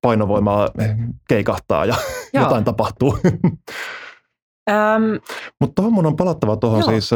painovoimaa 0.00 0.68
keikahtaa 1.28 1.84
ja 1.84 1.94
Joo. 2.32 2.44
jotain 2.44 2.64
tapahtuu. 2.64 3.18
Ähm, 4.70 5.02
Mutta 5.60 5.74
tuohon 5.74 5.92
mun 5.92 6.06
on 6.06 6.16
palattava 6.16 6.56
tuohon 6.56 6.84
siis, 6.84 7.10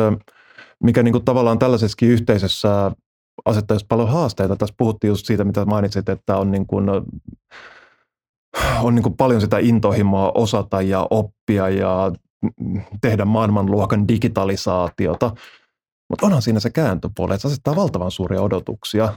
mikä 0.82 1.02
niinku 1.02 1.20
tavallaan 1.20 1.58
tällaisessakin 1.58 2.08
yhteisössä 2.08 2.92
asettaisi 3.44 3.86
paljon 3.88 4.08
haasteita. 4.08 4.56
Tässä 4.56 4.74
puhuttiin 4.78 5.08
just 5.08 5.26
siitä, 5.26 5.44
mitä 5.44 5.64
mainitsit, 5.64 6.08
että 6.08 6.36
on 6.36 6.50
niin 6.50 6.66
kuin 6.66 6.86
on 8.82 8.94
niin 8.94 9.02
kuin 9.02 9.16
paljon 9.16 9.40
sitä 9.40 9.58
intohimoa 9.58 10.32
osata 10.34 10.82
ja 10.82 11.06
oppia 11.10 11.68
ja 11.68 12.12
tehdä 13.00 13.24
maailmanluokan 13.24 14.08
digitalisaatiota. 14.08 15.34
Mutta 16.10 16.26
onhan 16.26 16.42
siinä 16.42 16.60
se 16.60 16.70
kääntöpuoli, 16.70 17.34
että 17.34 17.42
se 17.42 17.48
asettaa 17.48 17.76
valtavan 17.76 18.10
suuria 18.10 18.42
odotuksia. 18.42 19.14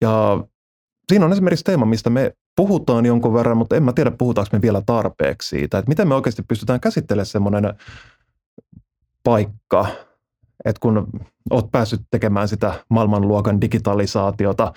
Ja 0.00 0.44
siinä 1.08 1.24
on 1.24 1.32
esimerkiksi 1.32 1.64
teema, 1.64 1.86
mistä 1.86 2.10
me 2.10 2.32
puhutaan 2.56 3.06
jonkun 3.06 3.34
verran, 3.34 3.56
mutta 3.56 3.76
en 3.76 3.82
mä 3.82 3.92
tiedä, 3.92 4.10
puhutaanko 4.10 4.48
me 4.52 4.62
vielä 4.62 4.82
tarpeeksi 4.86 5.48
siitä, 5.48 5.78
että 5.78 5.88
miten 5.88 6.08
me 6.08 6.14
oikeasti 6.14 6.42
pystytään 6.42 6.80
käsittelemään 6.80 7.26
semmoinen 7.26 7.74
paikka, 9.24 9.86
että 10.64 10.80
kun 10.80 11.06
oot 11.50 11.70
päässyt 11.70 12.00
tekemään 12.10 12.48
sitä 12.48 12.84
maailmanluokan 12.88 13.60
digitalisaatiota, 13.60 14.72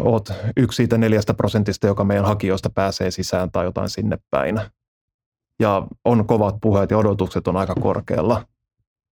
oot 0.00 0.32
yksi 0.56 0.76
siitä 0.76 0.98
neljästä 0.98 1.34
prosentista, 1.34 1.86
joka 1.86 2.04
meidän 2.04 2.24
hakijoista 2.24 2.70
pääsee 2.70 3.10
sisään 3.10 3.50
tai 3.50 3.64
jotain 3.64 3.90
sinne 3.90 4.18
päin. 4.30 4.60
Ja 5.60 5.86
on 6.04 6.26
kovat 6.26 6.56
puheet 6.60 6.90
ja 6.90 6.98
odotukset 6.98 7.48
on 7.48 7.56
aika 7.56 7.74
korkealla. 7.74 8.46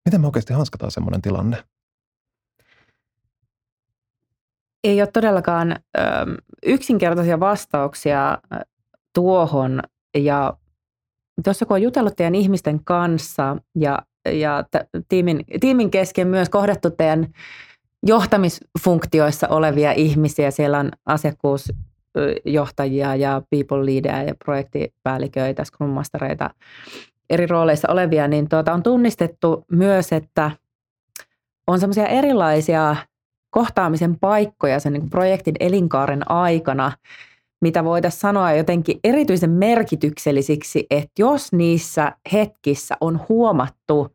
Miten 0.04 0.20
me 0.20 0.26
oikeasti 0.26 0.52
hanskataan 0.52 0.90
semmoinen 0.90 1.22
tilanne? 1.22 1.64
Ei 4.84 5.02
ole 5.02 5.08
todellakaan 5.12 5.72
ö, 5.72 5.76
yksinkertaisia 6.66 7.40
vastauksia 7.40 8.38
tuohon. 9.14 9.82
Ja 10.18 10.56
tuossa 11.44 11.66
kun 11.66 11.74
on 11.74 11.82
jutellut 11.82 12.16
teidän 12.16 12.34
ihmisten 12.34 12.84
kanssa 12.84 13.56
ja, 13.74 13.98
ja 14.32 14.64
t- 14.70 14.88
tiimin, 15.08 15.44
tiimin 15.60 15.90
kesken 15.90 16.28
myös 16.28 16.48
kohdattu 16.48 16.90
teidän 16.90 17.26
johtamisfunktioissa 18.06 19.48
olevia 19.48 19.92
ihmisiä, 19.92 20.50
siellä 20.50 20.78
on 20.78 20.90
asiakkuusjohtajia 21.06 23.16
ja 23.16 23.42
people 23.50 23.86
leaderia 23.86 24.22
ja 24.22 24.34
projektipäälliköitä, 24.44 25.64
scrum 25.64 25.90
mastereita, 25.90 26.50
eri 27.30 27.46
rooleissa 27.46 27.92
olevia, 27.92 28.28
niin 28.28 28.48
tuota, 28.48 28.72
on 28.72 28.82
tunnistettu 28.82 29.64
myös, 29.72 30.12
että 30.12 30.50
on 31.66 31.80
semmoisia 31.80 32.06
erilaisia 32.06 32.96
kohtaamisen 33.50 34.18
paikkoja 34.18 34.80
sen 34.80 34.92
niin 34.92 35.10
projektin 35.10 35.54
elinkaaren 35.60 36.30
aikana, 36.30 36.92
mitä 37.60 37.84
voitaisiin 37.84 38.20
sanoa 38.20 38.52
jotenkin 38.52 39.00
erityisen 39.04 39.50
merkityksellisiksi, 39.50 40.86
että 40.90 41.10
jos 41.18 41.52
niissä 41.52 42.12
hetkissä 42.32 42.96
on 43.00 43.20
huomattu 43.28 44.08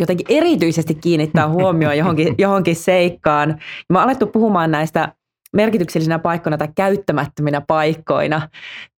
jotenkin 0.00 0.26
erityisesti 0.28 0.94
kiinnittää 0.94 1.48
huomioon 1.48 1.98
johonkin, 2.02 2.34
johonkin 2.38 2.76
seikkaan. 2.76 3.48
Ja 3.50 3.92
mä 3.92 4.02
alettu 4.02 4.26
puhumaan 4.26 4.70
näistä 4.70 5.12
merkityksellisinä 5.52 6.18
paikkoina 6.18 6.58
tai 6.58 6.68
käyttämättöminä 6.74 7.60
paikkoina, 7.60 8.48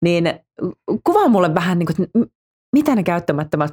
niin 0.02 0.40
kuvaa 1.04 1.28
mulle 1.28 1.54
vähän, 1.54 1.78
niin 1.78 1.88
kuin, 1.96 2.28
mitä 2.72 2.94
ne 2.94 3.02
käyttämättömät 3.02 3.72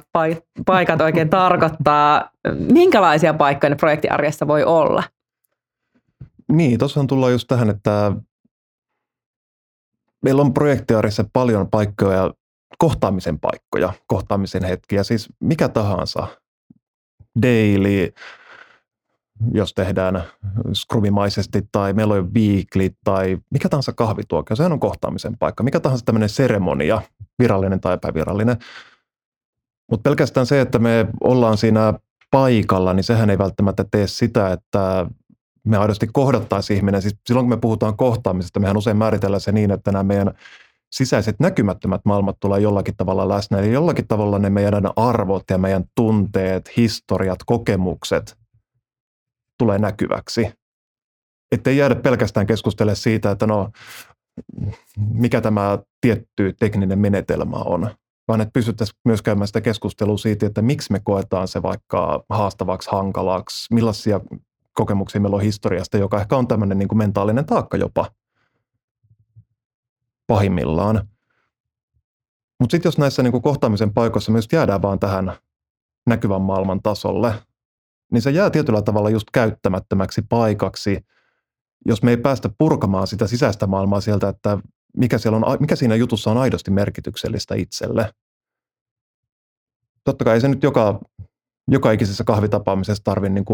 paikat 0.66 1.00
oikein 1.00 1.30
tarkoittaa, 1.30 2.30
minkälaisia 2.72 3.34
paikkoja 3.34 3.70
ne 3.70 3.76
projektiarjessa 3.76 4.46
voi 4.48 4.64
olla? 4.64 5.02
Niin, 6.52 6.78
tuossa 6.78 7.04
tullaan 7.08 7.32
just 7.32 7.48
tähän, 7.48 7.70
että 7.70 8.12
meillä 10.22 10.42
on 10.42 10.54
projektiarissa 10.54 11.24
paljon 11.32 11.70
paikkoja, 11.70 12.34
kohtaamisen 12.78 13.38
paikkoja, 13.38 13.92
kohtaamisen 14.06 14.64
hetkiä, 14.64 15.04
siis 15.04 15.28
mikä 15.40 15.68
tahansa. 15.68 16.26
Daily, 17.42 18.12
jos 19.52 19.74
tehdään 19.74 20.22
skrumimaisesti, 20.72 21.62
tai 21.72 21.92
meillä 21.92 22.14
on 22.14 22.34
weekly, 22.34 22.90
tai 23.04 23.38
mikä 23.50 23.68
tahansa 23.68 23.92
kahvituokio, 23.92 24.56
sehän 24.56 24.72
on 24.72 24.80
kohtaamisen 24.80 25.38
paikka. 25.38 25.62
Mikä 25.62 25.80
tahansa 25.80 26.04
tämmöinen 26.04 26.28
seremonia, 26.28 27.02
virallinen 27.38 27.80
tai 27.80 27.94
epävirallinen. 27.94 28.56
Mutta 29.90 30.08
pelkästään 30.08 30.46
se, 30.46 30.60
että 30.60 30.78
me 30.78 31.06
ollaan 31.20 31.56
siinä 31.56 31.94
paikalla, 32.30 32.94
niin 32.94 33.04
sehän 33.04 33.30
ei 33.30 33.38
välttämättä 33.38 33.84
tee 33.90 34.06
sitä, 34.06 34.52
että 34.52 35.06
me 35.66 35.76
aidosti 35.76 36.08
kohdattaisiin 36.12 36.76
ihminen. 36.76 37.02
Siis 37.02 37.16
silloin 37.26 37.44
kun 37.44 37.50
me 37.50 37.60
puhutaan 37.60 37.96
kohtaamisesta, 37.96 38.60
mehän 38.60 38.76
usein 38.76 38.96
määritellään 38.96 39.40
se 39.40 39.52
niin, 39.52 39.70
että 39.70 39.92
nämä 39.92 40.02
meidän 40.02 40.34
sisäiset 40.92 41.40
näkymättömät 41.40 42.00
maailmat 42.04 42.36
tulee 42.40 42.60
jollakin 42.60 42.96
tavalla 42.96 43.28
läsnä. 43.28 43.58
Eli 43.58 43.72
jollakin 43.72 44.08
tavalla 44.08 44.38
ne 44.38 44.50
meidän 44.50 44.84
arvot 44.96 45.44
ja 45.50 45.58
meidän 45.58 45.84
tunteet, 45.94 46.76
historiat, 46.76 47.38
kokemukset 47.46 48.36
tulee 49.58 49.78
näkyväksi. 49.78 50.52
Että 51.52 51.70
ei 51.70 51.76
jäädä 51.76 51.94
pelkästään 51.94 52.46
keskustelemaan 52.46 52.96
siitä, 52.96 53.30
että 53.30 53.46
no, 53.46 53.70
mikä 54.96 55.40
tämä 55.40 55.78
tietty 56.00 56.54
tekninen 56.58 56.98
menetelmä 56.98 57.56
on, 57.56 57.90
vaan 58.28 58.40
että 58.40 58.52
pystyttäisiin 58.52 58.98
myös 59.04 59.22
käymään 59.22 59.46
sitä 59.46 59.60
keskustelua 59.60 60.18
siitä, 60.18 60.46
että 60.46 60.62
miksi 60.62 60.92
me 60.92 61.00
koetaan 61.04 61.48
se 61.48 61.62
vaikka 61.62 62.24
haastavaksi, 62.28 62.90
hankalaksi, 62.90 63.74
millaisia 63.74 64.20
kokemuksia 64.76 65.20
meillä 65.20 65.36
on 65.36 65.42
historiasta, 65.42 65.96
joka 65.96 66.20
ehkä 66.20 66.36
on 66.36 66.48
tämmöinen 66.48 66.78
niin 66.78 66.88
kuin 66.88 66.98
mentaalinen 66.98 67.46
taakka 67.46 67.76
jopa 67.76 68.10
pahimmillaan. 70.26 71.08
Mutta 72.60 72.70
sitten 72.70 72.88
jos 72.88 72.98
näissä 72.98 73.22
niin 73.22 73.32
kuin 73.32 73.42
kohtaamisen 73.42 73.94
paikoissa 73.94 74.32
myös 74.32 74.48
jäädään 74.52 74.82
vaan 74.82 74.98
tähän 74.98 75.32
näkyvän 76.06 76.42
maailman 76.42 76.82
tasolle, 76.82 77.34
niin 78.12 78.22
se 78.22 78.30
jää 78.30 78.50
tietyllä 78.50 78.82
tavalla 78.82 79.10
just 79.10 79.26
käyttämättömäksi 79.32 80.22
paikaksi, 80.28 81.06
jos 81.86 82.02
me 82.02 82.10
ei 82.10 82.16
päästä 82.16 82.50
purkamaan 82.58 83.06
sitä 83.06 83.26
sisäistä 83.26 83.66
maailmaa 83.66 84.00
sieltä, 84.00 84.28
että 84.28 84.58
mikä, 84.96 85.18
siellä 85.18 85.36
on, 85.36 85.56
mikä 85.60 85.76
siinä 85.76 85.94
jutussa 85.94 86.30
on 86.30 86.38
aidosti 86.38 86.70
merkityksellistä 86.70 87.54
itselle. 87.54 88.12
Totta 90.04 90.24
kai 90.24 90.34
ei 90.34 90.40
se 90.40 90.48
nyt 90.48 90.62
joka, 90.62 91.00
joka 91.68 91.92
ikisessä 91.92 92.24
kahvitapaamisessa 92.24 93.04
tarvitse 93.04 93.34
niin 93.34 93.44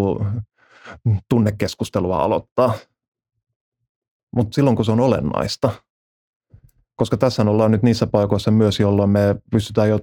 tunnekeskustelua 1.29 2.19
aloittaa. 2.19 2.75
Mutta 4.37 4.55
silloin, 4.55 4.77
kun 4.77 4.85
se 4.85 4.93
on 4.93 5.01
olennaista, 5.01 5.71
koska 6.97 7.17
tässä 7.17 7.43
ollaan 7.43 7.71
nyt 7.71 7.83
niissä 7.83 8.07
paikoissa 8.07 8.51
myös, 8.51 8.81
jolloin 8.81 9.11
me 9.11 9.37
pystytään 9.51 9.89
jo 9.89 10.01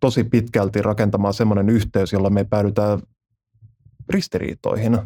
tosi 0.00 0.24
pitkälti 0.24 0.82
rakentamaan 0.82 1.34
semmoinen 1.34 1.68
yhteys, 1.68 2.12
jolla 2.12 2.30
me 2.30 2.44
päädytään 2.44 3.02
ristiriitoihin. 4.08 4.98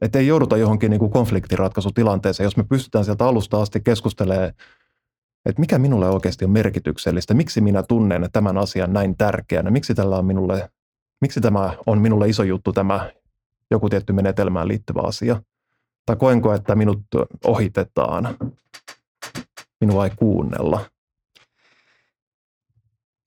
Että 0.00 0.18
ei 0.18 0.26
jouduta 0.26 0.56
johonkin 0.56 0.90
niin 0.90 0.98
kuin 0.98 1.10
konfliktiratkaisutilanteeseen, 1.10 2.44
jos 2.44 2.56
me 2.56 2.64
pystytään 2.64 3.04
sieltä 3.04 3.26
alusta 3.26 3.62
asti 3.62 3.80
keskustelemaan, 3.80 4.52
että 5.46 5.60
mikä 5.60 5.78
minulle 5.78 6.08
oikeasti 6.08 6.44
on 6.44 6.50
merkityksellistä, 6.50 7.34
miksi 7.34 7.60
minä 7.60 7.82
tunnen 7.82 8.28
tämän 8.32 8.58
asian 8.58 8.92
näin 8.92 9.16
tärkeänä, 9.16 9.70
miksi, 9.70 9.94
tällä 9.94 10.16
on 10.16 10.24
minulle, 10.24 10.70
miksi 11.20 11.40
tämä 11.40 11.76
on 11.86 12.00
minulle 12.00 12.28
iso 12.28 12.42
juttu 12.42 12.72
tämä 12.72 13.10
joku 13.70 13.88
tietty 13.88 14.12
menetelmään 14.12 14.68
liittyvä 14.68 15.00
asia. 15.04 15.42
Tai 16.06 16.16
koenko, 16.16 16.54
että 16.54 16.74
minut 16.74 17.00
ohitetaan, 17.44 18.36
minua 19.80 20.04
ei 20.04 20.10
kuunnella. 20.16 20.80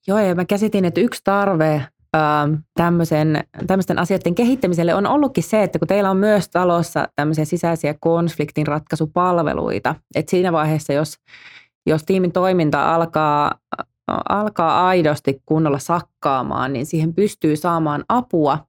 Joo, 0.07 0.19
ja 0.19 0.35
mä 0.35 0.45
käsitin, 0.45 0.85
että 0.85 1.01
yksi 1.01 1.21
tarve 1.23 1.73
ähm, 2.15 2.53
tämmöisen, 2.73 3.43
tämmöisten 3.67 3.99
asioiden 3.99 4.35
kehittämiselle 4.35 4.95
on 4.95 5.07
ollutkin 5.07 5.43
se, 5.43 5.63
että 5.63 5.79
kun 5.79 5.87
teillä 5.87 6.09
on 6.09 6.17
myös 6.17 6.49
talossa 6.49 7.07
tämmöisiä 7.15 7.45
sisäisiä 7.45 7.95
konfliktin 7.99 8.67
ratkaisupalveluita, 8.67 9.95
että 10.15 10.29
siinä 10.29 10.51
vaiheessa, 10.51 10.93
jos, 10.93 11.17
jos 11.85 12.03
tiimin 12.03 12.31
toiminta 12.31 12.95
alkaa, 12.95 13.51
alkaa 14.29 14.87
aidosti 14.87 15.41
kunnolla 15.45 15.79
sakkaamaan, 15.79 16.73
niin 16.73 16.85
siihen 16.85 17.13
pystyy 17.13 17.55
saamaan 17.55 18.03
apua. 18.09 18.65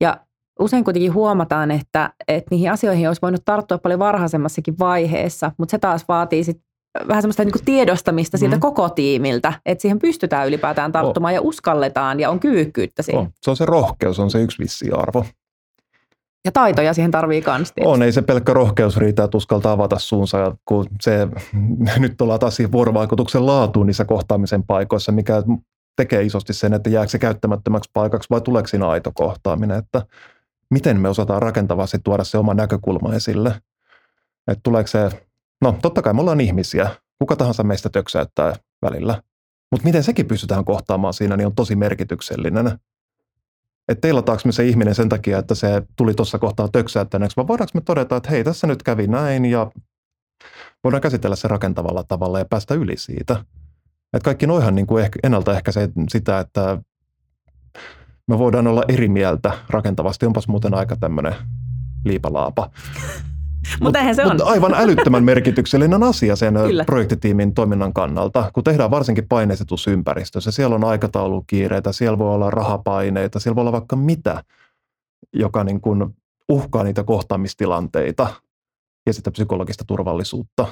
Ja 0.00 0.25
usein 0.60 0.84
kuitenkin 0.84 1.14
huomataan, 1.14 1.70
että, 1.70 2.12
että 2.28 2.48
niihin 2.50 2.72
asioihin 2.72 3.08
olisi 3.08 3.22
voinut 3.22 3.44
tarttua 3.44 3.78
paljon 3.78 3.98
varhaisemmassakin 3.98 4.78
vaiheessa, 4.78 5.52
mutta 5.58 5.70
se 5.70 5.78
taas 5.78 6.04
vaatii 6.08 6.44
sit 6.44 6.60
vähän 7.08 7.22
semmoista 7.22 7.44
niin 7.44 7.64
tiedostamista 7.64 8.38
siltä 8.38 8.56
mm. 8.56 8.60
koko 8.60 8.88
tiimiltä, 8.88 9.52
että 9.66 9.82
siihen 9.82 9.98
pystytään 9.98 10.48
ylipäätään 10.48 10.92
tarttumaan 10.92 11.32
oh. 11.32 11.34
ja 11.34 11.42
uskalletaan 11.42 12.20
ja 12.20 12.30
on 12.30 12.40
kyvykkyyttä 12.40 13.02
siihen. 13.02 13.22
Oh. 13.22 13.32
Se 13.42 13.50
on 13.50 13.56
se 13.56 13.64
rohkeus, 13.64 14.18
on 14.18 14.30
se 14.30 14.42
yksi 14.42 14.58
vissi 14.58 14.90
arvo. 14.90 15.24
Ja 16.44 16.52
taitoja 16.52 16.94
siihen 16.94 17.10
tarvii 17.10 17.42
kans. 17.42 17.72
On, 17.80 18.02
ei 18.02 18.12
se 18.12 18.22
pelkkä 18.22 18.52
rohkeus 18.52 18.96
riitä, 18.96 19.24
että 19.24 19.36
uskaltaa 19.36 19.72
avata 19.72 19.98
suunsa, 19.98 20.56
kun 20.64 20.86
se, 21.00 21.28
nyt 21.98 22.20
ollaan 22.20 22.40
taas 22.40 22.56
siihen 22.56 22.72
vuorovaikutuksen 22.72 23.46
laatuun 23.46 23.86
niissä 23.86 24.04
kohtaamisen 24.04 24.62
paikoissa, 24.62 25.12
mikä 25.12 25.42
tekee 25.96 26.22
isosti 26.22 26.52
sen, 26.52 26.74
että 26.74 26.90
jääkö 26.90 27.10
se 27.10 27.18
käyttämättömäksi 27.18 27.90
paikaksi 27.92 28.30
vai 28.30 28.40
tuleeko 28.40 28.66
siinä 28.68 28.88
aito 28.88 29.10
kohtaaminen, 29.14 29.78
että 29.78 30.02
miten 30.70 31.00
me 31.00 31.08
osataan 31.08 31.42
rakentavasti 31.42 31.98
tuoda 32.04 32.24
se 32.24 32.38
oma 32.38 32.54
näkökulma 32.54 33.14
esille. 33.14 33.62
Että 34.48 34.60
tuleeko 34.62 34.86
se, 34.86 35.28
no 35.60 35.78
totta 35.82 36.02
kai 36.02 36.14
me 36.14 36.20
ollaan 36.20 36.40
ihmisiä, 36.40 36.90
kuka 37.18 37.36
tahansa 37.36 37.62
meistä 37.62 37.88
töksäyttää 37.88 38.54
välillä, 38.82 39.22
mutta 39.70 39.84
miten 39.84 40.02
sekin 40.02 40.26
pystytään 40.26 40.64
kohtaamaan 40.64 41.14
siinä, 41.14 41.36
niin 41.36 41.46
on 41.46 41.54
tosi 41.54 41.76
merkityksellinen. 41.76 42.66
Että 43.88 44.00
teilataanko 44.00 44.42
me 44.44 44.52
se 44.52 44.64
ihminen 44.64 44.94
sen 44.94 45.08
takia, 45.08 45.38
että 45.38 45.54
se 45.54 45.82
tuli 45.96 46.14
tuossa 46.14 46.38
kohtaa 46.38 46.68
töksäyttäneeksi, 46.68 47.36
vai 47.36 47.46
voidaanko 47.46 47.70
me 47.74 47.80
todeta, 47.80 48.16
että 48.16 48.30
hei, 48.30 48.44
tässä 48.44 48.66
nyt 48.66 48.82
kävi 48.82 49.06
näin 49.06 49.44
ja 49.44 49.70
voidaan 50.84 51.00
käsitellä 51.00 51.36
se 51.36 51.48
rakentavalla 51.48 52.04
tavalla 52.08 52.38
ja 52.38 52.44
päästä 52.44 52.74
yli 52.74 52.96
siitä. 52.96 53.44
Että 54.12 54.24
kaikki 54.24 54.46
noihan 54.46 54.74
niin 54.74 54.86
kuin 54.86 55.04
ehkä, 55.04 55.18
ennaltaehkäisee 55.22 55.88
sitä, 56.08 56.38
että 56.40 56.78
me 58.28 58.38
voidaan 58.38 58.66
olla 58.66 58.82
eri 58.88 59.08
mieltä 59.08 59.52
rakentavasti. 59.70 60.26
Onpas 60.26 60.48
muuten 60.48 60.74
aika 60.74 60.96
tämmöinen 60.96 61.34
liipalaapa. 62.04 62.70
Mutta 63.80 63.98
eihän 63.98 64.14
se 64.14 64.22
on. 64.22 64.28
Mutta 64.28 64.44
aivan 64.44 64.74
älyttömän 64.74 65.24
merkityksellinen 65.32 66.02
asia 66.02 66.36
sen 66.36 66.54
Kyllä. 66.54 66.84
projektitiimin 66.84 67.54
toiminnan 67.54 67.92
kannalta, 67.92 68.50
kun 68.54 68.64
tehdään 68.64 68.90
varsinkin 68.90 69.28
paineistetussa 69.28 69.90
ympäristössä. 69.90 70.50
Siellä 70.50 70.74
on 70.74 70.84
aikataulukiireitä, 70.84 71.92
siellä 71.92 72.18
voi 72.18 72.34
olla 72.34 72.50
rahapaineita, 72.50 73.40
siellä 73.40 73.56
voi 73.56 73.62
olla 73.62 73.72
vaikka 73.72 73.96
mitä, 73.96 74.44
joka 75.32 75.64
niin 75.64 75.80
kuin 75.80 76.04
uhkaa 76.48 76.84
niitä 76.84 77.04
kohtaamistilanteita 77.04 78.26
ja 79.06 79.12
sitä 79.12 79.30
psykologista 79.30 79.84
turvallisuutta. 79.86 80.66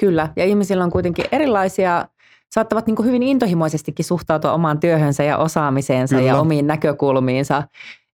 Kyllä, 0.00 0.32
ja 0.36 0.44
ihmisillä 0.44 0.84
on 0.84 0.90
kuitenkin 0.90 1.24
erilaisia, 1.32 2.08
saattavat 2.54 2.86
niin 2.86 2.96
kuin 2.96 3.06
hyvin 3.06 3.22
intohimoisestikin 3.22 4.04
suhtautua 4.04 4.52
omaan 4.52 4.80
työhönsä 4.80 5.24
ja 5.24 5.38
osaamiseensa 5.38 6.16
Kyllä. 6.16 6.28
ja 6.28 6.40
omiin 6.40 6.66
näkökulmiinsa. 6.66 7.62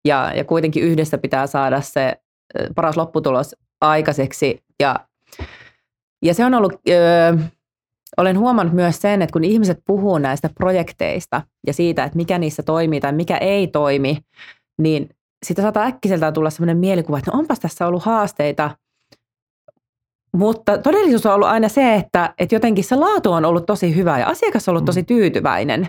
Ja, 0.07 0.31
ja 0.35 0.43
kuitenkin 0.43 0.83
yhdessä 0.83 1.17
pitää 1.17 1.47
saada 1.47 1.81
se 1.81 2.17
paras 2.75 2.97
lopputulos 2.97 3.55
aikaiseksi. 3.81 4.63
Ja, 4.79 4.95
ja 6.21 6.33
se 6.33 6.45
on 6.45 6.53
ollut, 6.53 6.73
ö, 6.89 7.37
olen 8.17 8.39
huomannut 8.39 8.75
myös 8.75 9.01
sen, 9.01 9.21
että 9.21 9.33
kun 9.33 9.43
ihmiset 9.43 9.79
puhuu 9.85 10.17
näistä 10.17 10.49
projekteista 10.59 11.41
ja 11.67 11.73
siitä, 11.73 12.03
että 12.03 12.17
mikä 12.17 12.37
niissä 12.37 12.63
toimii 12.63 12.99
tai 12.99 13.11
mikä 13.11 13.37
ei 13.37 13.67
toimi, 13.67 14.17
niin 14.77 15.09
sitä 15.45 15.61
saattaa 15.61 15.85
äkkiseltään 15.85 16.33
tulla 16.33 16.49
sellainen 16.49 16.77
mielikuva, 16.77 17.17
että 17.17 17.31
no 17.31 17.39
onpas 17.39 17.59
tässä 17.59 17.87
ollut 17.87 18.03
haasteita, 18.03 18.71
mutta 20.37 20.77
todellisuus 20.77 21.25
on 21.25 21.33
ollut 21.33 21.47
aina 21.47 21.69
se, 21.69 21.95
että, 21.95 22.33
että 22.37 22.55
jotenkin 22.55 22.83
se 22.83 22.95
laatu 22.95 23.31
on 23.31 23.45
ollut 23.45 23.65
tosi 23.65 23.95
hyvä 23.95 24.19
ja 24.19 24.27
asiakas 24.27 24.69
on 24.69 24.71
ollut 24.71 24.85
tosi 24.85 25.03
tyytyväinen. 25.03 25.87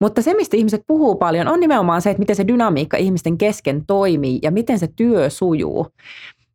Mutta 0.00 0.22
se, 0.22 0.34
mistä 0.34 0.56
ihmiset 0.56 0.82
puhuu 0.86 1.14
paljon, 1.14 1.48
on 1.48 1.60
nimenomaan 1.60 2.02
se, 2.02 2.10
että 2.10 2.20
miten 2.20 2.36
se 2.36 2.46
dynamiikka 2.48 2.96
ihmisten 2.96 3.38
kesken 3.38 3.86
toimii 3.86 4.38
ja 4.42 4.50
miten 4.50 4.78
se 4.78 4.88
työ 4.96 5.30
sujuu. 5.30 5.86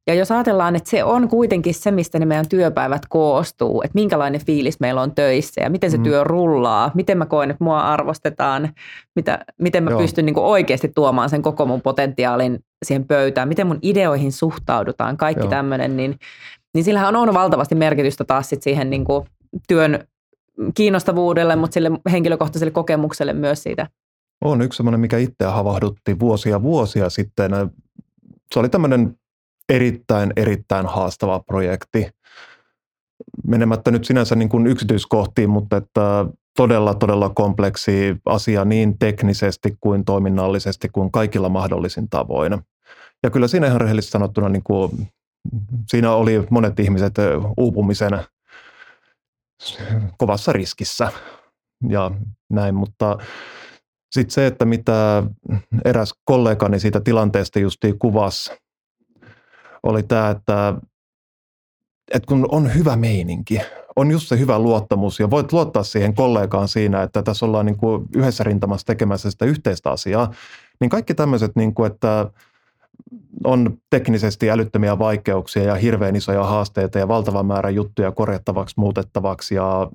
Ja 0.07 0.13
jos 0.15 0.31
ajatellaan, 0.31 0.75
että 0.75 0.89
se 0.89 1.03
on 1.03 1.27
kuitenkin 1.27 1.73
se, 1.73 1.91
mistä 1.91 2.19
ne 2.19 2.25
meidän 2.25 2.49
työpäivät 2.49 3.01
koostuu, 3.09 3.81
että 3.81 3.95
minkälainen 3.95 4.45
fiilis 4.45 4.79
meillä 4.79 5.01
on 5.01 5.15
töissä 5.15 5.61
ja 5.61 5.69
miten 5.69 5.91
se 5.91 5.97
Mm. 5.97 6.03
työ 6.03 6.23
rullaa, 6.23 6.91
miten 6.93 7.17
mä 7.17 7.25
koen, 7.25 7.51
että 7.51 7.63
mua 7.63 7.79
arvostetaan, 7.79 8.69
mitä, 9.15 9.39
miten 9.59 9.83
mä 9.83 9.89
Joo. 9.89 9.99
pystyn 9.99 10.25
niin 10.25 10.39
oikeasti 10.39 10.91
tuomaan 10.95 11.29
sen 11.29 11.41
koko 11.41 11.65
mun 11.65 11.81
potentiaalin 11.81 12.59
siihen 12.85 13.05
pöytään, 13.05 13.47
miten 13.47 13.67
mun 13.67 13.79
ideoihin 13.81 14.31
suhtaudutaan, 14.31 15.17
kaikki 15.17 15.47
tämmöinen, 15.47 15.97
niin, 15.97 16.15
niin 16.73 16.83
sillähän 16.83 17.15
on 17.15 17.33
valtavasti 17.33 17.75
merkitystä 17.75 18.23
taas 18.23 18.49
sit 18.49 18.63
siihen 18.63 18.89
niin 18.89 19.05
kuin 19.05 19.25
työn 19.67 20.07
kiinnostavuudelle, 20.73 21.55
mutta 21.55 21.73
sille 21.73 21.91
henkilökohtaiselle 22.11 22.71
kokemukselle 22.71 23.33
myös 23.33 23.63
siitä. 23.63 23.87
On 24.43 24.61
yksi 24.61 24.77
semmoinen, 24.77 24.99
mikä 24.99 25.17
itseä 25.17 25.51
havahdutti 25.51 26.19
vuosia 26.19 26.61
vuosia 26.61 27.09
sitten. 27.09 27.51
Se 28.53 28.59
oli 28.59 28.69
tämmöinen 28.69 29.15
erittäin, 29.69 30.33
erittäin 30.35 30.85
haastava 30.85 31.39
projekti. 31.39 32.09
Menemättä 33.47 33.91
nyt 33.91 34.05
sinänsä 34.05 34.35
niin 34.35 34.49
kuin 34.49 34.67
yksityiskohtiin, 34.67 35.49
mutta 35.49 35.77
että 35.77 36.25
todella, 36.55 36.93
todella 36.93 37.29
kompleksi 37.29 38.15
asia 38.25 38.65
niin 38.65 38.99
teknisesti 38.99 39.77
kuin 39.81 40.05
toiminnallisesti 40.05 40.89
kuin 40.89 41.11
kaikilla 41.11 41.49
mahdollisin 41.49 42.09
tavoin. 42.09 42.57
Ja 43.23 43.29
kyllä 43.29 43.47
siinä 43.47 43.67
ihan 43.67 43.81
rehellisesti 43.81 44.11
sanottuna 44.11 44.49
niin 44.49 44.63
kuin, 44.63 44.91
siinä 45.87 46.11
oli 46.11 46.47
monet 46.49 46.79
ihmiset 46.79 47.13
uupumisen 47.57 48.11
kovassa 50.17 50.53
riskissä 50.53 51.11
ja 51.89 52.11
näin, 52.49 52.75
mutta 52.75 53.17
sitten 54.11 54.33
se, 54.33 54.47
että 54.47 54.65
mitä 54.65 55.23
eräs 55.85 56.13
kollegani 56.25 56.79
siitä 56.79 56.99
tilanteesta 57.01 57.59
justiin 57.59 57.99
kuvasi, 57.99 58.51
oli 59.83 60.03
tämä, 60.03 60.29
että, 60.29 60.73
että 62.13 62.27
kun 62.27 62.45
on 62.51 62.75
hyvä 62.75 62.95
meininki, 62.95 63.61
on 63.95 64.11
just 64.11 64.27
se 64.27 64.39
hyvä 64.39 64.59
luottamus 64.59 65.19
ja 65.19 65.29
voit 65.29 65.53
luottaa 65.53 65.83
siihen 65.83 66.15
kollegaan 66.15 66.67
siinä, 66.67 67.03
että 67.03 67.23
tässä 67.23 67.45
ollaan 67.45 67.65
niin 67.65 67.77
kuin 67.77 68.05
yhdessä 68.15 68.43
rintamassa 68.43 68.85
tekemässä 68.85 69.31
sitä 69.31 69.45
yhteistä 69.45 69.89
asiaa, 69.91 70.33
niin 70.79 70.89
kaikki 70.89 71.13
tämmöiset, 71.13 71.51
niin 71.55 71.73
kuin, 71.73 71.91
että 71.91 72.31
on 73.43 73.77
teknisesti 73.89 74.51
älyttömiä 74.51 74.99
vaikeuksia 74.99 75.63
ja 75.63 75.75
hirveän 75.75 76.15
isoja 76.15 76.43
haasteita 76.43 76.99
ja 76.99 77.07
valtava 77.07 77.43
määrä 77.43 77.69
juttuja 77.69 78.11
korjattavaksi, 78.11 78.73
muutettavaksi 78.77 79.55
ja 79.55 79.91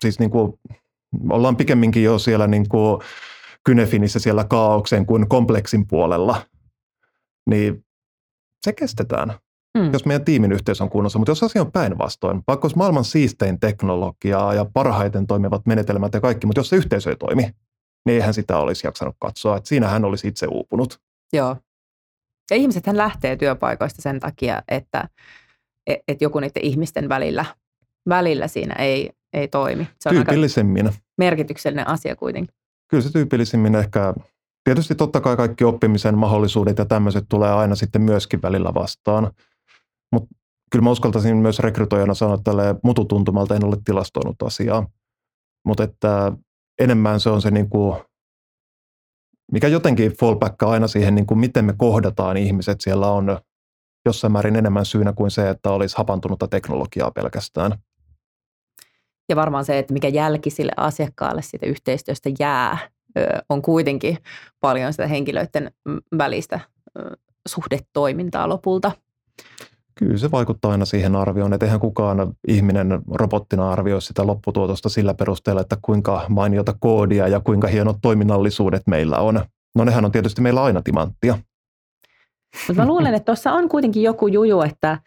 siis 0.00 0.18
niin 0.18 0.30
kuin 0.30 0.52
ollaan 1.30 1.56
pikemminkin 1.56 2.02
jo 2.02 2.18
siellä 2.18 2.46
niin 2.46 2.68
kuin 2.68 3.00
kynefinissä 3.64 4.18
siellä 4.18 4.44
kaauksen 4.44 5.06
kuin 5.06 5.28
kompleksin 5.28 5.86
puolella, 5.86 6.42
niin 7.50 7.84
se 8.64 8.72
kestetään, 8.72 9.34
Hmm. 9.78 9.92
jos 9.92 10.06
meidän 10.06 10.24
tiimin 10.24 10.52
yhteys 10.52 10.80
on 10.80 10.90
kunnossa. 10.90 11.18
Mutta 11.18 11.30
jos 11.30 11.42
asia 11.42 11.62
on 11.62 11.72
päinvastoin, 11.72 12.42
vaikka 12.48 12.64
olisi 12.64 12.76
maailman 12.78 13.04
siistein 13.04 13.60
teknologiaa 13.60 14.54
ja 14.54 14.64
parhaiten 14.64 15.26
toimivat 15.26 15.66
menetelmät 15.66 16.14
ja 16.14 16.20
kaikki, 16.20 16.46
mutta 16.46 16.60
jos 16.60 16.68
se 16.68 16.76
yhteisö 16.76 17.10
ei 17.10 17.16
toimi, 17.16 17.42
niin 17.42 18.14
eihän 18.14 18.34
sitä 18.34 18.58
olisi 18.58 18.86
jaksanut 18.86 19.16
katsoa. 19.18 19.56
Että 19.56 19.68
siinä 19.68 19.88
hän 19.88 20.04
olisi 20.04 20.28
itse 20.28 20.46
uupunut. 20.46 21.00
Joo. 21.32 21.56
Ja 22.50 22.56
ihmisethän 22.56 22.96
lähtee 22.96 23.36
työpaikoista 23.36 24.02
sen 24.02 24.20
takia, 24.20 24.62
että, 24.68 25.08
että 25.86 26.24
joku 26.24 26.40
niiden 26.40 26.64
ihmisten 26.64 27.08
välillä, 27.08 27.44
välillä 28.08 28.48
siinä 28.48 28.74
ei, 28.74 29.10
ei 29.32 29.48
toimi. 29.48 29.88
Se 30.00 30.08
on 30.08 30.18
aika 30.18 30.32
merkityksellinen 31.18 31.88
asia 31.88 32.16
kuitenkin. 32.16 32.54
Kyllä 32.90 33.02
se 33.02 33.12
tyypillisimmin 33.12 33.74
ehkä, 33.74 34.14
tietysti 34.64 34.94
totta 34.94 35.20
kai 35.20 35.36
kaikki 35.36 35.64
oppimisen 35.64 36.18
mahdollisuudet 36.18 36.78
ja 36.78 36.84
tämmöiset 36.84 37.24
tulee 37.28 37.52
aina 37.52 37.74
sitten 37.74 38.02
myöskin 38.02 38.42
välillä 38.42 38.74
vastaan. 38.74 39.30
Mutta 40.12 40.28
kyllä 40.70 40.82
mä 40.82 40.90
uskaltaisin 40.90 41.36
myös 41.36 41.58
rekrytoijana 41.58 42.14
sanoa 42.14 42.38
tälle 42.44 42.74
mututuntumalta, 42.82 43.54
en 43.54 43.64
ole 43.64 43.76
tilastoinut 43.84 44.42
asiaa. 44.42 44.88
Mutta 45.66 45.84
että 45.84 46.32
enemmän 46.78 47.20
se 47.20 47.30
on 47.30 47.42
se 47.42 47.50
niin 47.50 47.70
kuin, 47.70 47.96
mikä 49.52 49.68
jotenkin 49.68 50.12
fallbackaa 50.12 50.70
aina 50.70 50.88
siihen, 50.88 51.14
niin 51.14 51.26
kuin 51.26 51.38
miten 51.38 51.64
me 51.64 51.74
kohdataan 51.76 52.36
ihmiset. 52.36 52.80
Siellä 52.80 53.10
on 53.10 53.38
jossain 54.06 54.32
määrin 54.32 54.56
enemmän 54.56 54.84
syynä 54.84 55.12
kuin 55.12 55.30
se, 55.30 55.50
että 55.50 55.70
olisi 55.70 55.96
hapantunutta 55.96 56.48
teknologiaa 56.48 57.10
pelkästään. 57.10 57.78
Ja 59.28 59.36
varmaan 59.36 59.64
se, 59.64 59.78
että 59.78 59.92
mikä 59.92 60.08
jälki 60.08 60.50
sille 60.50 60.72
asiakkaalle 60.76 61.42
siitä 61.42 61.66
yhteistyöstä 61.66 62.30
jää, 62.38 62.78
on 63.48 63.62
kuitenkin 63.62 64.18
paljon 64.60 64.92
sitä 64.92 65.06
henkilöiden 65.06 65.70
välistä 66.18 66.60
suhdetoimintaa 67.48 68.48
lopulta. 68.48 68.92
Kyllä 69.98 70.18
se 70.18 70.30
vaikuttaa 70.30 70.70
aina 70.70 70.84
siihen 70.84 71.16
arvioon, 71.16 71.52
että 71.52 71.66
eihän 71.66 71.80
kukaan 71.80 72.32
ihminen 72.48 73.02
robottina 73.10 73.70
arvioi 73.70 74.02
sitä 74.02 74.26
lopputuotosta 74.26 74.88
sillä 74.88 75.14
perusteella, 75.14 75.60
että 75.60 75.76
kuinka 75.82 76.26
mainiota 76.28 76.74
koodia 76.80 77.28
ja 77.28 77.40
kuinka 77.40 77.68
hienot 77.68 77.96
toiminnallisuudet 78.02 78.82
meillä 78.86 79.18
on. 79.18 79.40
No 79.74 79.84
nehän 79.84 80.04
on 80.04 80.12
tietysti 80.12 80.40
meillä 80.42 80.62
aina 80.62 80.82
timanttia. 80.82 81.38
Mutta 82.68 82.82
mä 82.82 82.88
luulen, 82.88 83.14
että 83.14 83.24
tuossa 83.24 83.52
on 83.52 83.68
kuitenkin 83.68 84.02
joku 84.02 84.26
juju, 84.26 84.62
että 84.62 85.00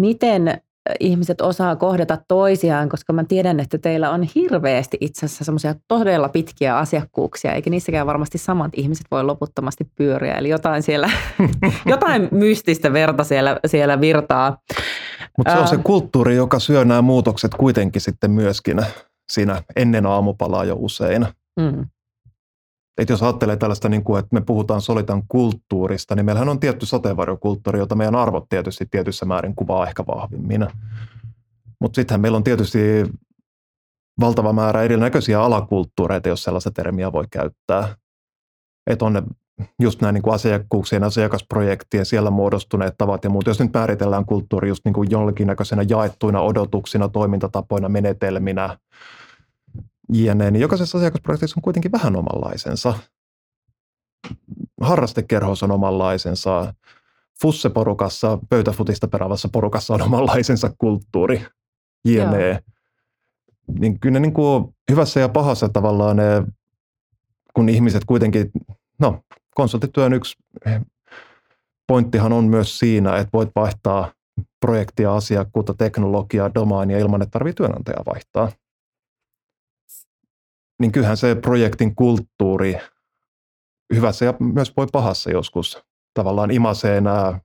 miten 0.00 0.60
ihmiset 1.00 1.40
osaa 1.40 1.76
kohdata 1.76 2.18
toisiaan, 2.28 2.88
koska 2.88 3.12
mä 3.12 3.24
tiedän, 3.24 3.60
että 3.60 3.78
teillä 3.78 4.10
on 4.10 4.22
hirveästi 4.34 4.96
itse 5.00 5.26
asiassa 5.26 5.44
semmoisia 5.44 5.74
todella 5.88 6.28
pitkiä 6.28 6.78
asiakkuuksia, 6.78 7.52
eikä 7.52 7.70
niissäkään 7.70 8.06
varmasti 8.06 8.38
samat 8.38 8.70
ihmiset 8.76 9.06
voi 9.10 9.24
loputtomasti 9.24 9.84
pyöriä. 9.96 10.34
Eli 10.34 10.48
jotain 10.48 10.82
siellä, 10.82 11.10
jotain 11.86 12.28
mystistä 12.30 12.92
verta 12.92 13.24
siellä, 13.24 13.60
siellä 13.66 14.00
virtaa. 14.00 14.56
Mutta 15.38 15.52
se 15.52 15.58
on 15.58 15.68
se 15.68 15.76
kulttuuri, 15.76 16.36
joka 16.36 16.58
syö 16.58 16.84
nämä 16.84 17.02
muutokset 17.02 17.54
kuitenkin 17.54 18.02
sitten 18.02 18.30
myöskin 18.30 18.80
siinä 19.32 19.62
ennen 19.76 20.06
aamupalaa 20.06 20.64
jo 20.64 20.76
usein. 20.78 21.26
Mm. 21.60 21.86
Et 23.00 23.08
jos 23.08 23.22
ajattelee 23.22 23.56
tällaista, 23.56 23.88
niin 23.88 24.04
kuin, 24.04 24.18
että 24.18 24.34
me 24.34 24.40
puhutaan 24.40 24.80
solitan 24.80 25.22
kulttuurista, 25.28 26.14
niin 26.14 26.26
meillähän 26.26 26.48
on 26.48 26.60
tietty 26.60 26.86
sateenvarjokulttuuri, 26.86 27.78
jota 27.78 27.94
meidän 27.94 28.14
arvot 28.14 28.48
tietysti 28.48 28.86
tietyssä 28.90 29.26
määrin 29.26 29.54
kuvaa 29.54 29.86
ehkä 29.86 30.04
vahvimmin. 30.06 30.66
Mutta 31.80 31.96
sittenhän 31.96 32.20
meillä 32.20 32.36
on 32.36 32.44
tietysti 32.44 32.78
valtava 34.20 34.52
määrä 34.52 34.82
erinäköisiä 34.82 35.42
alakulttuureita, 35.42 36.28
jos 36.28 36.44
sellaista 36.44 36.70
termiä 36.70 37.12
voi 37.12 37.24
käyttää. 37.30 37.96
Että 38.86 39.04
on 39.04 39.12
ne 39.12 39.22
just 39.78 40.00
nämä 40.00 40.12
niin 40.12 40.22
kuin 40.22 40.34
asiakkuuksien, 40.34 41.04
asiakasprojektien, 41.04 42.06
siellä 42.06 42.30
muodostuneet 42.30 42.94
tavat 42.98 43.24
ja 43.24 43.30
muut. 43.30 43.46
Jos 43.46 43.60
nyt 43.60 43.74
määritellään 43.74 44.26
kulttuuri 44.26 44.68
just 44.68 44.84
niin 44.84 44.92
kuin 44.92 45.10
jollakin 45.10 45.46
näköisenä 45.46 45.84
jaettuina 45.88 46.40
odotuksina, 46.40 47.08
toimintatapoina, 47.08 47.88
menetelminä, 47.88 48.78
jne, 50.12 50.50
niin 50.50 50.60
jokaisessa 50.60 50.98
asiakasprojektissa 50.98 51.58
on 51.58 51.62
kuitenkin 51.62 51.92
vähän 51.92 52.16
omanlaisensa. 52.16 52.94
Harrastekerhos 54.80 55.62
on 55.62 55.70
omanlaisensa. 55.70 56.74
Fusse-porukassa, 57.42 58.38
pöytäfutista 58.50 59.08
perävässä 59.08 59.48
porukassa 59.52 59.94
on 59.94 60.02
omanlaisensa 60.02 60.70
kulttuuri, 60.78 61.46
jne. 62.04 62.62
Niin 63.78 64.00
kyllä 64.00 64.12
ne 64.12 64.20
niin 64.20 64.34
kuin 64.34 64.74
hyvässä 64.90 65.20
ja 65.20 65.28
pahassa 65.28 65.68
tavallaan 65.68 66.16
ne, 66.16 66.24
kun 67.54 67.68
ihmiset 67.68 68.04
kuitenkin, 68.04 68.50
no 68.98 69.24
konsultityön 69.54 70.12
yksi 70.12 70.36
pointtihan 71.86 72.32
on 72.32 72.44
myös 72.44 72.78
siinä, 72.78 73.16
että 73.16 73.30
voit 73.32 73.50
vaihtaa 73.56 74.12
projektia, 74.60 75.14
asiakkuutta, 75.14 75.74
teknologiaa, 75.74 76.54
domainia 76.54 76.98
ilman, 76.98 77.22
että 77.22 77.30
tarvitsee 77.30 77.66
työnantajaa 77.66 78.02
vaihtaa. 78.06 78.52
Niin 80.80 80.92
kyllähän 80.92 81.16
se 81.16 81.34
projektin 81.34 81.94
kulttuuri 81.94 82.76
hyvässä 83.94 84.24
ja 84.24 84.34
myös 84.38 84.72
voi 84.76 84.86
pahassa 84.92 85.30
joskus 85.30 85.84
tavallaan 86.14 86.50
imasee 86.50 87.00
nämä 87.00 87.40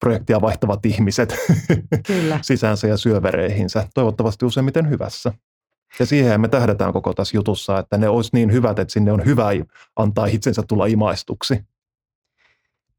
projektia 0.00 0.40
vaihtavat 0.40 0.86
ihmiset 0.86 1.36
Kyllä. 2.06 2.38
sisäänsä 2.42 2.86
ja 2.86 2.96
syövereihinsä. 2.96 3.88
Toivottavasti 3.94 4.44
useimmiten 4.44 4.90
hyvässä. 4.90 5.32
Ja 5.98 6.06
siihen 6.06 6.40
me 6.40 6.48
tähdätään 6.48 6.92
koko 6.92 7.14
tässä 7.14 7.36
jutussa, 7.36 7.78
että 7.78 7.98
ne 7.98 8.08
olisi 8.08 8.30
niin 8.32 8.52
hyvät, 8.52 8.78
että 8.78 8.92
sinne 8.92 9.12
on 9.12 9.24
hyvä 9.24 9.46
antaa 9.96 10.26
itsensä 10.26 10.62
tulla 10.68 10.86
imaistuksi. 10.86 11.64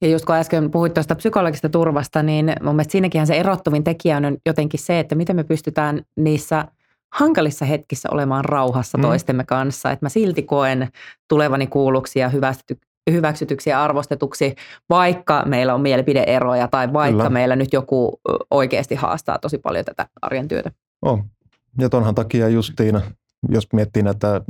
Ja 0.01 0.07
just 0.07 0.26
kun 0.26 0.36
äsken 0.36 0.72
puhuit 0.72 0.93
tuosta 0.93 1.15
psykologisesta 1.15 1.69
turvasta, 1.69 2.24
niin 2.24 2.53
mun 2.61 2.76
mielestä 2.76 2.91
siinäkin 2.91 3.28
se 3.28 3.36
erottuvin 3.36 3.84
tekijä 3.84 4.17
on 4.17 4.38
jotenkin 4.45 4.80
se, 4.80 4.99
että 4.99 5.15
miten 5.15 5.36
me 5.36 5.43
pystytään 5.43 6.05
niissä 6.15 6.65
hankalissa 7.14 7.66
hetkissä 7.66 8.09
olemaan 8.12 8.45
rauhassa 8.45 8.97
mm. 8.97 9.01
toistemme 9.01 9.43
kanssa. 9.43 9.91
Että 9.91 10.05
mä 10.05 10.09
silti 10.09 10.43
koen 10.43 10.88
tulevani 11.28 11.68
kuulluksi 11.68 12.20
ja 12.20 12.32
hyväksytyksi 13.12 13.70
ja 13.70 13.84
arvostetuksi, 13.84 14.55
vaikka 14.89 15.43
meillä 15.45 15.74
on 15.74 15.82
mielipideeroja 15.82 16.68
tai 16.68 16.93
vaikka 16.93 17.18
Kyllä. 17.18 17.30
meillä 17.30 17.55
nyt 17.55 17.74
joku 17.74 18.20
oikeasti 18.51 18.95
haastaa 18.95 19.39
tosi 19.39 19.57
paljon 19.57 19.86
tätä 19.86 20.07
arjen 20.22 20.47
työtä. 20.47 20.72
Oh. 21.01 21.20
Ja 21.80 21.89
tonhan 21.89 22.16
takia 22.16 22.49
justiin, 22.49 23.01
jos 23.49 23.68
miettii 23.74 24.03
näitä 24.03 24.41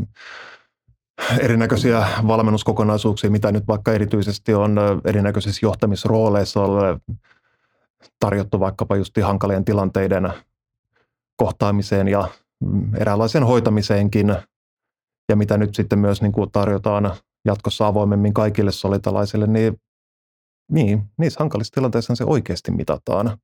erinäköisiä 1.40 2.08
valmennuskokonaisuuksia, 2.28 3.30
mitä 3.30 3.52
nyt 3.52 3.68
vaikka 3.68 3.94
erityisesti 3.94 4.54
on 4.54 4.76
erinäköisissä 5.06 5.66
johtamisrooleissa 5.66 6.60
tarjottu 8.20 8.60
vaikkapa 8.60 8.96
just 8.96 9.18
hankalien 9.24 9.66
tilanteiden 9.66 10.34
kohtaamiseen 11.36 12.08
ja 12.08 12.28
eräänlaisen 12.98 13.44
hoitamiseenkin, 13.44 14.36
ja 15.30 15.36
mitä 15.36 15.58
nyt 15.58 15.76
sitten 15.76 16.00
myös 16.00 16.22
niin 16.22 16.32
kuin 16.32 16.52
tarjotaan 16.52 17.16
jatkossa 17.46 17.88
avoimemmin 17.88 18.34
kaikille 18.34 18.72
solitalaisille, 18.72 19.48
niin, 19.48 19.78
niin 20.72 21.04
niissä 21.18 21.40
hankalissa 21.40 21.74
tilanteissa 21.74 22.16
se 22.16 22.24
oikeasti 22.24 22.72
mitataan. 22.72 23.38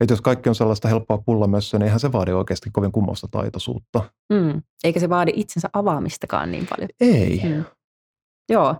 Että 0.00 0.12
jos 0.12 0.20
kaikki 0.20 0.48
on 0.48 0.54
sellaista 0.54 0.88
helppoa 0.88 1.18
pullamössöä, 1.18 1.78
niin 1.78 1.84
eihän 1.84 2.00
se 2.00 2.12
vaadi 2.12 2.32
oikeasti 2.32 2.70
kovin 2.72 2.92
kummoista 2.92 3.28
taitoisuutta. 3.30 4.10
Mm. 4.32 4.62
Eikä 4.84 5.00
se 5.00 5.08
vaadi 5.08 5.32
itsensä 5.34 5.68
avaamistakaan 5.72 6.52
niin 6.52 6.66
paljon. 6.70 6.88
Ei. 7.00 7.40
Mm. 7.44 7.64
Joo. 8.48 8.76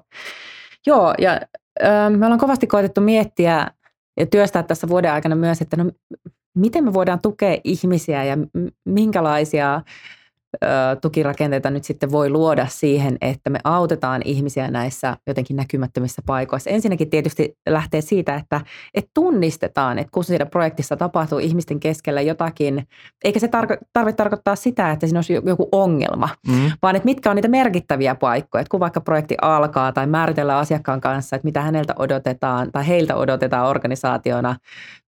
Joo, 0.86 1.14
ja 1.18 1.40
ö, 1.82 2.10
me 2.16 2.26
ollaan 2.26 2.40
kovasti 2.40 2.66
koetettu 2.66 3.00
miettiä 3.00 3.70
ja 4.20 4.26
työstää 4.26 4.62
tässä 4.62 4.88
vuoden 4.88 5.12
aikana 5.12 5.36
myös, 5.36 5.60
että 5.62 5.76
no, 5.76 5.90
miten 6.54 6.84
me 6.84 6.92
voidaan 6.92 7.20
tukea 7.22 7.60
ihmisiä 7.64 8.24
ja 8.24 8.36
minkälaisia 8.84 9.82
tukirakenteita 11.00 11.70
nyt 11.70 11.84
sitten 11.84 12.12
voi 12.12 12.30
luoda 12.30 12.66
siihen, 12.66 13.16
että 13.20 13.50
me 13.50 13.58
autetaan 13.64 14.22
ihmisiä 14.24 14.70
näissä 14.70 15.16
jotenkin 15.26 15.56
näkymättömissä 15.56 16.22
paikoissa. 16.26 16.70
Ensinnäkin 16.70 17.10
tietysti 17.10 17.56
lähtee 17.68 18.00
siitä, 18.00 18.34
että, 18.34 18.60
että 18.94 19.10
tunnistetaan, 19.14 19.98
että 19.98 20.10
kun 20.12 20.24
siinä 20.24 20.46
projektissa 20.46 20.96
tapahtuu 20.96 21.38
ihmisten 21.38 21.80
keskellä 21.80 22.20
jotakin, 22.20 22.88
eikä 23.24 23.40
se 23.40 23.46
tarko- 23.46 23.86
tarvitse 23.92 24.16
tarkoittaa 24.16 24.56
sitä, 24.56 24.90
että 24.90 25.06
siinä 25.06 25.18
olisi 25.18 25.32
joku 25.32 25.68
ongelma, 25.72 26.28
mm. 26.48 26.70
vaan 26.82 26.96
että 26.96 27.04
mitkä 27.04 27.30
on 27.30 27.36
niitä 27.36 27.48
merkittäviä 27.48 28.14
paikkoja, 28.14 28.60
että 28.60 28.70
kun 28.70 28.80
vaikka 28.80 29.00
projekti 29.00 29.36
alkaa 29.42 29.92
tai 29.92 30.06
määritellään 30.06 30.60
asiakkaan 30.60 31.00
kanssa, 31.00 31.36
että 31.36 31.46
mitä 31.46 31.62
häneltä 31.62 31.94
odotetaan 31.98 32.72
tai 32.72 32.86
heiltä 32.86 33.16
odotetaan 33.16 33.66
organisaationa, 33.66 34.56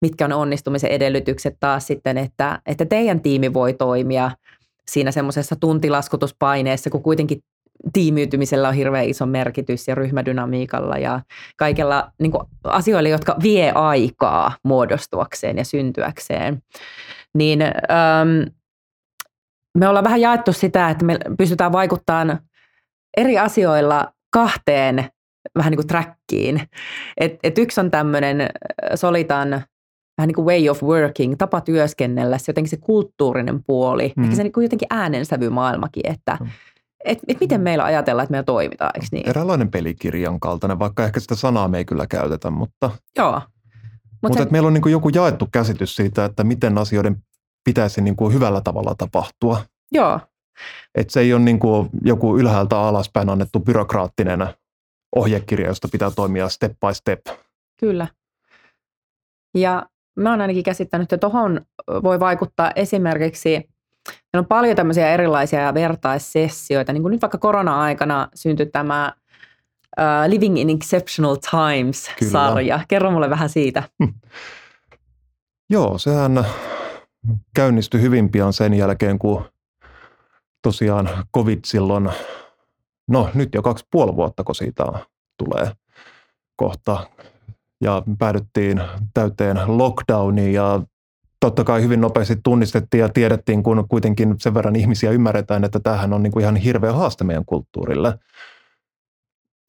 mitkä 0.01 0.25
on 0.25 0.33
onnistumisen 0.33 0.91
edellytykset 0.91 1.57
taas 1.59 1.87
sitten, 1.87 2.17
että, 2.17 2.59
että 2.65 2.85
teidän 2.85 3.21
tiimi 3.21 3.53
voi 3.53 3.73
toimia– 3.73 4.31
siinä 4.88 5.11
semmoisessa 5.11 5.55
tuntilaskutuspaineessa, 5.55 6.89
kun 6.89 7.03
kuitenkin 7.03 7.43
tiimiytymisellä 7.93 8.67
on 8.67 8.73
hirveän 8.73 9.05
iso 9.05 9.25
merkitys 9.25 9.88
ja 9.88 9.95
ryhmädynamiikalla 9.95 10.97
ja 10.97 11.21
kaikella 11.57 12.11
niin 12.19 12.32
kuin 12.32 12.43
asioilla, 12.63 13.09
jotka 13.09 13.36
vie 13.43 13.71
aikaa 13.71 14.55
muodostuakseen 14.63 15.57
ja 15.57 15.65
syntyäkseen. 15.65 16.63
Niin 17.34 17.61
äm, 17.61 18.51
me 19.77 19.88
ollaan 19.88 20.05
vähän 20.05 20.21
jaettu 20.21 20.53
sitä, 20.53 20.89
että 20.89 21.05
me 21.05 21.19
pystytään 21.38 21.71
vaikuttamaan 21.71 22.39
eri 23.17 23.39
asioilla 23.39 24.13
kahteen 24.32 25.05
vähän 25.55 25.71
niin 25.71 25.77
kuin 25.77 25.88
trackiin. 25.88 26.61
Et, 27.17 27.39
et 27.43 27.57
yksi 27.57 27.82
on 27.82 27.91
tämmöinen 27.91 28.49
Solitan 28.95 29.63
vähän 30.22 30.28
niin 30.28 30.36
kuin 30.36 30.45
way 30.45 30.69
of 30.69 30.84
working, 30.84 31.36
tapa 31.38 31.61
työskennellä, 31.61 32.38
se 32.38 32.43
jotenkin 32.47 32.69
se 32.69 32.78
kulttuurinen 32.78 33.63
puoli, 33.63 34.13
mm. 34.15 34.24
ehkä 34.24 34.36
se 34.36 34.43
niin 34.43 34.51
kuin 34.51 34.63
jotenkin 34.63 34.88
äänensävymaailmakin, 34.89 36.03
että 36.11 36.38
mm. 36.39 36.49
et, 37.05 37.19
et 37.28 37.39
miten 37.39 37.61
meillä 37.61 37.84
ajatellaan, 37.84 38.24
että 38.24 38.32
meillä 38.32 38.43
toimitaan, 38.43 38.91
eikö 38.95 39.07
niin? 39.11 39.30
Eräänlainen 39.30 39.72
pelikirjan 39.72 40.39
kaltainen, 40.39 40.80
vaikka 40.80 41.05
ehkä 41.05 41.19
sitä 41.19 41.36
sanaa 41.36 41.67
me 41.67 41.78
ei 41.78 41.86
kyllä 41.86 42.07
käytetä, 42.07 42.49
mutta... 42.49 42.91
Joo. 43.17 43.41
Mutta 44.22 44.28
Mut 44.28 44.38
sen... 44.38 44.47
meillä 44.51 44.67
on 44.67 44.74
niin 44.74 44.82
kuin 44.82 44.91
joku 44.91 45.09
jaettu 45.09 45.47
käsitys 45.51 45.95
siitä, 45.95 46.26
että 46.26 46.43
miten 46.43 46.78
asioiden 46.78 47.17
pitäisi 47.63 48.01
niin 48.01 48.15
kuin 48.15 48.34
hyvällä 48.34 48.61
tavalla 48.61 48.95
tapahtua. 48.97 49.63
Joo. 49.91 50.19
Et 50.95 51.09
se 51.09 51.19
ei 51.19 51.34
ole 51.34 51.41
niin 51.41 51.59
kuin 51.59 51.89
joku 52.03 52.38
ylhäältä 52.38 52.80
alaspäin 52.80 53.30
annettu 53.30 53.59
byrokraattinen 53.59 54.47
ohjekirja, 55.15 55.67
josta 55.67 55.88
pitää 55.91 56.11
toimia 56.11 56.49
step 56.49 56.72
by 56.72 56.93
step. 56.93 57.22
Kyllä. 57.80 58.07
Ja 59.57 59.86
mä 60.16 60.30
oon 60.30 60.41
ainakin 60.41 60.64
käsittänyt, 60.64 61.14
että 61.14 61.18
tuohon 61.18 61.62
voi 62.03 62.20
vaikuttaa 62.20 62.72
esimerkiksi, 62.76 63.49
meillä 64.09 64.39
on 64.39 64.45
paljon 64.45 64.76
tämmöisiä 64.76 65.14
erilaisia 65.14 65.74
vertaissessioita, 65.74 66.93
niin 66.93 67.01
kuin 67.01 67.12
nyt 67.12 67.22
vaikka 67.22 67.38
korona-aikana 67.38 68.28
syntyi 68.36 68.66
tämä 68.66 69.14
uh, 69.99 70.30
Living 70.30 70.59
in 70.59 70.70
Exceptional 70.70 71.36
Times-sarja. 71.36 72.76
Kyllä. 72.76 72.86
Kerro 72.88 73.12
mulle 73.12 73.30
vähän 73.30 73.49
siitä. 73.49 73.84
Hm. 74.03 74.09
Joo, 75.70 75.97
sehän 75.97 76.45
käynnistyi 77.55 78.01
hyvin 78.01 78.32
pian 78.32 78.53
sen 78.53 78.74
jälkeen, 78.74 79.20
kun 79.20 79.45
tosiaan 80.62 81.09
covid 81.36 81.59
silloin, 81.66 82.09
no 83.07 83.30
nyt 83.34 83.49
jo 83.53 83.62
kaksi 83.62 83.86
puoli 83.91 84.16
vuotta, 84.16 84.43
kun 84.43 84.55
siitä 84.55 84.86
tulee 85.38 85.72
kohta 86.55 87.07
ja 87.82 88.03
päädyttiin 88.19 88.82
täyteen 89.13 89.57
lockdowniin 89.67 90.53
ja 90.53 90.82
totta 91.39 91.63
kai 91.63 91.82
hyvin 91.82 92.01
nopeasti 92.01 92.36
tunnistettiin 92.43 93.01
ja 93.01 93.09
tiedettiin, 93.09 93.63
kun 93.63 93.86
kuitenkin 93.89 94.36
sen 94.39 94.53
verran 94.53 94.75
ihmisiä 94.75 95.11
ymmärretään, 95.11 95.63
että 95.63 95.79
tämähän 95.79 96.13
on 96.13 96.23
niin 96.23 96.32
kuin 96.32 96.43
ihan 96.43 96.55
hirveä 96.55 96.93
haaste 96.93 97.23
meidän 97.23 97.45
kulttuurille. 97.45 98.19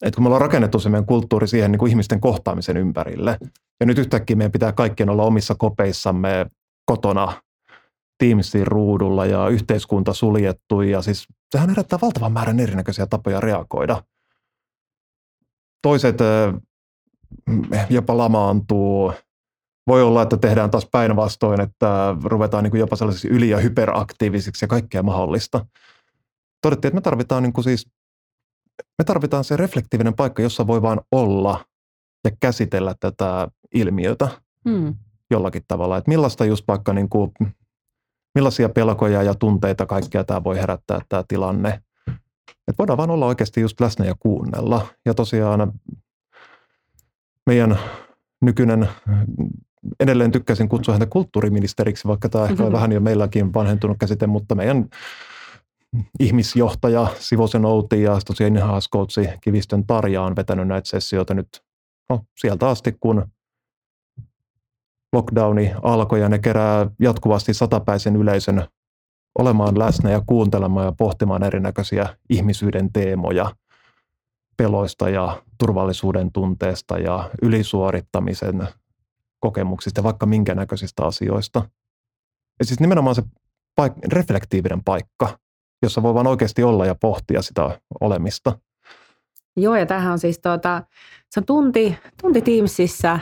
Et 0.02 0.14
kun 0.14 0.24
me 0.24 0.26
ollaan 0.26 0.40
rakennettu 0.40 0.78
se 0.78 0.88
meidän 0.88 1.06
kulttuuri 1.06 1.48
siihen 1.48 1.72
niin 1.72 1.78
kuin 1.78 1.90
ihmisten 1.90 2.20
kohtaamisen 2.20 2.76
ympärille, 2.76 3.38
ja 3.80 3.86
nyt 3.86 3.98
yhtäkkiä 3.98 4.36
meidän 4.36 4.52
pitää 4.52 4.72
kaikkien 4.72 5.10
olla 5.10 5.22
omissa 5.22 5.54
kopeissamme 5.54 6.46
kotona 6.86 7.42
Teamsin 8.18 8.66
ruudulla 8.66 9.26
ja 9.26 9.48
yhteiskunta 9.48 10.12
suljettu, 10.12 10.82
ja 10.82 11.02
siis 11.02 11.26
sehän 11.52 11.68
herättää 11.68 11.98
valtavan 12.02 12.32
määrän 12.32 12.60
erinäköisiä 12.60 13.06
tapoja 13.06 13.40
reagoida. 13.40 14.02
Toiset 15.82 16.18
jopa 17.90 18.16
lamaantuu. 18.16 19.12
Voi 19.86 20.02
olla, 20.02 20.22
että 20.22 20.36
tehdään 20.36 20.70
taas 20.70 20.88
päinvastoin, 20.92 21.60
että 21.60 22.16
ruvetaan 22.24 22.64
niin 22.64 22.70
kuin 22.70 22.80
jopa 22.80 22.96
sellaisiksi 22.96 23.28
yli- 23.28 23.50
ja 23.50 23.58
hyperaktiivisiksi 23.58 24.64
ja 24.64 24.68
kaikkea 24.68 25.02
mahdollista. 25.02 25.66
Todettiin, 26.62 26.88
että 26.88 26.96
me 26.96 27.00
tarvitaan, 27.00 27.42
niin 27.42 27.52
kuin 27.52 27.64
siis, 27.64 27.86
me 28.98 29.04
tarvitaan 29.04 29.44
se 29.44 29.56
reflektiivinen 29.56 30.14
paikka, 30.14 30.42
jossa 30.42 30.66
voi 30.66 30.82
vaan 30.82 31.00
olla 31.12 31.64
ja 32.24 32.30
käsitellä 32.40 32.94
tätä 33.00 33.48
ilmiötä 33.74 34.28
hmm. 34.68 34.94
jollakin 35.30 35.62
tavalla. 35.68 35.96
Että 35.96 36.10
millaista 36.10 36.44
just 36.44 36.68
vaikka, 36.68 36.92
niin 36.92 37.08
kuin, 37.08 37.32
millaisia 38.34 38.68
pelkoja 38.68 39.22
ja 39.22 39.34
tunteita 39.34 39.86
kaikkea 39.86 40.24
tämä 40.24 40.44
voi 40.44 40.56
herättää 40.56 41.00
tämä 41.08 41.24
tilanne. 41.28 41.82
Että 42.68 42.78
voidaan 42.78 42.96
vaan 42.96 43.10
olla 43.10 43.26
oikeasti 43.26 43.60
just 43.60 43.80
läsnä 43.80 44.04
ja 44.04 44.14
kuunnella. 44.20 44.86
Ja 45.06 45.14
tosiaan 45.14 45.72
meidän 47.46 47.78
nykyinen, 48.40 48.88
edelleen 50.00 50.32
tykkäisin 50.32 50.68
kutsua 50.68 50.94
häntä 50.94 51.06
kulttuuriministeriksi, 51.06 52.08
vaikka 52.08 52.28
tämä 52.28 52.44
ehkä 52.44 52.54
on 52.54 52.58
mm-hmm. 52.58 52.72
vähän 52.72 52.92
jo 52.92 53.00
meilläkin 53.00 53.54
vanhentunut 53.54 53.96
käsite, 54.00 54.26
mutta 54.26 54.54
meidän 54.54 54.88
ihmisjohtaja 56.20 57.06
Sivosen 57.18 57.64
Outi 57.64 58.02
ja 58.02 58.18
tosiaan 58.26 58.56
Haaskoutsi 58.58 59.28
Kivistön 59.40 59.86
Tarja 59.86 60.22
on 60.22 60.36
vetänyt 60.36 60.68
näitä 60.68 60.88
sessioita 60.88 61.34
nyt 61.34 61.48
no, 62.08 62.24
sieltä 62.40 62.68
asti, 62.68 62.96
kun 63.00 63.26
lockdowni 65.12 65.72
alkoi 65.82 66.20
ja 66.20 66.28
ne 66.28 66.38
kerää 66.38 66.86
jatkuvasti 67.00 67.54
satapäisen 67.54 68.16
yleisön 68.16 68.66
olemaan 69.38 69.78
läsnä 69.78 70.10
ja 70.10 70.22
kuuntelemaan 70.26 70.86
ja 70.86 70.92
pohtimaan 70.92 71.42
erinäköisiä 71.42 72.16
ihmisyyden 72.30 72.92
teemoja– 72.92 73.50
peloista 74.56 75.08
ja 75.08 75.42
turvallisuuden 75.58 76.32
tunteesta 76.32 76.98
ja 76.98 77.30
ylisuorittamisen 77.42 78.68
kokemuksista, 79.40 80.02
vaikka 80.02 80.26
minkä 80.26 80.54
näköisistä 80.54 81.04
asioista. 81.04 81.62
Ja 82.58 82.64
siis 82.64 82.80
nimenomaan 82.80 83.14
se 83.14 83.22
paik- 83.80 84.12
reflektiivinen 84.12 84.84
paikka, 84.84 85.38
jossa 85.82 86.02
voi 86.02 86.14
vaan 86.14 86.26
oikeasti 86.26 86.62
olla 86.62 86.86
ja 86.86 86.94
pohtia 86.94 87.42
sitä 87.42 87.80
olemista. 88.00 88.58
Joo, 89.56 89.76
ja 89.76 89.86
tämähän 89.86 90.12
on 90.12 90.18
siis 90.18 90.38
tuota, 90.38 90.82
se 91.30 91.40
on 91.40 91.46
tunti, 91.46 91.98
tunti 92.22 92.42
Teamsissa 92.42 93.18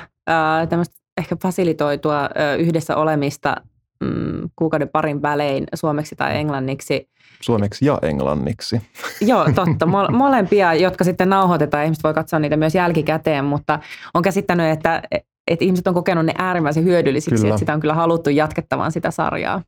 tämmöistä 0.68 1.00
ehkä 1.16 1.36
fasilitoitua 1.42 2.28
yhdessä 2.58 2.96
olemista 2.96 3.56
mm, 4.00 4.50
kuukauden 4.56 4.88
parin 4.88 5.22
välein 5.22 5.66
suomeksi 5.74 6.16
tai 6.16 6.36
englanniksi. 6.36 7.10
Suomeksi 7.40 7.84
ja 7.86 7.98
englanniksi. 8.02 8.82
Joo, 9.20 9.44
totta. 9.54 9.86
Molempia, 10.12 10.74
jotka 10.74 11.04
sitten 11.04 11.28
nauhoitetaan. 11.28 11.84
Ihmiset 11.84 12.04
voi 12.04 12.14
katsoa 12.14 12.38
niitä 12.38 12.56
myös 12.56 12.74
jälkikäteen, 12.74 13.44
mutta 13.44 13.78
on 14.14 14.22
käsittänyt, 14.22 14.66
että, 14.66 15.02
että 15.46 15.64
ihmiset 15.64 15.86
on 15.86 15.94
kokenut 15.94 16.26
ne 16.26 16.34
äärimmäisen 16.38 16.84
hyödyllisiksi, 16.84 17.36
kyllä. 17.42 17.48
että 17.48 17.58
sitä 17.58 17.74
on 17.74 17.80
kyllä 17.80 17.94
haluttu 17.94 18.30
jatkettavan 18.30 18.92
sitä 18.92 19.10
sarjaa. 19.10 19.62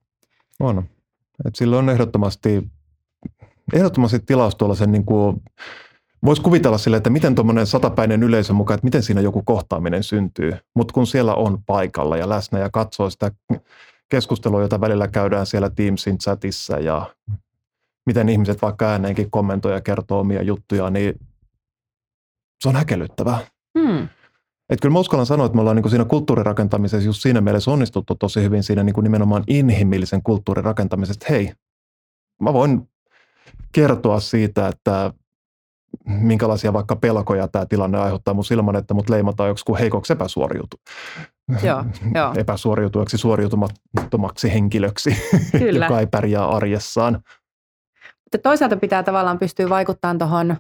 On. 0.61 0.85
Et 1.45 1.55
silloin 1.55 1.85
on 1.85 1.91
ehdottomasti, 1.91 2.71
ehdottomasti 3.73 4.19
tilaus 4.19 4.57
sen 4.75 4.93
niin 4.93 5.05
kuin, 5.05 5.43
voisi 6.25 6.43
kuvitella 6.43 6.79
sille, 6.79 6.97
että 6.97 7.11
miten 7.11 7.35
tuommoinen 7.35 7.67
satapäinen 7.67 8.23
yleisö 8.23 8.53
mukaan, 8.53 8.75
että 8.75 8.85
miten 8.85 9.03
siinä 9.03 9.21
joku 9.21 9.43
kohtaaminen 9.45 10.03
syntyy. 10.03 10.53
Mutta 10.75 10.95
kun 10.95 11.07
siellä 11.07 11.35
on 11.35 11.59
paikalla 11.67 12.17
ja 12.17 12.29
läsnä 12.29 12.59
ja 12.59 12.71
katsoo 12.71 13.11
sitä 13.11 13.31
keskustelua, 14.13 14.63
jota 14.63 14.81
välillä 14.81 15.09
käydään 15.09 15.47
siellä 15.47 15.71
Teamsin 15.71 16.19
chatissa 16.19 16.79
ja 16.79 17.15
miten 18.07 18.29
ihmiset 18.29 18.63
vaikka 18.63 18.91
ääneenkin 18.91 19.31
kommentoi 19.31 19.73
ja 19.73 19.81
kertoo 19.81 20.21
omia 20.21 20.43
juttuja, 20.43 20.91
niin 20.91 21.15
se 22.61 22.69
on 22.69 22.77
häkellyttävää. 22.77 23.39
Hmm. 23.79 24.09
Et 24.71 24.81
kyllä 24.81 24.93
mä 24.93 24.99
uskallan 24.99 25.27
sanoa, 25.27 25.47
että 25.47 25.57
me 25.57 25.61
ollaan 25.61 25.77
niin 25.77 25.91
siinä 25.91 26.05
kulttuurirakentamisessa 26.05 27.07
just 27.07 27.23
siinä 27.23 27.41
mielessä 27.41 27.71
onnistuttu 27.71 28.15
tosi 28.15 28.43
hyvin 28.43 28.63
siinä 28.63 28.83
niin 28.83 29.03
nimenomaan 29.03 29.45
inhimillisen 29.47 30.23
kulttuurin 30.23 30.65
rakentamisesta. 30.65 31.27
Hei, 31.31 31.53
mä 32.41 32.53
voin 32.53 32.89
kertoa 33.73 34.21
siitä, 34.21 34.69
että 34.69 35.13
minkälaisia 36.05 36.73
vaikka 36.73 36.97
pelkoja 36.97 37.49
tämä 37.49 37.67
tilanne 37.67 37.99
aiheuttaa 37.99 38.35
mun 38.35 38.45
ilman, 38.51 38.77
että 38.77 38.95
mut 38.95 39.11
leimataan 39.11 39.49
joku 39.49 39.77
heikoksi 39.77 40.13
epäsuoriutu. 40.13 40.77
Joo, 41.63 41.85
jo. 42.15 42.33
epäsuoriutujaksi 42.41 43.19
suoriutumattomaksi 43.19 44.53
henkilöksi, 44.53 45.17
Kyllä. 45.59 45.87
joka 45.87 46.01
ei 46.01 46.07
pärjää 46.07 46.49
arjessaan. 46.49 47.15
Mutta 48.05 48.39
toisaalta 48.43 48.77
pitää 48.77 49.03
tavallaan 49.03 49.39
pystyä 49.39 49.69
vaikuttamaan 49.69 50.19
tuohon 50.19 50.57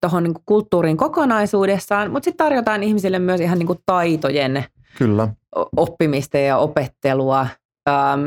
tuohon 0.00 0.22
niin 0.22 0.34
kulttuurin 0.46 0.96
kokonaisuudessaan, 0.96 2.10
mutta 2.10 2.24
sitten 2.24 2.44
tarjotaan 2.44 2.82
ihmisille 2.82 3.18
myös 3.18 3.40
ihan 3.40 3.58
niin 3.58 3.66
kuin 3.66 3.78
taitojen 3.86 4.64
Kyllä. 4.98 5.28
oppimista 5.76 6.38
ja 6.38 6.58
opettelua. 6.58 7.46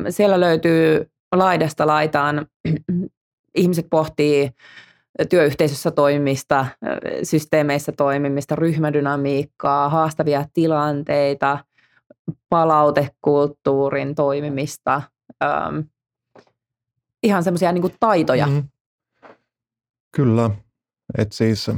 siellä 0.10 0.40
löytyy 0.40 1.10
laidasta 1.36 1.88
laitaan, 1.88 2.46
ihmiset 3.56 3.88
pohtii 3.90 4.52
työyhteisössä 5.30 5.92
toimimista, 5.92 6.66
systeemeissä 7.24 7.92
toimimista, 7.92 8.56
ryhmädynamiikkaa, 8.56 9.90
haastavia 9.90 10.46
tilanteita, 10.54 11.66
palautekulttuurin 12.50 14.16
toimimista, 14.16 15.02
ihan 17.24 17.44
semmoisia 17.44 17.72
niin 17.72 17.96
taitoja. 18.00 18.48
Mm. 18.48 18.64
Kyllä. 20.16 20.50
Et 21.18 21.32
siis, 21.32 21.72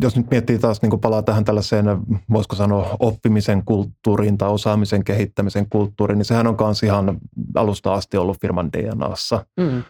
jos 0.00 0.16
nyt 0.16 0.30
miettii 0.30 0.58
taas, 0.58 0.82
niin 0.82 1.00
palaa 1.00 1.22
tähän 1.22 1.44
tällaiseen, 1.44 1.86
voisiko 2.32 2.56
sanoa 2.56 2.96
oppimisen 3.00 3.64
kulttuuriin 3.64 4.38
tai 4.38 4.48
osaamisen 4.50 5.04
kehittämisen 5.04 5.66
kulttuuriin, 5.70 6.18
niin 6.18 6.24
sehän 6.24 6.46
on 6.46 6.56
myös 6.60 6.82
ihan 6.82 7.18
alusta 7.54 7.94
asti 7.94 8.16
ollut 8.16 8.40
firman 8.40 8.72
DNAssa. 8.72 9.46
Mm. 9.56 9.82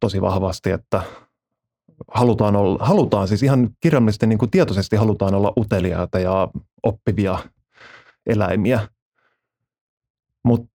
Tosi 0.00 0.20
vahvasti, 0.22 0.70
että 0.70 1.02
halutaan, 2.08 2.56
olla, 2.56 2.84
halutaan 2.84 3.28
siis 3.28 3.42
ihan 3.42 3.70
kirjallisesti 3.80 4.26
niin 4.26 4.38
kuin 4.38 4.50
tietoisesti 4.50 4.96
halutaan 4.96 5.34
olla 5.34 5.52
uteliaita 5.56 6.18
ja 6.18 6.48
oppivia 6.82 7.38
eläimiä. 8.26 8.88
Mutta 10.44 10.68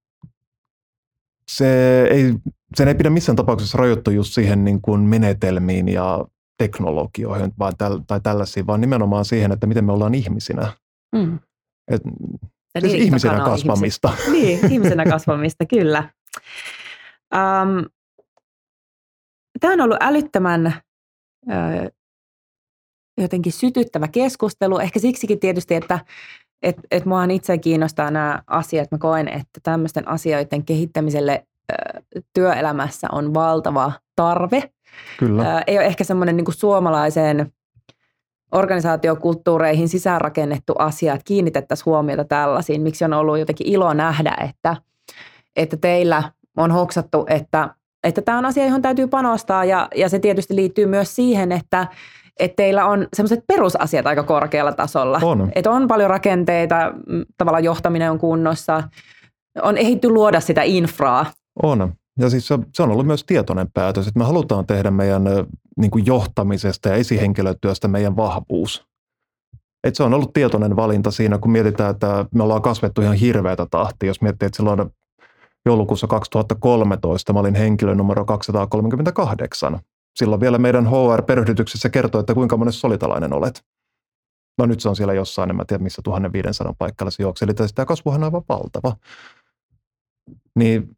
se 1.50 2.02
ei 2.02 2.34
sen 2.76 2.88
ei 2.88 2.94
pidä 2.94 3.10
missään 3.10 3.36
tapauksessa 3.36 3.78
rajoittua 3.78 4.14
just 4.14 4.32
siihen 4.32 4.64
niin 4.64 4.82
kuin 4.82 5.00
menetelmiin 5.00 5.88
ja 5.88 6.24
teknologioihin 6.58 7.52
vaan 7.58 7.76
täl, 7.78 7.98
tai 8.06 8.20
tällaisiin, 8.20 8.66
vaan 8.66 8.80
nimenomaan 8.80 9.24
siihen, 9.24 9.52
että 9.52 9.66
miten 9.66 9.84
me 9.84 9.92
ollaan 9.92 10.14
ihmisinä. 10.14 10.72
Mm. 11.14 11.38
Et, 11.88 12.02
siis 12.80 12.94
ihmisenä 12.94 13.44
kasvamista. 13.44 14.08
Ihmisen, 14.08 14.32
niin, 14.32 14.72
ihmisenä 14.72 15.04
kasvamista, 15.04 15.66
kyllä. 15.66 16.10
Um, 17.34 17.86
tämä 19.62 19.72
on 19.72 19.80
ollut 19.80 19.96
älyttömän 20.00 20.74
uh, 21.46 21.92
jotenkin 23.18 23.52
sytyttävä 23.52 24.08
keskustelu. 24.08 24.78
Ehkä 24.78 24.98
siksikin 24.98 25.40
tietysti, 25.40 25.74
että 25.74 26.00
et, 26.62 26.76
et 26.90 27.04
mua 27.04 27.24
itse 27.24 27.58
kiinnostaa 27.58 28.10
nämä 28.10 28.42
asiat. 28.46 28.90
Mä 28.90 28.98
koen, 28.98 29.28
että 29.28 29.60
tämmöisten 29.62 30.08
asioiden 30.08 30.64
kehittämiselle 30.64 31.46
työelämässä 32.34 33.08
on 33.12 33.34
valtava 33.34 33.92
tarve. 34.16 34.70
Kyllä. 35.18 35.62
Ei 35.66 35.78
ole 35.78 35.86
ehkä 35.86 36.04
semmoinen 36.04 36.36
niin 36.36 36.52
suomalaiseen 36.52 37.52
organisaatiokulttuureihin 38.52 39.88
sisäänrakennettu 39.88 40.74
asia, 40.78 41.12
että 41.14 41.24
kiinnitettäisiin 41.24 41.86
huomiota 41.86 42.24
tällaisiin. 42.24 42.82
Miksi 42.82 43.04
on 43.04 43.12
ollut 43.12 43.38
jotenkin 43.38 43.66
ilo 43.66 43.94
nähdä, 43.94 44.36
että, 44.48 44.76
että 45.56 45.76
teillä 45.76 46.22
on 46.56 46.70
hoksattu, 46.70 47.26
että, 47.28 47.74
että 48.04 48.22
tämä 48.22 48.38
on 48.38 48.44
asia, 48.44 48.64
johon 48.64 48.82
täytyy 48.82 49.06
panostaa 49.06 49.64
ja, 49.64 49.88
ja 49.94 50.08
se 50.08 50.18
tietysti 50.18 50.56
liittyy 50.56 50.86
myös 50.86 51.16
siihen, 51.16 51.52
että, 51.52 51.86
että 52.40 52.56
teillä 52.56 52.86
on 52.86 53.08
semmoiset 53.16 53.44
perusasiat 53.46 54.06
aika 54.06 54.22
korkealla 54.22 54.72
tasolla. 54.72 55.20
On. 55.22 55.52
Että 55.54 55.70
on 55.70 55.88
paljon 55.88 56.10
rakenteita, 56.10 56.92
tavallaan 57.38 57.64
johtaminen 57.64 58.10
on 58.10 58.18
kunnossa, 58.18 58.82
on 59.62 59.78
ehditty 59.78 60.08
luoda 60.08 60.40
sitä 60.40 60.62
infraa 60.62 61.26
on. 61.62 61.92
Ja 62.18 62.30
siis 62.30 62.48
se, 62.48 62.58
se 62.74 62.82
on 62.82 62.90
ollut 62.90 63.06
myös 63.06 63.24
tietoinen 63.24 63.68
päätös, 63.74 64.06
että 64.06 64.18
me 64.18 64.24
halutaan 64.24 64.66
tehdä 64.66 64.90
meidän 64.90 65.24
niin 65.76 65.90
kuin 65.90 66.06
johtamisesta 66.06 66.88
ja 66.88 66.94
esihenkilötyöstä 66.94 67.88
meidän 67.88 68.16
vahvuus. 68.16 68.86
Et 69.84 69.96
se 69.96 70.02
on 70.02 70.14
ollut 70.14 70.32
tietoinen 70.32 70.76
valinta 70.76 71.10
siinä, 71.10 71.38
kun 71.38 71.50
mietitään, 71.50 71.90
että 71.90 72.26
me 72.34 72.42
ollaan 72.42 72.62
kasvettu 72.62 73.02
ihan 73.02 73.16
hirveätä 73.16 73.66
tahtia. 73.70 74.06
Jos 74.06 74.20
miettii, 74.20 74.46
että 74.46 74.56
silloin 74.56 74.90
joulukuussa 75.66 76.06
2013 76.06 77.32
mä 77.32 77.40
olin 77.40 77.54
henkilö 77.54 77.94
numero 77.94 78.24
238. 78.24 79.80
Silloin 80.18 80.40
vielä 80.40 80.58
meidän 80.58 80.86
HR-perehdytyksessä 80.86 81.88
kertoi, 81.88 82.20
että 82.20 82.34
kuinka 82.34 82.56
monessa 82.56 82.80
solitalainen 82.80 83.32
olet. 83.32 83.64
No 84.58 84.66
nyt 84.66 84.80
se 84.80 84.88
on 84.88 84.96
siellä 84.96 85.14
jossain, 85.14 85.50
en 85.50 85.56
mä 85.56 85.64
tiedä 85.64 85.82
missä 85.82 86.02
1500 86.02 86.74
paikalla 86.78 87.10
se 87.10 87.22
juoksi. 87.22 87.44
Eli 87.44 87.54
tämä 87.54 87.86
kasvuhan 87.86 88.20
on 88.20 88.24
aivan 88.24 88.42
valtava. 88.48 88.96
Niin 90.56 90.96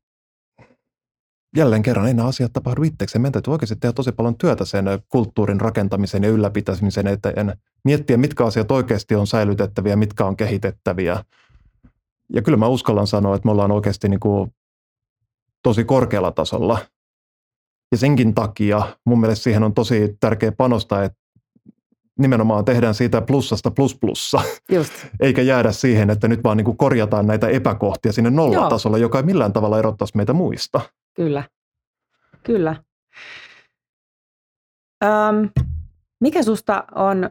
jälleen 1.57 1.83
kerran 1.83 2.07
ei 2.07 2.15
nämä 2.15 2.29
asiat 2.29 2.53
tapahdu 2.53 2.83
itsekseen. 2.83 3.23
Meidän 3.23 3.33
täytyy 3.33 3.53
oikeasti 3.53 3.77
tehdä 3.77 3.93
tosi 3.93 4.13
paljon 4.13 4.39
työtä 4.39 4.65
sen 4.65 4.85
kulttuurin 5.09 5.61
rakentamisen 5.61 6.23
ja 6.23 6.29
ylläpitämisen 6.29 7.07
eteen. 7.07 7.59
Miettiä, 7.85 8.17
mitkä 8.17 8.45
asiat 8.45 8.71
oikeasti 8.71 9.15
on 9.15 9.27
säilytettäviä, 9.27 9.97
mitkä 9.97 10.25
on 10.25 10.37
kehitettäviä. 10.37 11.25
Ja 12.35 12.43
kyllä 12.43 12.59
mä 12.59 12.67
uskallan 12.67 13.07
sanoa, 13.07 13.37
että 13.37 13.47
me 13.47 13.53
ollaan 13.53 13.73
oikeasti 13.73 14.09
niin 14.09 14.21
kuin 14.21 14.55
tosi 15.63 15.85
korkealla 15.85 16.31
tasolla. 16.31 16.79
Ja 17.93 17.99
senkin 17.99 18.35
takia 18.35 18.97
mun 19.07 19.21
mielestä 19.21 19.43
siihen 19.43 19.63
on 19.63 19.75
tosi 19.75 20.17
tärkeä 20.21 20.53
panostaa, 20.53 21.05
että 21.05 21.19
nimenomaan 22.19 22.65
tehdään 22.65 22.95
siitä 22.95 23.21
plussasta 23.21 23.71
plus 23.71 23.97
plussa, 23.99 24.41
Just. 24.73 24.93
eikä 25.21 25.43
jäädä 25.43 25.73
siihen, 25.73 26.11
että 26.11 26.29
nyt 26.29 26.45
vaan 26.45 26.57
niin 26.57 26.65
kuin 26.65 26.77
korjataan 26.77 27.27
näitä 27.27 27.49
epäkohtia 27.49 28.13
sinne 28.13 28.31
nollatasolla, 28.31 28.99
Joo. 28.99 29.03
joka 29.03 29.19
ei 29.19 29.25
millään 29.25 29.53
tavalla 29.53 29.79
erottaisi 29.79 30.17
meitä 30.17 30.33
muista. 30.33 30.81
Kyllä, 31.15 31.45
kyllä. 32.43 32.77
Öm, 35.05 35.51
mikä 36.21 36.43
susta 36.43 36.85
on, 36.95 37.31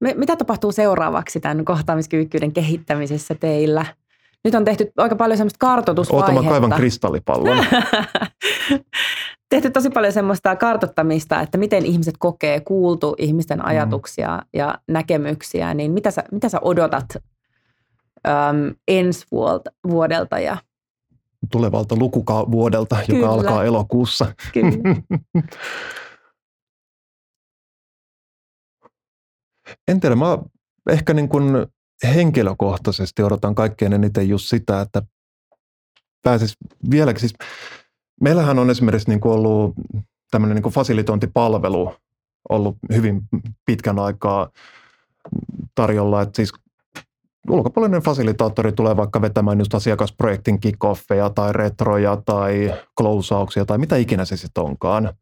mitä 0.00 0.36
tapahtuu 0.36 0.72
seuraavaksi 0.72 1.40
tämän 1.40 1.64
kohtaamiskyvykkyyden 1.64 2.52
kehittämisessä 2.52 3.34
teillä? 3.34 3.84
Nyt 4.44 4.54
on 4.54 4.64
tehty 4.64 4.92
aika 4.96 5.16
paljon 5.16 5.36
semmoista 5.38 5.58
kartoitusvaihetta. 5.58 6.32
Oota, 6.32 6.42
mä 6.42 6.50
kaivan 6.50 6.70
kristallipallon. 6.70 7.64
tehty 9.50 9.70
tosi 9.70 9.90
paljon 9.90 10.12
semmoista 10.12 10.56
kartottamista, 10.56 11.40
että 11.40 11.58
miten 11.58 11.86
ihmiset 11.86 12.14
kokee, 12.18 12.60
kuultu 12.60 13.14
ihmisten 13.18 13.58
mm. 13.58 13.64
ajatuksia 13.66 14.36
mm. 14.36 14.48
ja 14.52 14.78
näkemyksiä, 14.88 15.74
niin 15.74 15.92
mitä 15.92 16.10
sä, 16.10 16.24
mitä 16.32 16.48
sä 16.48 16.58
odotat 16.62 17.06
äm, 18.26 18.74
ensi 18.88 19.26
vuodelta 19.88 20.38
ja 20.38 20.56
tulevalta 21.52 21.96
lukuvuodelta, 21.96 22.96
joka 22.96 23.06
Kyllä. 23.06 23.28
alkaa 23.28 23.64
elokuussa. 23.64 24.26
Kyllä. 24.52 24.70
En 29.88 30.00
tiedä, 30.00 30.16
mä 30.16 30.38
ehkä 30.90 31.14
niin 31.14 31.28
kuin 31.28 31.66
henkilökohtaisesti 32.14 33.22
odotan 33.22 33.54
kaikkein 33.54 33.92
eniten 33.92 34.28
just 34.28 34.48
sitä, 34.48 34.80
että 34.80 35.02
pääsis 36.22 36.56
vieläkin. 36.90 37.20
Siis 37.20 37.34
meillähän 38.20 38.58
on 38.58 38.70
esimerkiksi 38.70 39.08
niin 39.08 39.20
kuin 39.20 39.32
ollut 39.32 39.74
tämmöinen 40.30 40.54
niin 40.54 40.62
kuin 40.62 40.72
fasilitointipalvelu 40.72 41.94
ollut 42.48 42.76
hyvin 42.94 43.22
pitkän 43.66 43.98
aikaa 43.98 44.50
tarjolla, 45.74 46.22
että 46.22 46.36
siis 46.36 46.52
ulkopuolinen 47.50 48.02
fasilitaattori 48.02 48.72
tulee 48.72 48.96
vaikka 48.96 49.22
vetämään 49.22 49.58
just 49.58 49.74
asiakasprojektin 49.74 50.60
kickoffeja 50.60 51.30
tai 51.30 51.52
retroja 51.52 52.22
tai 52.24 52.74
closeauksia 52.98 53.64
tai 53.64 53.78
mitä 53.78 53.96
ikinä 53.96 54.24
se 54.24 54.36
sitten 54.36 54.64
onkaan. 54.64 55.14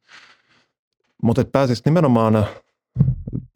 Mutta 1.23 1.45
pääsisi 1.53 1.83
nimenomaan 1.85 2.47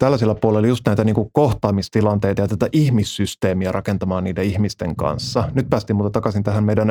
tällaisilla 0.01 0.35
puolella 0.35 0.67
just 0.67 0.85
näitä 0.85 1.03
niin 1.03 1.15
kuin 1.15 1.29
kohtaamistilanteita 1.33 2.41
ja 2.41 2.47
tätä 2.47 2.67
ihmissysteemiä 2.71 3.71
rakentamaan 3.71 4.23
niiden 4.23 4.45
ihmisten 4.45 4.95
kanssa. 4.95 5.49
Nyt 5.53 5.69
päästiin 5.69 5.97
muuten 5.97 6.11
takaisin 6.11 6.43
tähän 6.43 6.63
meidän 6.63 6.87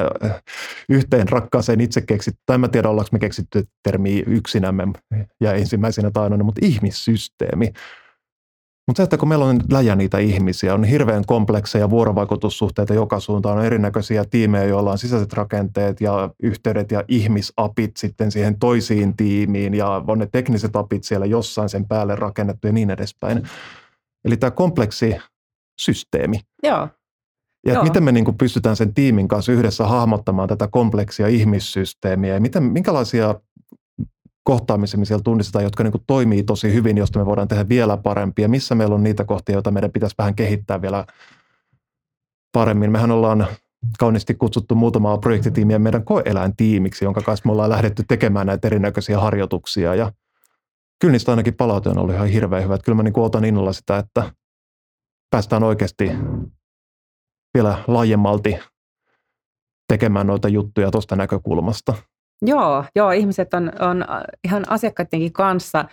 yhteen 0.88 1.28
rakkaaseen 1.28 1.80
itse 1.80 2.00
keksitty, 2.00 2.42
tai 2.46 2.58
en 2.64 2.70
tiedä 2.70 2.88
ollaanko 2.88 3.08
me 3.12 3.18
keksitty 3.18 3.64
termiä 3.82 4.22
yksinämme 4.26 4.88
ja 5.40 5.52
ensimmäisenä 5.52 6.10
tai 6.10 6.22
ainoana, 6.22 6.44
mutta 6.44 6.66
ihmissysteemi. 6.66 7.72
Mutta 8.90 9.00
se, 9.00 9.04
että 9.04 9.18
kun 9.18 9.28
meillä 9.28 9.44
on 9.44 9.60
läjä 9.70 9.96
niitä 9.96 10.18
ihmisiä, 10.18 10.74
on 10.74 10.84
hirveän 10.84 11.24
komplekseja 11.26 11.90
vuorovaikutussuhteita 11.90 12.94
joka 12.94 13.20
suuntaan, 13.20 13.58
on 13.58 13.64
erinäköisiä 13.64 14.24
tiimejä, 14.24 14.64
joilla 14.64 14.90
on 14.90 14.98
sisäiset 14.98 15.32
rakenteet 15.32 16.00
ja 16.00 16.30
yhteydet 16.42 16.90
ja 16.90 17.04
ihmisapit 17.08 17.96
sitten 17.96 18.30
siihen 18.30 18.58
toisiin 18.58 19.16
tiimiin 19.16 19.74
ja 19.74 20.02
on 20.06 20.18
ne 20.18 20.28
tekniset 20.32 20.76
apit 20.76 21.04
siellä 21.04 21.26
jossain 21.26 21.68
sen 21.68 21.88
päälle 21.88 22.16
rakennettu 22.16 22.66
ja 22.66 22.72
niin 22.72 22.90
edespäin. 22.90 23.42
Eli 24.24 24.36
tämä 24.36 24.50
kompleksi 24.50 25.16
systeemi. 25.80 26.40
Joo. 26.62 26.88
Ja 27.66 27.74
Joo. 27.74 27.82
miten 27.82 28.04
me 28.04 28.12
niin 28.12 28.38
pystytään 28.38 28.76
sen 28.76 28.94
tiimin 28.94 29.28
kanssa 29.28 29.52
yhdessä 29.52 29.86
hahmottamaan 29.86 30.48
tätä 30.48 30.68
kompleksia 30.68 31.28
ihmissysteemiä 31.28 32.34
ja 32.34 32.40
miten, 32.40 32.62
minkälaisia 32.62 33.34
kohtaamisia 34.50 34.98
me 34.98 35.04
siellä 35.04 35.22
tunnistetaan, 35.22 35.64
jotka 35.64 35.82
niin 35.82 35.92
kuin 35.92 36.04
toimii 36.06 36.42
tosi 36.42 36.74
hyvin, 36.74 36.98
josta 36.98 37.18
me 37.18 37.26
voidaan 37.26 37.48
tehdä 37.48 37.68
vielä 37.68 37.96
parempia. 37.96 38.48
Missä 38.48 38.74
meillä 38.74 38.94
on 38.94 39.02
niitä 39.02 39.24
kohtia, 39.24 39.52
joita 39.52 39.70
meidän 39.70 39.92
pitäisi 39.92 40.14
vähän 40.18 40.34
kehittää 40.34 40.82
vielä 40.82 41.04
paremmin. 42.52 42.92
Mehän 42.92 43.10
ollaan 43.10 43.46
kauniisti 43.98 44.34
kutsuttu 44.34 44.74
muutamaa 44.74 45.18
projektitiimiä 45.18 45.78
meidän 45.78 46.04
koeeläintiimiksi, 46.04 47.04
jonka 47.04 47.20
kanssa 47.20 47.46
me 47.46 47.52
ollaan 47.52 47.70
lähdetty 47.70 48.04
tekemään 48.08 48.46
näitä 48.46 48.68
erinäköisiä 48.68 49.20
harjoituksia. 49.20 49.94
Ja 49.94 50.12
kyllä 51.00 51.12
niistä 51.12 51.32
ainakin 51.32 51.54
palaute 51.54 51.88
on 51.88 51.98
ollut 51.98 52.14
ihan 52.14 52.28
hirveän 52.28 52.64
hyvä. 52.64 52.74
Että 52.74 52.84
kyllä 52.84 52.96
mä 52.96 53.02
niin 53.02 53.18
otan 53.18 53.44
innolla 53.44 53.72
sitä, 53.72 53.98
että 53.98 54.32
päästään 55.30 55.62
oikeasti 55.62 56.10
vielä 57.54 57.78
laajemmalti 57.86 58.58
tekemään 59.88 60.26
noita 60.26 60.48
juttuja 60.48 60.90
tuosta 60.90 61.16
näkökulmasta. 61.16 61.94
Joo, 62.42 62.84
joo 62.96 63.10
ihmiset 63.10 63.54
on, 63.54 63.72
on 63.80 64.04
ihan 64.44 64.64
asiakkaidenkin 64.68 65.32
kanssa 65.32 65.84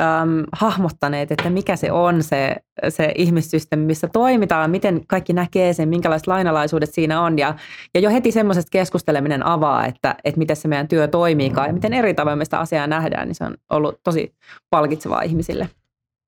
äm, 0.00 0.44
hahmottaneet, 0.52 1.32
että 1.32 1.50
mikä 1.50 1.76
se 1.76 1.92
on 1.92 2.22
se, 2.22 2.56
se 2.88 3.12
ihmissysteemi, 3.14 3.86
missä 3.86 4.08
toimitaan, 4.12 4.70
miten 4.70 5.06
kaikki 5.06 5.32
näkee 5.32 5.72
sen, 5.72 5.88
minkälaiset 5.88 6.26
lainalaisuudet 6.26 6.94
siinä 6.94 7.20
on. 7.20 7.38
Ja, 7.38 7.54
ja 7.94 8.00
jo 8.00 8.10
heti 8.10 8.32
semmoisesta 8.32 8.70
keskusteleminen 8.70 9.46
avaa, 9.46 9.86
että, 9.86 10.14
että 10.24 10.38
miten 10.38 10.56
se 10.56 10.68
meidän 10.68 10.88
työ 10.88 11.08
toimiikaan 11.08 11.66
ja 11.66 11.72
miten 11.72 11.92
eri 11.92 12.14
tavoin 12.14 12.38
me 12.38 12.44
sitä 12.44 12.58
asiaa 12.58 12.86
nähdään, 12.86 13.28
niin 13.28 13.34
se 13.34 13.44
on 13.44 13.54
ollut 13.70 14.00
tosi 14.04 14.34
palkitsevaa 14.70 15.22
ihmisille. 15.22 15.68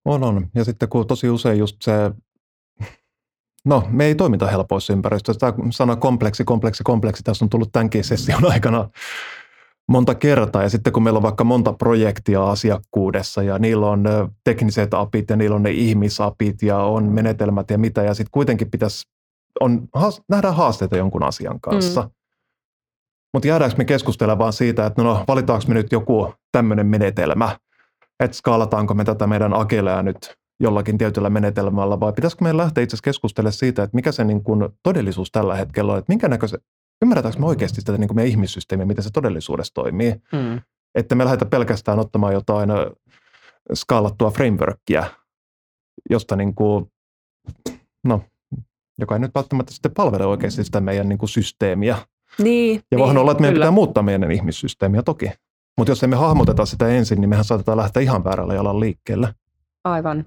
On, 0.05 0.25
on. 0.25 0.47
Ja 0.55 0.65
sitten 0.65 0.89
kun 0.89 1.07
tosi 1.07 1.31
usein 1.31 1.59
just 1.59 1.77
se 1.83 1.93
No, 3.65 3.83
me 3.91 4.05
ei 4.05 4.15
toimita 4.15 4.47
helpoissa 4.47 4.93
ympäristöissä. 4.93 5.41
Tämä 5.41 5.71
sana 5.71 5.97
kompleksi, 5.97 6.45
kompleksi, 6.45 6.83
kompleksi, 6.85 7.23
tässä 7.23 7.45
on 7.45 7.49
tullut 7.49 7.73
tämänkin 7.73 8.05
session 8.05 8.53
aikana 8.53 8.89
monta 9.89 10.15
kertaa. 10.15 10.63
Ja 10.63 10.69
sitten 10.69 10.93
kun 10.93 11.03
meillä 11.03 11.17
on 11.17 11.23
vaikka 11.23 11.45
monta 11.45 11.73
projektia 11.73 12.51
asiakkuudessa 12.51 13.43
ja 13.43 13.59
niillä 13.59 13.87
on 13.87 14.05
tekniset 14.45 14.95
apit 14.95 15.31
ja 15.31 15.37
niillä 15.37 15.57
on 15.57 15.63
ne 15.63 15.71
ihmisapit 15.71 16.63
ja 16.63 16.79
on 16.79 17.05
menetelmät 17.05 17.71
ja 17.71 17.79
mitä. 17.79 18.03
Ja 18.03 18.15
sitten 18.15 18.31
kuitenkin 18.33 18.71
pitäisi, 18.71 19.09
on, 19.61 19.89
nähdään 20.29 20.55
haasteita 20.55 20.97
jonkun 20.97 21.23
asian 21.23 21.61
kanssa. 21.61 22.03
Mm. 22.03 22.11
Mutta 23.35 23.49
jäädäänkö 23.49 23.77
me 23.79 23.85
keskustella 23.85 24.39
vaan 24.39 24.53
siitä, 24.53 24.87
että 24.87 25.03
no 25.03 25.25
valitaanko 25.29 25.65
me 25.69 25.75
nyt 25.75 25.93
joku 25.93 26.35
tämmöinen 26.53 26.87
menetelmä, 26.87 27.57
että 28.21 28.37
skaalataanko 28.37 28.95
me 28.95 29.05
tätä 29.05 29.27
meidän 29.27 29.55
agelea 29.55 30.03
nyt 30.03 30.35
jollakin 30.61 30.99
tietyllä 30.99 31.31
menetelmällä, 31.31 32.01
vai 32.01 32.13
pitäisikö 32.13 32.45
meidän 32.45 32.57
lähteä 32.57 32.85
itse 32.85 32.95
asiassa 32.95 33.05
keskustelemaan 33.05 33.53
siitä, 33.53 33.83
että 33.83 33.95
mikä 33.95 34.13
se 34.13 34.25
niin 34.25 34.45
kuin 34.45 34.69
todellisuus 34.83 35.31
tällä 35.33 35.55
hetkellä 35.55 35.93
on, 35.93 35.99
että 35.99 36.13
minkä 36.13 36.29
näköisen, 36.29 36.61
ymmärretäänkö 37.05 37.41
me 37.41 37.47
oikeasti 37.47 37.81
sitä 37.81 37.99
niin 37.99 38.09
kuin 38.09 38.17
meidän 38.17 38.31
ihmissysteemiä, 38.31 38.87
miten 38.87 39.05
se 39.05 39.11
todellisuudessa 39.11 39.75
toimii. 39.75 40.15
Mm. 40.33 40.61
Että 40.95 41.15
me 41.15 41.25
lähdetään 41.25 41.51
pelkästään 41.51 41.99
ottamaan 41.99 42.33
jotain 42.33 42.71
skaalattua 43.75 44.31
frameworkia, 44.31 45.05
josta 46.11 46.37
niin 46.37 46.55
kuin, 46.55 46.93
no, 48.05 48.23
joka 48.99 49.15
ei 49.15 49.21
nyt 49.21 49.35
välttämättä 49.35 49.73
sitten 49.73 49.95
palvele 49.95 50.27
oikeasti 50.27 50.65
sitä 50.65 50.81
meidän 50.81 51.09
niin 51.09 51.19
kuin 51.19 51.29
systeemiä. 51.29 51.99
Niin, 52.39 52.83
ja 52.91 52.99
voihan 52.99 53.15
niin, 53.15 53.21
olla, 53.21 53.33
että 53.33 53.41
meidän 53.41 53.55
kyllä. 53.55 53.65
pitää 53.65 53.75
muuttaa 53.75 54.03
meidän 54.03 54.33
ihmissysteemiä 54.33 55.03
toki. 55.03 55.31
Mutta 55.79 55.91
jos 55.91 56.03
emme 56.03 56.17
hahmoteta 56.17 56.67
sitä 56.67 56.89
ensin, 56.89 57.21
niin 57.21 57.29
mehän 57.29 57.45
saatetaan 57.45 57.79
lähteä 57.79 58.03
ihan 58.03 58.25
väärällä 58.25 58.55
jalalla 58.55 58.81
liikkeelle. 58.81 59.35
Aivan. 59.85 60.25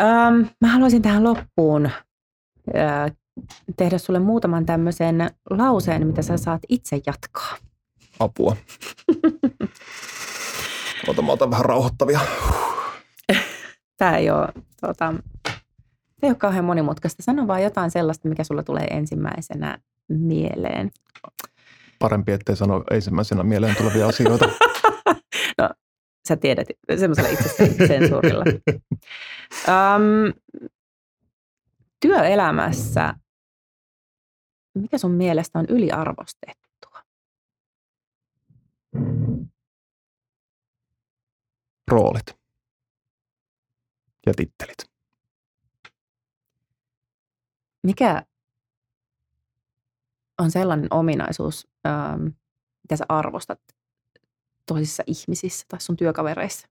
Öm, 0.00 0.48
mä 0.60 0.68
haluaisin 0.68 1.02
tähän 1.02 1.24
loppuun 1.24 1.90
tehdä 3.76 3.98
sulle 3.98 4.18
muutaman 4.18 4.66
tämmöisen 4.66 5.30
lauseen, 5.50 6.06
mitä 6.06 6.22
sä 6.22 6.36
saat 6.36 6.60
itse 6.68 7.00
jatkaa. 7.06 7.56
Apua. 8.20 8.56
Ota, 11.08 11.22
mä 11.22 11.32
otan 11.32 11.50
vähän 11.50 11.64
rauhoittavia. 11.64 12.20
Tämä 13.96 14.16
ei 14.16 14.30
ole, 14.30 14.48
tuota, 14.80 15.14
ei 16.22 16.30
ole 16.30 16.34
kauhean 16.34 16.64
monimutkaista. 16.64 17.22
Sano 17.22 17.46
vaan 17.46 17.62
jotain 17.62 17.90
sellaista, 17.90 18.28
mikä 18.28 18.44
sulla 18.44 18.62
tulee 18.62 18.84
ensimmäisenä 18.84 19.78
mieleen. 20.08 20.90
Parempi, 21.98 22.32
ettei 22.32 22.56
sano 22.56 22.84
ensimmäisenä 22.90 23.42
mieleen 23.42 23.76
tulevia 23.76 24.08
asioita. 24.08 24.48
no, 25.58 25.70
sä 26.28 26.36
tiedät 26.36 26.66
semmoisella 26.96 27.28
itse 27.28 27.48
sensuurilla. 27.86 28.44
Um, 29.68 30.32
työelämässä 32.00 33.14
mikä 34.74 34.98
sun 34.98 35.12
mielestä 35.12 35.58
on 35.58 35.66
yliarvostettua? 35.68 37.02
Roolit 41.90 42.26
ja 44.26 44.32
tittelit. 44.36 44.92
Mikä 47.82 48.22
on 50.38 50.50
sellainen 50.50 50.86
ominaisuus, 50.90 51.68
ähm, 51.86 52.24
mitä 52.82 52.96
sä 52.96 53.04
arvostat 53.08 53.60
toisissa 54.66 55.02
ihmisissä 55.06 55.66
tai 55.68 55.80
sun 55.80 55.96
työkavereissa? 55.96 56.68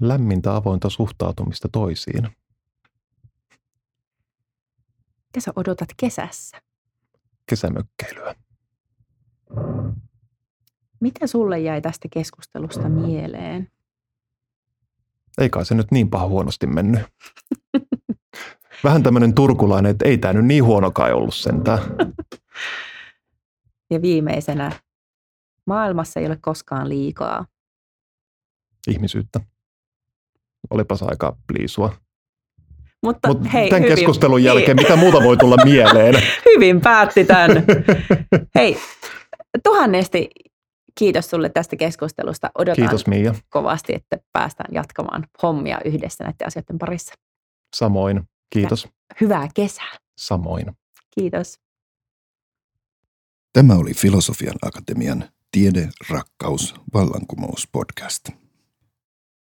Lämmintä 0.00 0.56
avointa 0.56 0.90
suhtautumista 0.90 1.68
toisiin. 1.72 2.36
Mitä 5.34 5.44
sä 5.44 5.52
odotat 5.56 5.88
kesässä? 5.96 6.62
Kesämökkeilyä. 7.46 8.34
Mitä 11.00 11.26
sulle 11.26 11.60
jäi 11.60 11.80
tästä 11.80 12.08
keskustelusta 12.12 12.88
mieleen? 12.88 13.70
Ei 15.38 15.50
kai 15.50 15.64
se 15.64 15.74
nyt 15.74 15.90
niin 15.90 16.10
paha 16.10 16.28
huonosti 16.28 16.66
mennyt. 16.66 17.02
Vähän 18.84 19.02
tämmöinen 19.02 19.34
turkulainen, 19.34 19.90
että 19.90 20.08
ei 20.08 20.18
tämä 20.18 20.32
nyt 20.32 20.44
niin 20.44 20.64
huono 20.64 20.90
kai 20.90 21.12
ollut 21.12 21.34
sentään. 21.34 21.80
Ja 23.90 24.02
viimeisenä, 24.02 24.72
maailmassa 25.66 26.20
ei 26.20 26.26
ole 26.26 26.36
koskaan 26.36 26.88
liikaa. 26.88 27.46
Ihmisyyttä. 28.88 29.40
Olipas 30.70 31.02
aika 31.02 31.36
pliisua. 31.46 32.03
Mutta 33.04 33.28
Mut 33.28 33.52
hei, 33.52 33.68
tämän 33.68 33.82
hyvin, 33.82 33.96
keskustelun 33.96 34.44
jälkeen, 34.44 34.76
mitä 34.76 34.96
muuta 34.96 35.22
voi 35.22 35.36
tulla 35.36 35.56
mieleen? 35.64 36.14
hyvin 36.54 36.80
päätti 36.80 37.24
tämän. 37.24 37.50
hei, 38.54 38.76
tuhannesti 39.62 40.30
kiitos 40.98 41.30
sulle 41.30 41.48
tästä 41.48 41.76
keskustelusta. 41.76 42.50
Odotan 42.58 42.82
kiitos, 42.84 43.06
Mia. 43.06 43.34
kovasti, 43.48 43.94
että 43.94 44.18
päästään 44.32 44.74
jatkamaan 44.74 45.26
hommia 45.42 45.78
yhdessä 45.84 46.24
näiden 46.24 46.46
asioiden 46.46 46.78
parissa. 46.78 47.14
Samoin. 47.76 48.22
Kiitos. 48.50 48.88
Hyvää 49.20 49.48
kesää. 49.54 49.96
Samoin. 50.18 50.66
Kiitos. 51.14 51.58
Tämä 53.52 53.74
oli 53.74 53.94
Filosofian 53.94 54.54
Akatemian 54.62 55.24
Tiede, 55.52 55.88
rakkaus, 56.10 56.74
vallankumous 56.94 57.68
podcast. 57.72 58.28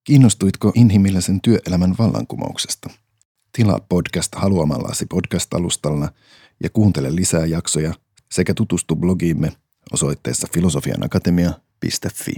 Kiinnostuitko 0.04 0.72
inhimillisen 0.74 1.40
työelämän 1.40 1.94
vallankumouksesta? 1.98 2.90
Tilaa 3.52 3.80
podcast 3.88 4.34
haluamallasi 4.34 5.06
podcast-alustalla 5.06 6.08
ja 6.62 6.70
kuuntele 6.72 7.14
lisää 7.14 7.46
jaksoja 7.46 7.94
sekä 8.32 8.54
tutustu 8.54 8.96
blogiimme 8.96 9.52
osoitteessa 9.92 10.48
filosofianakatemia.fi. 10.54 12.32